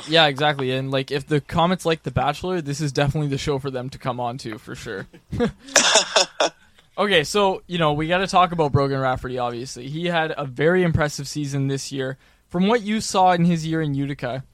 [0.08, 0.72] Yeah, exactly.
[0.72, 3.90] And like, if the Comets like The Bachelor, this is definitely the show for them
[3.90, 5.06] to come on to for sure.
[6.98, 9.38] okay, so you know we got to talk about Brogan Rafferty.
[9.38, 12.18] Obviously, he had a very impressive season this year.
[12.50, 14.44] From what you saw in his year in Utica,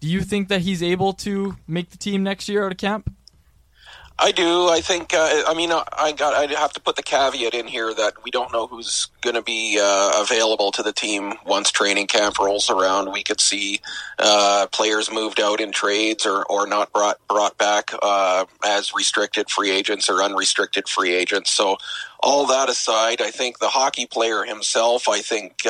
[0.00, 3.10] do you think that he's able to make the team next year out of camp?
[4.18, 4.68] I do.
[4.68, 5.12] I think.
[5.12, 6.32] Uh, I mean, I got.
[6.32, 9.42] I have to put the caveat in here that we don't know who's going to
[9.42, 13.12] be uh, available to the team once training camp rolls around.
[13.12, 13.80] We could see
[14.18, 19.50] uh, players moved out in trades or, or not brought brought back uh, as restricted
[19.50, 21.50] free agents or unrestricted free agents.
[21.50, 21.76] So,
[22.20, 25.10] all that aside, I think the hockey player himself.
[25.10, 25.66] I think.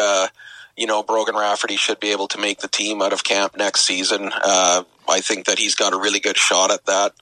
[0.77, 3.85] You know, Brogan Rafferty should be able to make the team out of camp next
[3.85, 4.31] season.
[4.33, 7.12] Uh, I think that he's got a really good shot at that.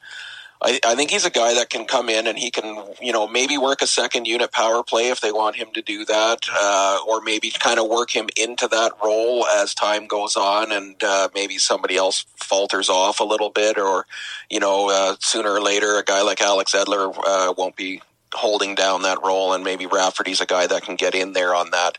[0.62, 3.28] I, I think he's a guy that can come in and he can, you know,
[3.28, 6.98] maybe work a second unit power play if they want him to do that, uh,
[7.06, 11.28] or maybe kind of work him into that role as time goes on and uh,
[11.34, 14.06] maybe somebody else falters off a little bit, or,
[14.48, 18.00] you know, uh, sooner or later a guy like Alex Edler uh, won't be
[18.34, 21.70] holding down that role, and maybe Rafferty's a guy that can get in there on
[21.70, 21.98] that.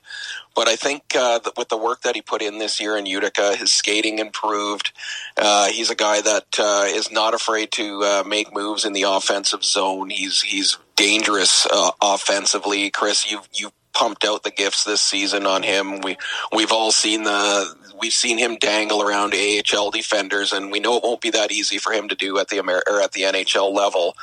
[0.55, 3.55] But I think uh, with the work that he put in this year in Utica,
[3.55, 4.91] his skating improved.
[5.37, 9.03] Uh, he's a guy that uh, is not afraid to uh, make moves in the
[9.03, 10.09] offensive zone.
[10.09, 12.89] He's he's dangerous uh, offensively.
[12.89, 16.01] Chris, you've you pumped out the gifts this season on him.
[16.01, 16.17] We
[16.53, 21.03] we've all seen the we've seen him dangle around AHL defenders, and we know it
[21.03, 23.73] won't be that easy for him to do at the Amer- or at the NHL
[23.73, 24.15] level.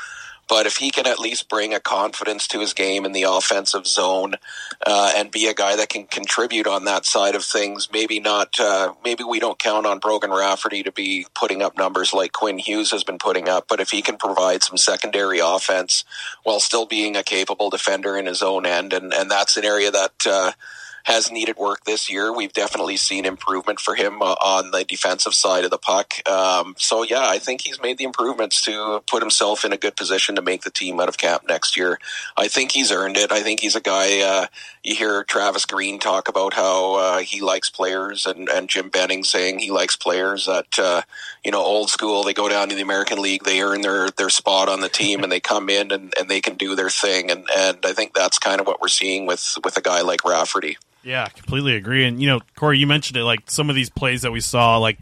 [0.52, 3.86] But if he can at least bring a confidence to his game in the offensive
[3.86, 4.34] zone
[4.86, 8.60] uh, and be a guy that can contribute on that side of things, maybe not.
[8.60, 12.58] Uh, maybe we don't count on Brogan Rafferty to be putting up numbers like Quinn
[12.58, 13.64] Hughes has been putting up.
[13.66, 16.04] But if he can provide some secondary offense
[16.42, 19.90] while still being a capable defender in his own end, and and that's an area
[19.90, 20.26] that.
[20.26, 20.52] Uh,
[21.04, 22.32] has needed work this year.
[22.32, 26.14] We've definitely seen improvement for him uh, on the defensive side of the puck.
[26.28, 29.96] Um, so yeah, I think he's made the improvements to put himself in a good
[29.96, 31.98] position to make the team out of camp next year.
[32.36, 33.32] I think he's earned it.
[33.32, 34.20] I think he's a guy.
[34.20, 34.46] Uh,
[34.84, 39.22] you hear Travis Green talk about how uh, he likes players, and, and Jim Benning
[39.22, 41.02] saying he likes players that uh,
[41.44, 42.24] you know old school.
[42.24, 45.22] They go down to the American League, they earn their their spot on the team,
[45.22, 47.30] and they come in and, and they can do their thing.
[47.30, 50.24] And and I think that's kind of what we're seeing with with a guy like
[50.24, 50.78] Rafferty.
[51.04, 52.04] Yeah, completely agree.
[52.04, 53.24] And you know, Cory, you mentioned it.
[53.24, 54.98] Like some of these plays that we saw, like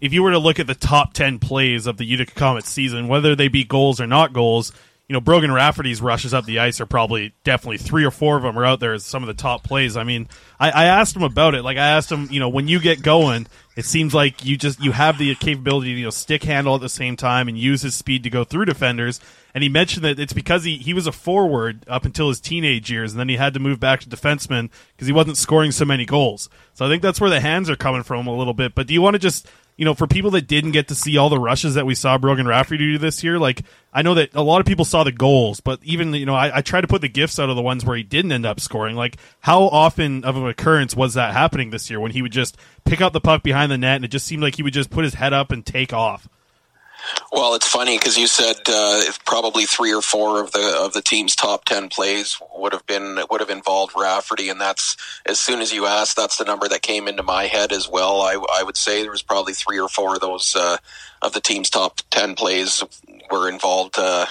[0.00, 3.08] if you were to look at the top ten plays of the Utica Comets season,
[3.08, 4.72] whether they be goals or not goals,
[5.12, 8.44] you know, Brogan Rafferty's rushes up the ice are probably definitely three or four of
[8.44, 9.94] them are out there as some of the top plays.
[9.94, 10.26] I mean,
[10.58, 11.62] I, I asked him about it.
[11.62, 14.82] Like I asked him, you know, when you get going, it seems like you just
[14.82, 17.82] you have the capability to you know stick handle at the same time and use
[17.82, 19.20] his speed to go through defenders.
[19.54, 22.90] And he mentioned that it's because he, he was a forward up until his teenage
[22.90, 25.84] years, and then he had to move back to defenseman because he wasn't scoring so
[25.84, 26.48] many goals.
[26.72, 28.74] So I think that's where the hands are coming from a little bit.
[28.74, 29.46] But do you want to just
[29.82, 32.16] you know, for people that didn't get to see all the rushes that we saw
[32.16, 35.10] Brogan Rafferty do this year, like I know that a lot of people saw the
[35.10, 37.62] goals, but even you know, I, I try to put the gifts out of the
[37.62, 38.94] ones where he didn't end up scoring.
[38.94, 42.56] Like, how often of an occurrence was that happening this year when he would just
[42.84, 44.88] pick up the puck behind the net and it just seemed like he would just
[44.88, 46.28] put his head up and take off?
[47.32, 51.02] Well, it's funny because you said uh, probably three or four of the of the
[51.02, 54.96] team's top ten plays would have been would have involved Rafferty, and that's
[55.26, 58.20] as soon as you asked, that's the number that came into my head as well.
[58.20, 60.76] I, I would say there was probably three or four of those uh,
[61.20, 62.82] of the team's top ten plays
[63.30, 64.26] were involved uh,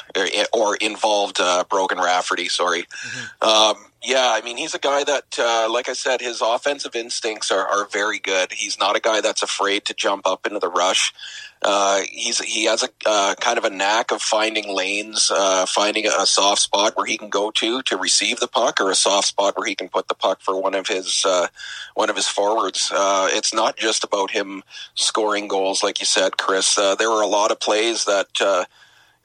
[0.53, 2.49] or involved uh, Brogan Rafferty.
[2.49, 2.84] Sorry.
[2.84, 3.48] Mm-hmm.
[3.48, 7.52] Um, yeah, I mean, he's a guy that, uh, like I said, his offensive instincts
[7.52, 8.52] are, are very good.
[8.52, 11.14] He's not a guy that's afraid to jump up into the rush.
[11.64, 16.07] Uh, he's he has a uh, kind of a knack of finding lanes, uh, finding
[16.07, 19.28] a, soft spot where he can go to to receive the puck, or a soft
[19.28, 21.45] spot where he can put the puck for one of his uh,
[21.94, 22.91] one of his forwards.
[22.91, 24.64] Uh, it's not just about him
[24.95, 26.73] scoring goals, like you said, Chris.
[26.73, 28.65] There were a lot of plays that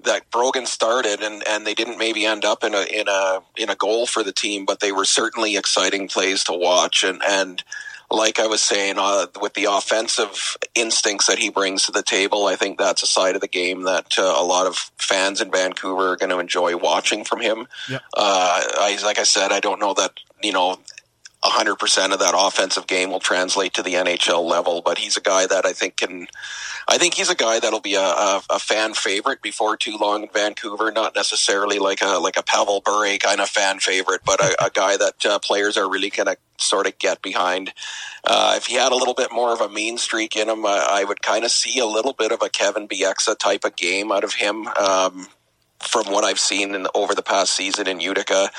[0.07, 3.71] that Brogan started, and, and they didn't maybe end up in a in a in
[3.71, 7.63] a goal for the team, but they were certainly exciting plays to watch, and and
[8.11, 12.47] like I was saying, uh, with the offensive instincts that he brings to the table,
[12.47, 15.51] I think that's a side of the game that uh, a lot of fans in
[15.51, 17.67] Vancouver are going to enjoy watching from him.
[17.89, 18.03] Yep.
[18.17, 20.13] Uh, I, like I said, I don't know that
[20.43, 20.79] you know
[21.45, 25.47] 100% of that offensive game will translate to the NHL level, but he's a guy
[25.47, 26.27] that I think can,
[26.89, 30.25] I think he's a guy that'll be a, a, a fan favorite before too long
[30.25, 30.91] in Vancouver.
[30.91, 34.71] Not necessarily like a, like a Pavel Bure kind of fan favorite, but a, a
[34.71, 37.73] guy that uh, players are really going to sort of get behind.
[38.25, 40.87] Uh, if he had a little bit more of a mean streak in him, uh,
[40.91, 44.11] I would kind of see a little bit of a Kevin Bieksa type of game
[44.11, 44.67] out of him.
[44.69, 45.29] Um,
[45.81, 48.51] from what I've seen in, over the past season in Utica,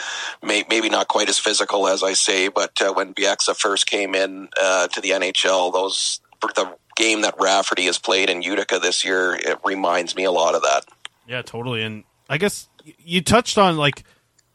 [0.44, 4.16] may, maybe not quite as physical as I say, but uh, when Bieksa first came
[4.16, 6.22] in uh, to the NHL, those
[6.56, 10.56] the game that Rafferty has played in Utica this year, it reminds me a lot
[10.56, 10.86] of that.
[11.28, 11.84] Yeah, totally.
[11.84, 12.70] And I guess
[13.00, 14.04] you touched on like,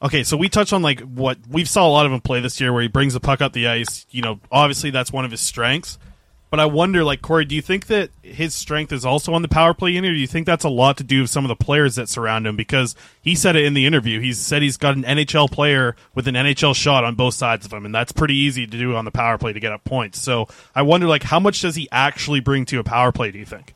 [0.02, 2.60] okay, so we touched on like what we saw a lot of him play this
[2.60, 4.06] year, where he brings the puck up the ice.
[4.10, 5.98] You know, obviously that's one of his strengths.
[6.52, 9.48] But I wonder, like Cory, do you think that his strength is also on the
[9.48, 11.48] power play unit, or do you think that's a lot to do with some of
[11.48, 12.56] the players that surround him?
[12.56, 14.20] Because he said it in the interview.
[14.20, 17.72] He said he's got an NHL player with an NHL shot on both sides of
[17.72, 20.20] him, and that's pretty easy to do on the power play to get up points.
[20.20, 23.30] So I wonder, like, how much does he actually bring to a power play?
[23.30, 23.74] Do you think?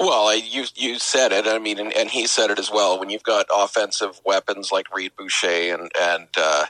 [0.00, 1.46] Well, you you said it.
[1.46, 2.98] I mean, and, and, he said it as well.
[2.98, 6.64] When you've got offensive weapons like Reid Boucher and and uh,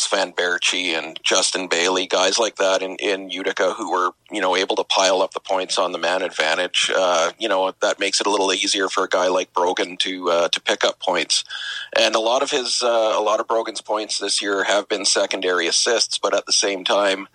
[0.00, 4.56] Sven Baertschi and Justin Bailey, guys like that in, in Utica who were, you know,
[4.56, 6.90] able to pile up the points on the man advantage.
[6.94, 10.30] Uh, you know, that makes it a little easier for a guy like Brogan to
[10.30, 11.44] uh, to pick up points.
[11.96, 15.04] And a lot of his uh, a lot of Brogan's points this year have been
[15.04, 17.28] secondary assists, but at the same time,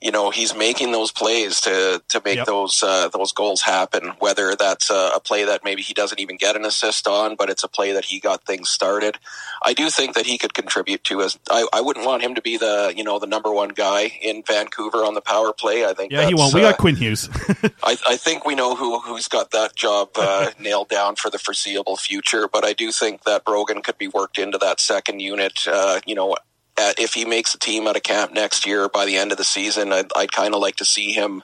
[0.00, 2.46] you know he's making those plays to to make yep.
[2.46, 4.12] those uh, those goals happen.
[4.18, 7.50] Whether that's a, a, play that maybe he doesn't even get an assist on, but
[7.50, 9.18] it's a play that he got things started.
[9.62, 11.38] I do think that he could contribute to us.
[11.50, 14.42] I, I wouldn't want him to be the you know the number one guy in
[14.42, 15.84] Vancouver on the power play.
[15.84, 16.54] I think yeah he won't.
[16.54, 17.28] We got uh, Quinn Hughes.
[17.82, 21.38] I, I, think we know who who's got that job uh, nailed down for the
[21.38, 22.48] foreseeable future.
[22.48, 25.66] But I do think that Brogan could be worked into that second unit.
[25.66, 26.36] Uh, you know
[26.80, 29.38] at, if he makes the team out of camp next year by the end of
[29.38, 31.42] the season, I'd, I'd kind of like to see him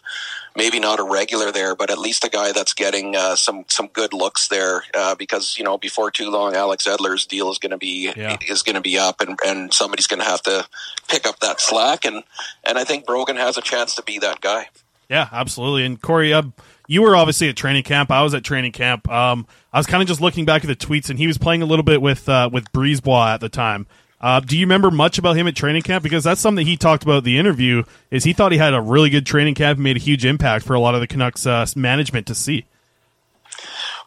[0.57, 3.89] maybe not a regular there, but at least a guy that's getting uh, some some
[3.89, 4.83] good looks there.
[4.95, 8.37] Uh, because you know, before too long, Alex Edler's deal is going to be Yeah.
[8.49, 10.67] is going to be up, and, and somebody's going to have to
[11.09, 12.05] pick up that slack.
[12.05, 12.23] And
[12.65, 14.69] and I think Brogan has a chance to be that guy.
[15.09, 15.85] Yeah, absolutely.
[15.85, 16.43] And Cory, uh,
[16.89, 18.11] you were obviously at training camp.
[18.11, 19.09] I was at training camp.
[19.09, 21.63] Um, I was kind of just looking back at the tweets, and he was playing
[21.63, 23.87] a little bit with uh, with Brisebois at the time.
[24.27, 26.03] Uh, do you remember much about him at training camp?
[26.03, 27.85] Because that's something he talked about in the interview.
[28.11, 30.65] Is he thought he had a really good training camp, and made a huge impact
[30.65, 32.67] for a lot of the Canucks uh, management to see.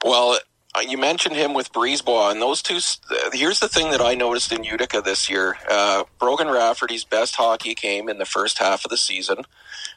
[0.04, 0.38] Well,
[0.76, 2.80] uh, you mentioned him with Brisebois, and those two.
[3.10, 7.38] Uh, here's the thing that I noticed in Utica this year: uh, Brogan Rafferty's best
[7.38, 9.46] hockey came in the first half of the season,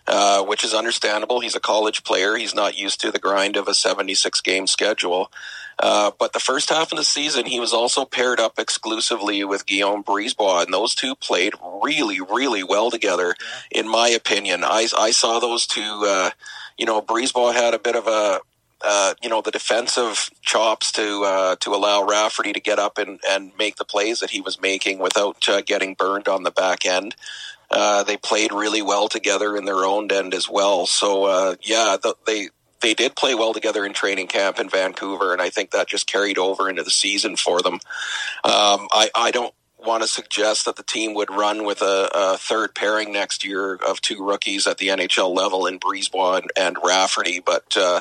[0.07, 1.41] uh, which is understandable.
[1.41, 5.33] He's a college player; he's not used to the grind of a 76 game schedule.
[5.83, 9.67] Uh, but the first half of the season, he was also paired up exclusively with
[9.67, 13.35] Guillaume Brisebois, and those two played really, really well together,
[13.69, 14.63] in my opinion.
[14.63, 16.05] I, I saw those two.
[16.07, 16.31] Uh,
[16.79, 18.41] you know, Brisebois had a bit of a
[18.85, 23.21] uh, you know the defensive chops to uh, to allow Rafferty to get up and,
[23.29, 26.85] and make the plays that he was making without uh, getting burned on the back
[26.85, 27.15] end.
[27.71, 30.87] Uh, they played really well together in their own end as well.
[30.87, 32.51] So uh, yeah, the, they
[32.83, 36.07] they did play well together in training camp in Vancouver, and I think that just
[36.07, 37.75] carried over into the season for them.
[38.45, 42.37] Um, I I don't want to suggest that the team would run with a, a
[42.39, 46.77] third pairing next year of two rookies at the NHL level in Brisebois and, and
[46.83, 47.77] Rafferty, but.
[47.77, 48.01] Uh,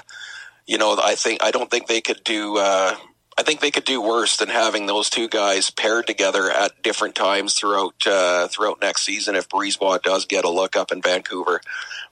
[0.67, 2.57] you know, I think I don't think they could do.
[2.57, 2.95] Uh,
[3.37, 7.15] I think they could do worse than having those two guys paired together at different
[7.15, 11.61] times throughout uh, throughout next season if Brisebois does get a look up in Vancouver.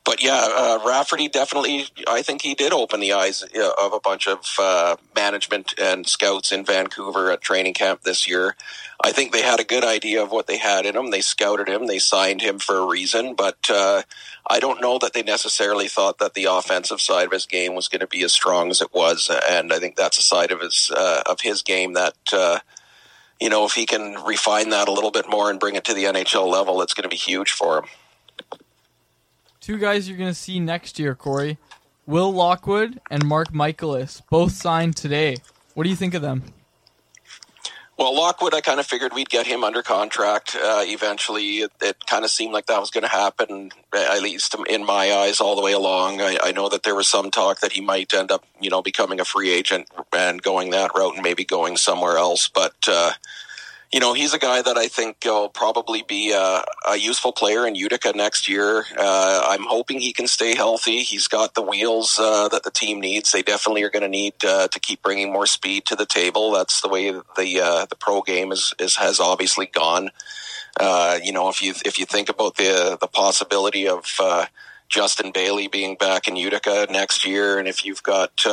[0.10, 1.86] But yeah, uh, Rafferty definitely.
[2.08, 6.08] I think he did open the eyes uh, of a bunch of uh, management and
[6.08, 8.56] scouts in Vancouver at training camp this year.
[9.04, 11.12] I think they had a good idea of what they had in him.
[11.12, 11.86] They scouted him.
[11.86, 13.36] They signed him for a reason.
[13.36, 14.02] But uh,
[14.50, 17.88] I don't know that they necessarily thought that the offensive side of his game was
[17.88, 19.30] going to be as strong as it was.
[19.48, 22.16] And I think that's a side of his uh, of his game that.
[22.34, 22.60] Uh,
[23.40, 25.94] you know, if he can refine that a little bit more and bring it to
[25.94, 27.86] the NHL level, it's going to be huge for him.
[29.70, 31.60] Two guys you're going to see next year, Cory.
[32.08, 35.38] Will Lockwood and Marc Michaelis, both signed today.
[35.76, 36.42] What do you think of them?
[37.96, 41.60] Well, Lockwood, I kind of figured we'd get him under contract uh, eventually.
[41.60, 45.14] It, it kind of seemed like that was going to happen, at least in my
[45.14, 46.20] eyes, all the way along.
[46.20, 48.82] I, I know that there was some talk that he might end up, you know,
[48.82, 52.50] becoming a free agent and going that route and maybe going somewhere else.
[52.50, 53.12] But uh,
[53.92, 57.66] you know, he's a guy that I think will probably be a, a useful player
[57.66, 58.86] in Utica next year.
[58.96, 61.00] Uh, I'm hoping he can stay healthy.
[61.00, 63.32] He's got the wheels uh, that the team needs.
[63.32, 66.52] They definitely are going to need uh, to keep bringing more speed to the table.
[66.52, 70.12] That's the way the uh, the pro game is, is has obviously gone.
[70.80, 74.46] Uh, you know, if you if you think about the the possibility of uh,
[74.88, 78.46] Justin Bailey being back in Utica next year, and if you've got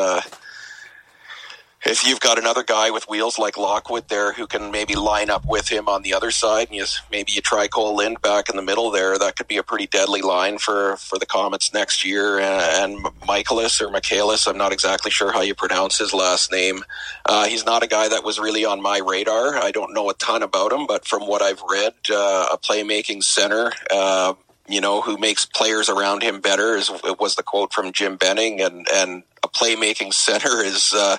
[1.85, 5.45] if you've got another guy with wheels like Lockwood there who can maybe line up
[5.47, 8.57] with him on the other side, and you, maybe you try Kole Lind back in
[8.57, 12.05] the middle there, that could be a pretty deadly line for, for the Comets next
[12.05, 12.39] year.
[12.39, 16.85] And, Michaelis or Michaelis, I'm not exactly sure how you pronounce his last name.
[17.25, 19.57] Uh, he's not a guy that was really on my radar.
[19.57, 23.23] I don't know a ton about him, but from what I've read, uh, a playmaking
[23.23, 23.73] center.
[23.91, 24.35] Uh,
[24.69, 26.91] you know, who makes players around him better is
[27.21, 31.17] was the quote from Jim Benning, and and a playmaking center is uh,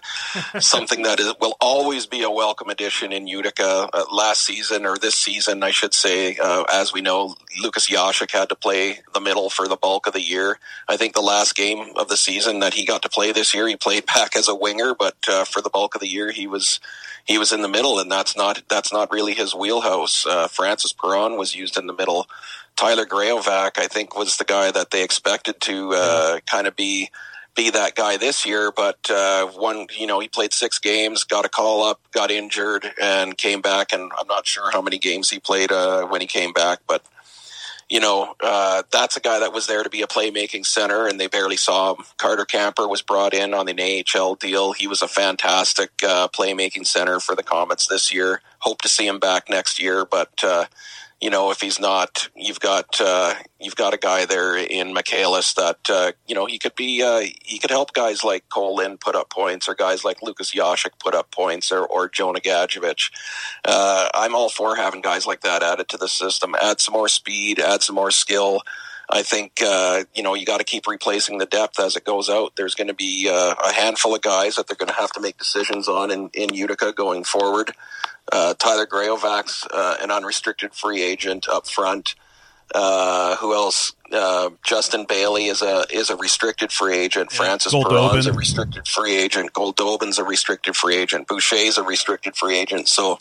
[0.59, 3.89] something that is will always be a welcome addition in Utica.
[3.93, 8.31] Uh, last season or this season, I should say, uh, as we know, Lukas Jasek
[8.31, 10.59] had to play the middle for the bulk of the year.
[10.87, 13.67] I think the last game of the season that he got to play this year,
[13.67, 16.47] he played back as a winger, but uh, for the bulk of the year, he
[16.47, 16.79] was
[17.25, 20.25] he was in the middle, and that's not that's not really his wheelhouse.
[20.25, 22.27] Uh, Francis Perron was used in the middle.
[22.77, 27.09] Tyler Graovac, I think, was the guy that they expected to uh, kind of be
[27.57, 28.71] be that guy this year.
[28.71, 32.89] But uh, one, you know, he played six games, got a call up, got injured,
[33.01, 33.91] and came back.
[33.91, 37.03] And I'm not sure how many games he played uh, when he came back, but
[37.89, 41.19] you know, uh, that's a guy that was there to be a playmaking center, and
[41.19, 42.03] they barely saw him.
[42.17, 44.73] Carter Camper was brought in on an AHL deal.
[44.73, 48.41] He was a fantastic uh, playmaking center for the Comets this year.
[48.59, 50.65] Hope to see him back next year, but uh,
[51.19, 55.53] you know, if he's not, you've got uh, you've got a guy there in Michaelis
[55.55, 58.99] that uh, you know he could be uh, he could help guys like Kole Lind
[58.99, 63.11] put up points, or guys like Lukas Jasek put up points, or or Jonah Gadjovich.
[63.65, 66.55] Uh, I'm all for having guys like that added to the system.
[66.61, 68.61] Add some more speed, add some more skill.
[69.09, 72.29] I think uh, you know you got to keep replacing the depth as it goes
[72.29, 72.55] out.
[72.57, 75.21] There's going to be uh, a handful of guys that they're going to have to
[75.21, 77.71] make decisions on in, in Utica going forward.
[78.31, 82.15] Uh, Tyler Graovac's uh, an unrestricted free agent up front.
[82.73, 83.93] Uh, who else?
[84.11, 87.31] Uh, Justin Bailey is a is a restricted free agent.
[87.31, 89.53] Francis Perron's a restricted free agent.
[89.53, 91.27] Goldobin's a restricted free agent.
[91.27, 92.87] Boucher's a restricted free agent.
[92.87, 93.19] So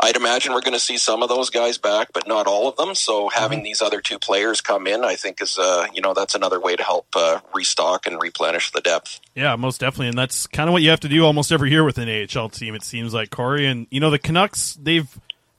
[0.00, 2.76] I'd imagine we're going to see some of those guys back, but not all of
[2.76, 2.94] them.
[2.94, 6.34] So having these other two players come in, I think is uh, you know that's
[6.34, 9.20] another way to help uh, restock and replenish the depth.
[9.34, 11.84] Yeah, most definitely, and that's kind of what you have to do almost every year
[11.84, 12.74] with an AHL team.
[12.74, 15.08] It seems like Cory, and you know the Canucks they've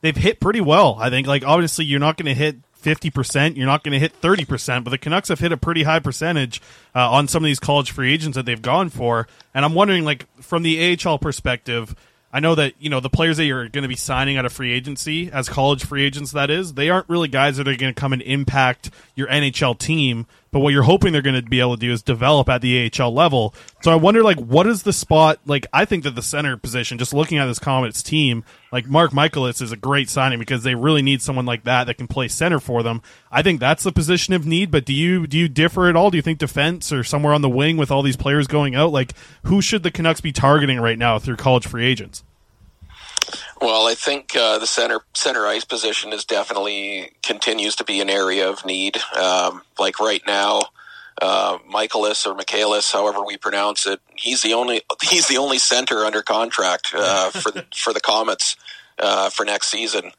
[0.02, 0.98] they've hit pretty well.
[1.00, 4.00] I think like obviously you're not going to hit fifty percent, you're not going to
[4.00, 6.62] hit thirty percent, but the Canucks have hit a pretty high percentage
[6.96, 9.28] uh, on some of these college free agents that they've gone for.
[9.54, 11.96] And I'm wondering, like from the AHL perspective.
[12.32, 14.54] I know that you know the players that you're going to be signing out of
[14.54, 16.32] free agency as college free agents.
[16.32, 19.80] That is, they aren't really guys that are going to come and impact your NHL
[19.80, 20.28] team.
[20.52, 22.92] But what you're hoping they're going to be able to do is develop at the
[22.92, 23.54] AHL level.
[23.82, 25.40] So I wonder, like, what is the spot?
[25.46, 29.14] Like, I think that the center position, just looking at this Comets team, like Marc
[29.14, 32.28] Michaelis is a great signing because they really need someone like that that can play
[32.28, 33.02] center for them.
[33.32, 34.72] I think that's the position of need.
[34.72, 36.12] But do you do you differ at all?
[36.12, 38.92] Do you think defense or somewhere on the wing with all these players going out?
[38.92, 39.14] Like,
[39.44, 42.24] who should the Canucks be targeting right now through college free agents?
[43.62, 48.10] Well, I think uh, the center center ice position is definitely continues to be an
[48.10, 48.98] area of need.
[49.18, 50.62] Um, like right now,
[51.22, 56.06] uh, Michaelis or Michaelis, however we pronounce it, he's the only he's the only center
[56.06, 58.56] under contract uh, for for the Comets
[58.98, 60.12] uh, for next season.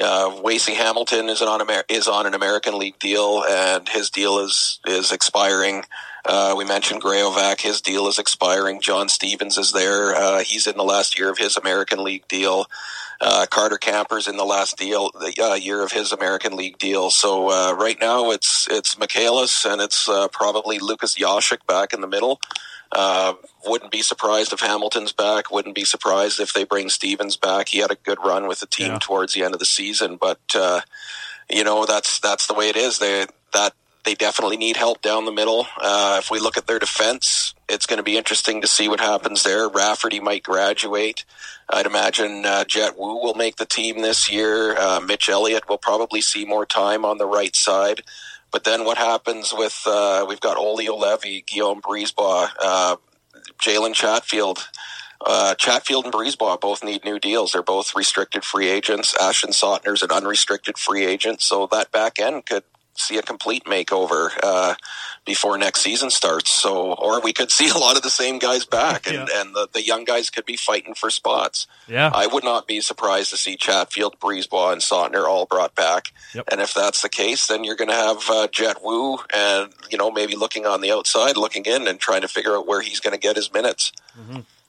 [0.00, 4.38] Uh, Wasey Hamilton is on Amer- is on an American League deal, and his deal
[4.38, 5.84] is is expiring.
[6.26, 8.80] Uh, we mentioned Graovac; his deal is expiring.
[8.80, 12.66] John Stevens is there; uh, he's in the last year of his American League deal.
[13.20, 17.10] Uh, Carter Camper's in the last deal, the uh, year of his American League deal.
[17.10, 22.00] So uh, right now, it's it's Michaelis and it's uh, probably Lukas Jasek back in
[22.02, 22.40] the middle.
[22.92, 23.34] Uh,
[23.64, 25.50] wouldn't be surprised if Hamilton's back.
[25.50, 27.68] Wouldn't be surprised if they bring Stevens back.
[27.68, 28.98] He had a good run with the team Yeah.
[29.00, 30.80] towards the end of the season, but uh,
[31.48, 32.98] you know that's that's the way it is.
[32.98, 33.72] They that
[34.06, 35.66] they definitely need help down the middle.
[35.82, 39.00] Uh, if we look at their defense, it's going to be interesting to see what
[39.00, 39.68] happens there.
[39.68, 41.24] Rafferty might graduate.
[41.68, 44.78] I'd imagine uh, Jett Woo will make the team this year.
[44.78, 48.02] Uh, Mitch Eliot will probably see more time on the right side.
[48.52, 52.96] But then what happens with uh, we've got Olli Juolevi, Guillaume Brisebois, uh,
[53.60, 54.68] Jalen Chatfield.
[55.24, 57.52] Uh, Chatfield and Brisebois both need new deals.
[57.52, 59.16] They're both restricted free agents.
[59.20, 62.62] Ashton Sautner's an unrestricted free agent, so that back end could
[63.00, 64.74] see a complete makeover uh,
[65.24, 66.50] before next season starts.
[66.50, 69.68] So, or we could see a lot of the same guys back, and, and the,
[69.72, 71.66] the young guys could be fighting for spots.
[71.88, 72.10] Yeah.
[72.14, 76.12] I would not be surprised to see Chatfield, Brisebois, and Sautner all brought back.
[76.34, 76.48] Yep.
[76.50, 79.98] And if that's the case, then you're going to have uh, Jett Woo, and you
[79.98, 83.00] know maybe looking on the outside, looking in, and trying to figure out where he's
[83.00, 83.92] going to get his minutes.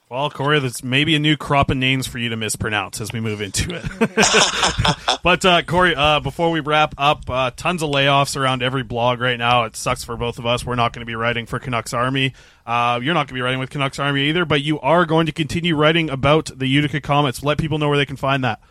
[0.10, 3.20] Well, Cory, there's maybe a new crop of names for you to mispronounce as we
[3.20, 5.20] move into it.
[5.24, 9.20] but uh, Cory, uh, before we wrap up, uh, tons of layoffs around every blog
[9.20, 9.66] right now.
[9.66, 10.66] It sucks for both of us.
[10.66, 12.34] We're not going to be writing for Canucks Army.
[12.66, 15.26] Uh, you're not going to be writing with Canucks Army either, but you are going
[15.26, 17.44] to continue writing about the Utica Comets.
[17.44, 18.62] Let people know where they can find that.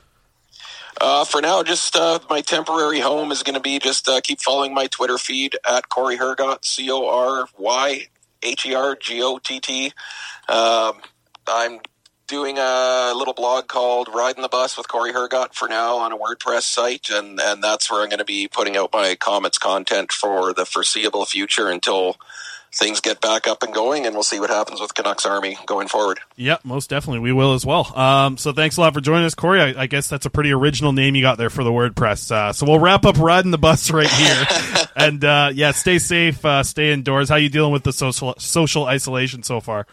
[0.99, 4.41] Uh, for now, just uh, my temporary home is going to be just uh, keep
[4.41, 8.07] following my Twitter feed at Cory Hergott, C O R Y
[8.43, 9.93] H E R G O T T.
[10.49, 11.03] Um,
[11.49, 11.81] I'm
[12.27, 16.19] doing a little blog called Riding the Bus with Cory Hergott for now on a
[16.19, 20.13] WordPress site, and, and that's where I'm going to be putting out my Comets content
[20.13, 22.17] for the foreseeable future until
[22.75, 25.89] things get back up and going, and we'll see what happens with Canucks Army going
[25.89, 26.21] forward.
[26.37, 27.21] Yep, most definitely.
[27.21, 27.97] We will as well.
[27.97, 29.61] Um, so thanks a lot for joining us, Cory.
[29.61, 32.31] I, I guess that's a pretty original name you got there for the WordPress.
[32.31, 34.47] Uh, so we'll wrap up riding the bus right here.
[34.97, 37.29] and uh, yeah, stay safe, uh, stay indoors.
[37.29, 39.87] How you dealing with the social social isolation so far?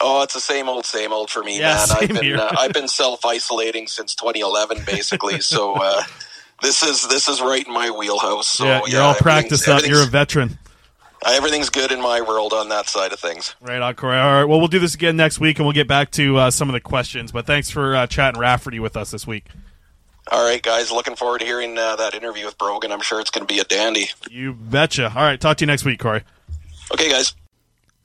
[0.00, 1.96] Oh, it's the same old, same old for me, Yeah, man.
[1.98, 5.40] I've been uh, I've been self isolating since 2011, basically.
[5.40, 6.02] so uh,
[6.62, 8.48] this is this is right in my wheelhouse.
[8.48, 9.86] So yeah, you're all practiced up.
[9.86, 10.58] You're a veteran.
[11.24, 13.56] Everything's good in my world on that side of things.
[13.60, 14.18] Right on, Cory.
[14.18, 14.44] All right.
[14.44, 16.74] Well, we'll do this again next week, and we'll get back to uh, some of
[16.74, 17.32] the questions.
[17.32, 19.46] But thanks for uh, chatting Rafferty with us this week.
[20.30, 20.92] All right, guys.
[20.92, 22.92] Looking forward to hearing uh, that interview with Brogan.
[22.92, 24.10] I'm sure it's going to be a dandy.
[24.30, 25.12] You betcha.
[25.16, 25.40] All right.
[25.40, 26.22] Talk to you next week, Cory.
[26.92, 27.34] Okay, guys.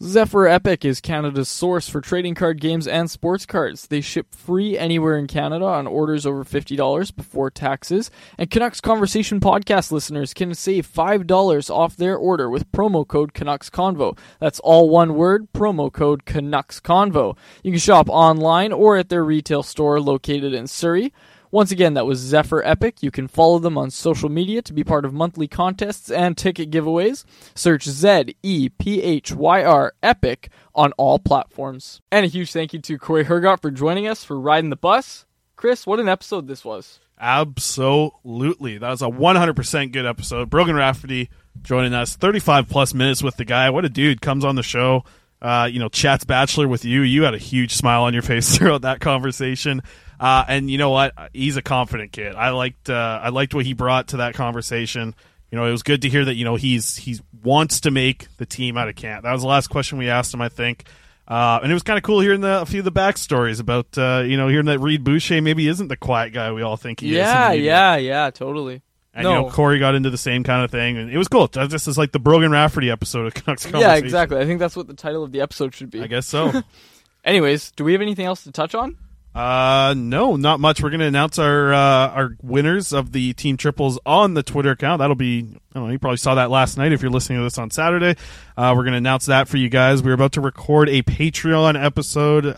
[0.03, 3.85] Zephyr Epic is Canada's source for trading card games and sports cards.
[3.85, 8.09] They ship free anywhere in Canada on orders over $50 before taxes.
[8.35, 13.69] And Canucks Conversation podcast listeners can save $5 off their order with promo code Canucks
[13.69, 14.17] Convo.
[14.39, 17.37] That's all one word, promo code Canucks Convo.
[17.61, 21.13] You can shop online or at their retail store located in Surrey.
[21.51, 23.03] Once again, that was Zephyr Epic.
[23.03, 26.71] You can follow them on social media to be part of monthly contests and ticket
[26.71, 27.25] giveaways.
[27.55, 31.99] Search Z E P H Y R Epic on all platforms.
[32.09, 35.25] And a huge thank you to Cory Hergott for joining us for riding the bus.
[35.57, 36.99] Chris, what an episode this was.
[37.19, 38.77] Absolutely.
[38.79, 40.49] That was a 100% good episode.
[40.49, 41.29] Brogan Rafferty
[41.61, 42.15] joining us.
[42.15, 43.69] 35 plus minutes with the guy.
[43.69, 44.21] What a dude.
[44.21, 45.03] Comes on the show.
[45.41, 47.01] Uh, you know, chats Bachelor with you.
[47.01, 49.81] You had a huge smile on your face throughout that conversation.
[50.21, 51.13] Uh, and you know what?
[51.33, 52.35] He's a confident kid.
[52.35, 55.15] I liked uh, I liked what he brought to that conversation.
[55.49, 58.27] You know, it was good to hear that you know he's he's wants to make
[58.37, 59.23] the team out of camp.
[59.23, 60.85] That was the last question we asked him, I think.
[61.27, 63.97] Uh, and it was kind of cool hearing the, a few of the backstories about
[63.97, 66.99] uh, you know hearing that Reid Boucher maybe isn't the quiet guy we all think
[66.99, 67.61] he yeah, is.
[67.61, 68.83] Yeah, yeah, yeah, totally.
[69.15, 69.29] And no.
[69.29, 71.47] you know Cory got into the same kind of thing, and it was cool.
[71.47, 74.37] This is like the Brogan Rafferty episode of Canucks Yeah, exactly.
[74.37, 76.01] I think that's what the title of the episode should be.
[76.01, 76.61] I guess so.
[77.25, 78.97] Anyways, do we have anything else to touch on?
[79.33, 80.81] Uh, no, not much.
[80.83, 81.77] We're going to announce our uh,
[82.09, 84.99] our winners of the team triples on the Twitter account.
[84.99, 87.43] That'll be, I don't know, you probably saw that last night if you're listening to
[87.43, 88.19] this on Saturday.
[88.57, 90.03] Uh, we're going to announce that for you guys.
[90.03, 92.57] We're about to record a Patreon episode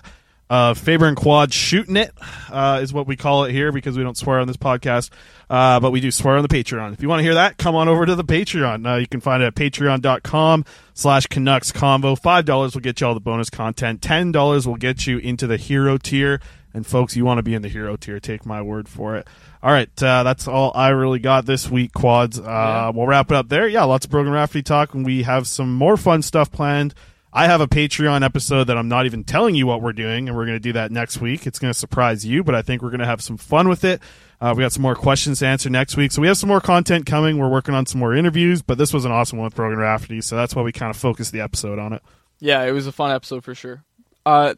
[0.49, 2.13] of Faber and Quad shooting it
[2.51, 5.09] uh, is what we call it here because we don't swear on this podcast,
[5.49, 6.93] uh, but we do swear on the Patreon.
[6.93, 8.87] If you want to hear that, come on over to the Patreon.
[8.91, 12.19] Uh, you can find it at patreon.com slash Canucks Convo.
[12.19, 14.01] $5 will get you all the bonus content.
[14.01, 16.39] $10 will get you into the hero tier.
[16.73, 18.19] And folks, you want to be in the hero tier.
[18.19, 19.27] Take my word for it.
[19.61, 22.39] All right, uh, that's all I really got this week, quads.
[22.39, 22.89] Uh, Yeah.
[22.89, 23.67] We'll wrap it up there.
[23.67, 26.93] Yeah, lots of Brogan Rafferty talk, and we have some more fun stuff planned.
[27.31, 30.37] I have a Patreon episode that I'm not even telling you what we're doing, and
[30.37, 31.47] we're going to do that next week.
[31.47, 33.83] It's going to surprise you, but I think we're going to have some fun with
[33.83, 34.01] it.
[34.41, 36.59] Uh, we got some more questions to answer next week, so we have some more
[36.61, 37.37] content coming.
[37.37, 40.21] We're working on some more interviews, but this was an awesome one with Brogan Rafferty,
[40.21, 42.03] so that's why we kind of focused the episode on it.
[42.39, 43.83] Yeah, it was a fun episode for sure.
[44.25, 44.53] Uh,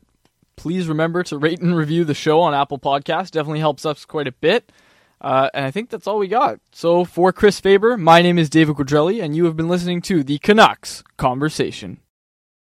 [0.56, 3.32] please remember to rate and review the show on Apple Podcast.
[3.32, 4.72] Definitely helps us quite a bit.
[5.22, 6.60] Uh, and I think that's all we got.
[6.72, 10.24] So for Chris Faber, my name is David Quadrelli, and you have been listening to
[10.24, 12.00] the Canucks Conversation.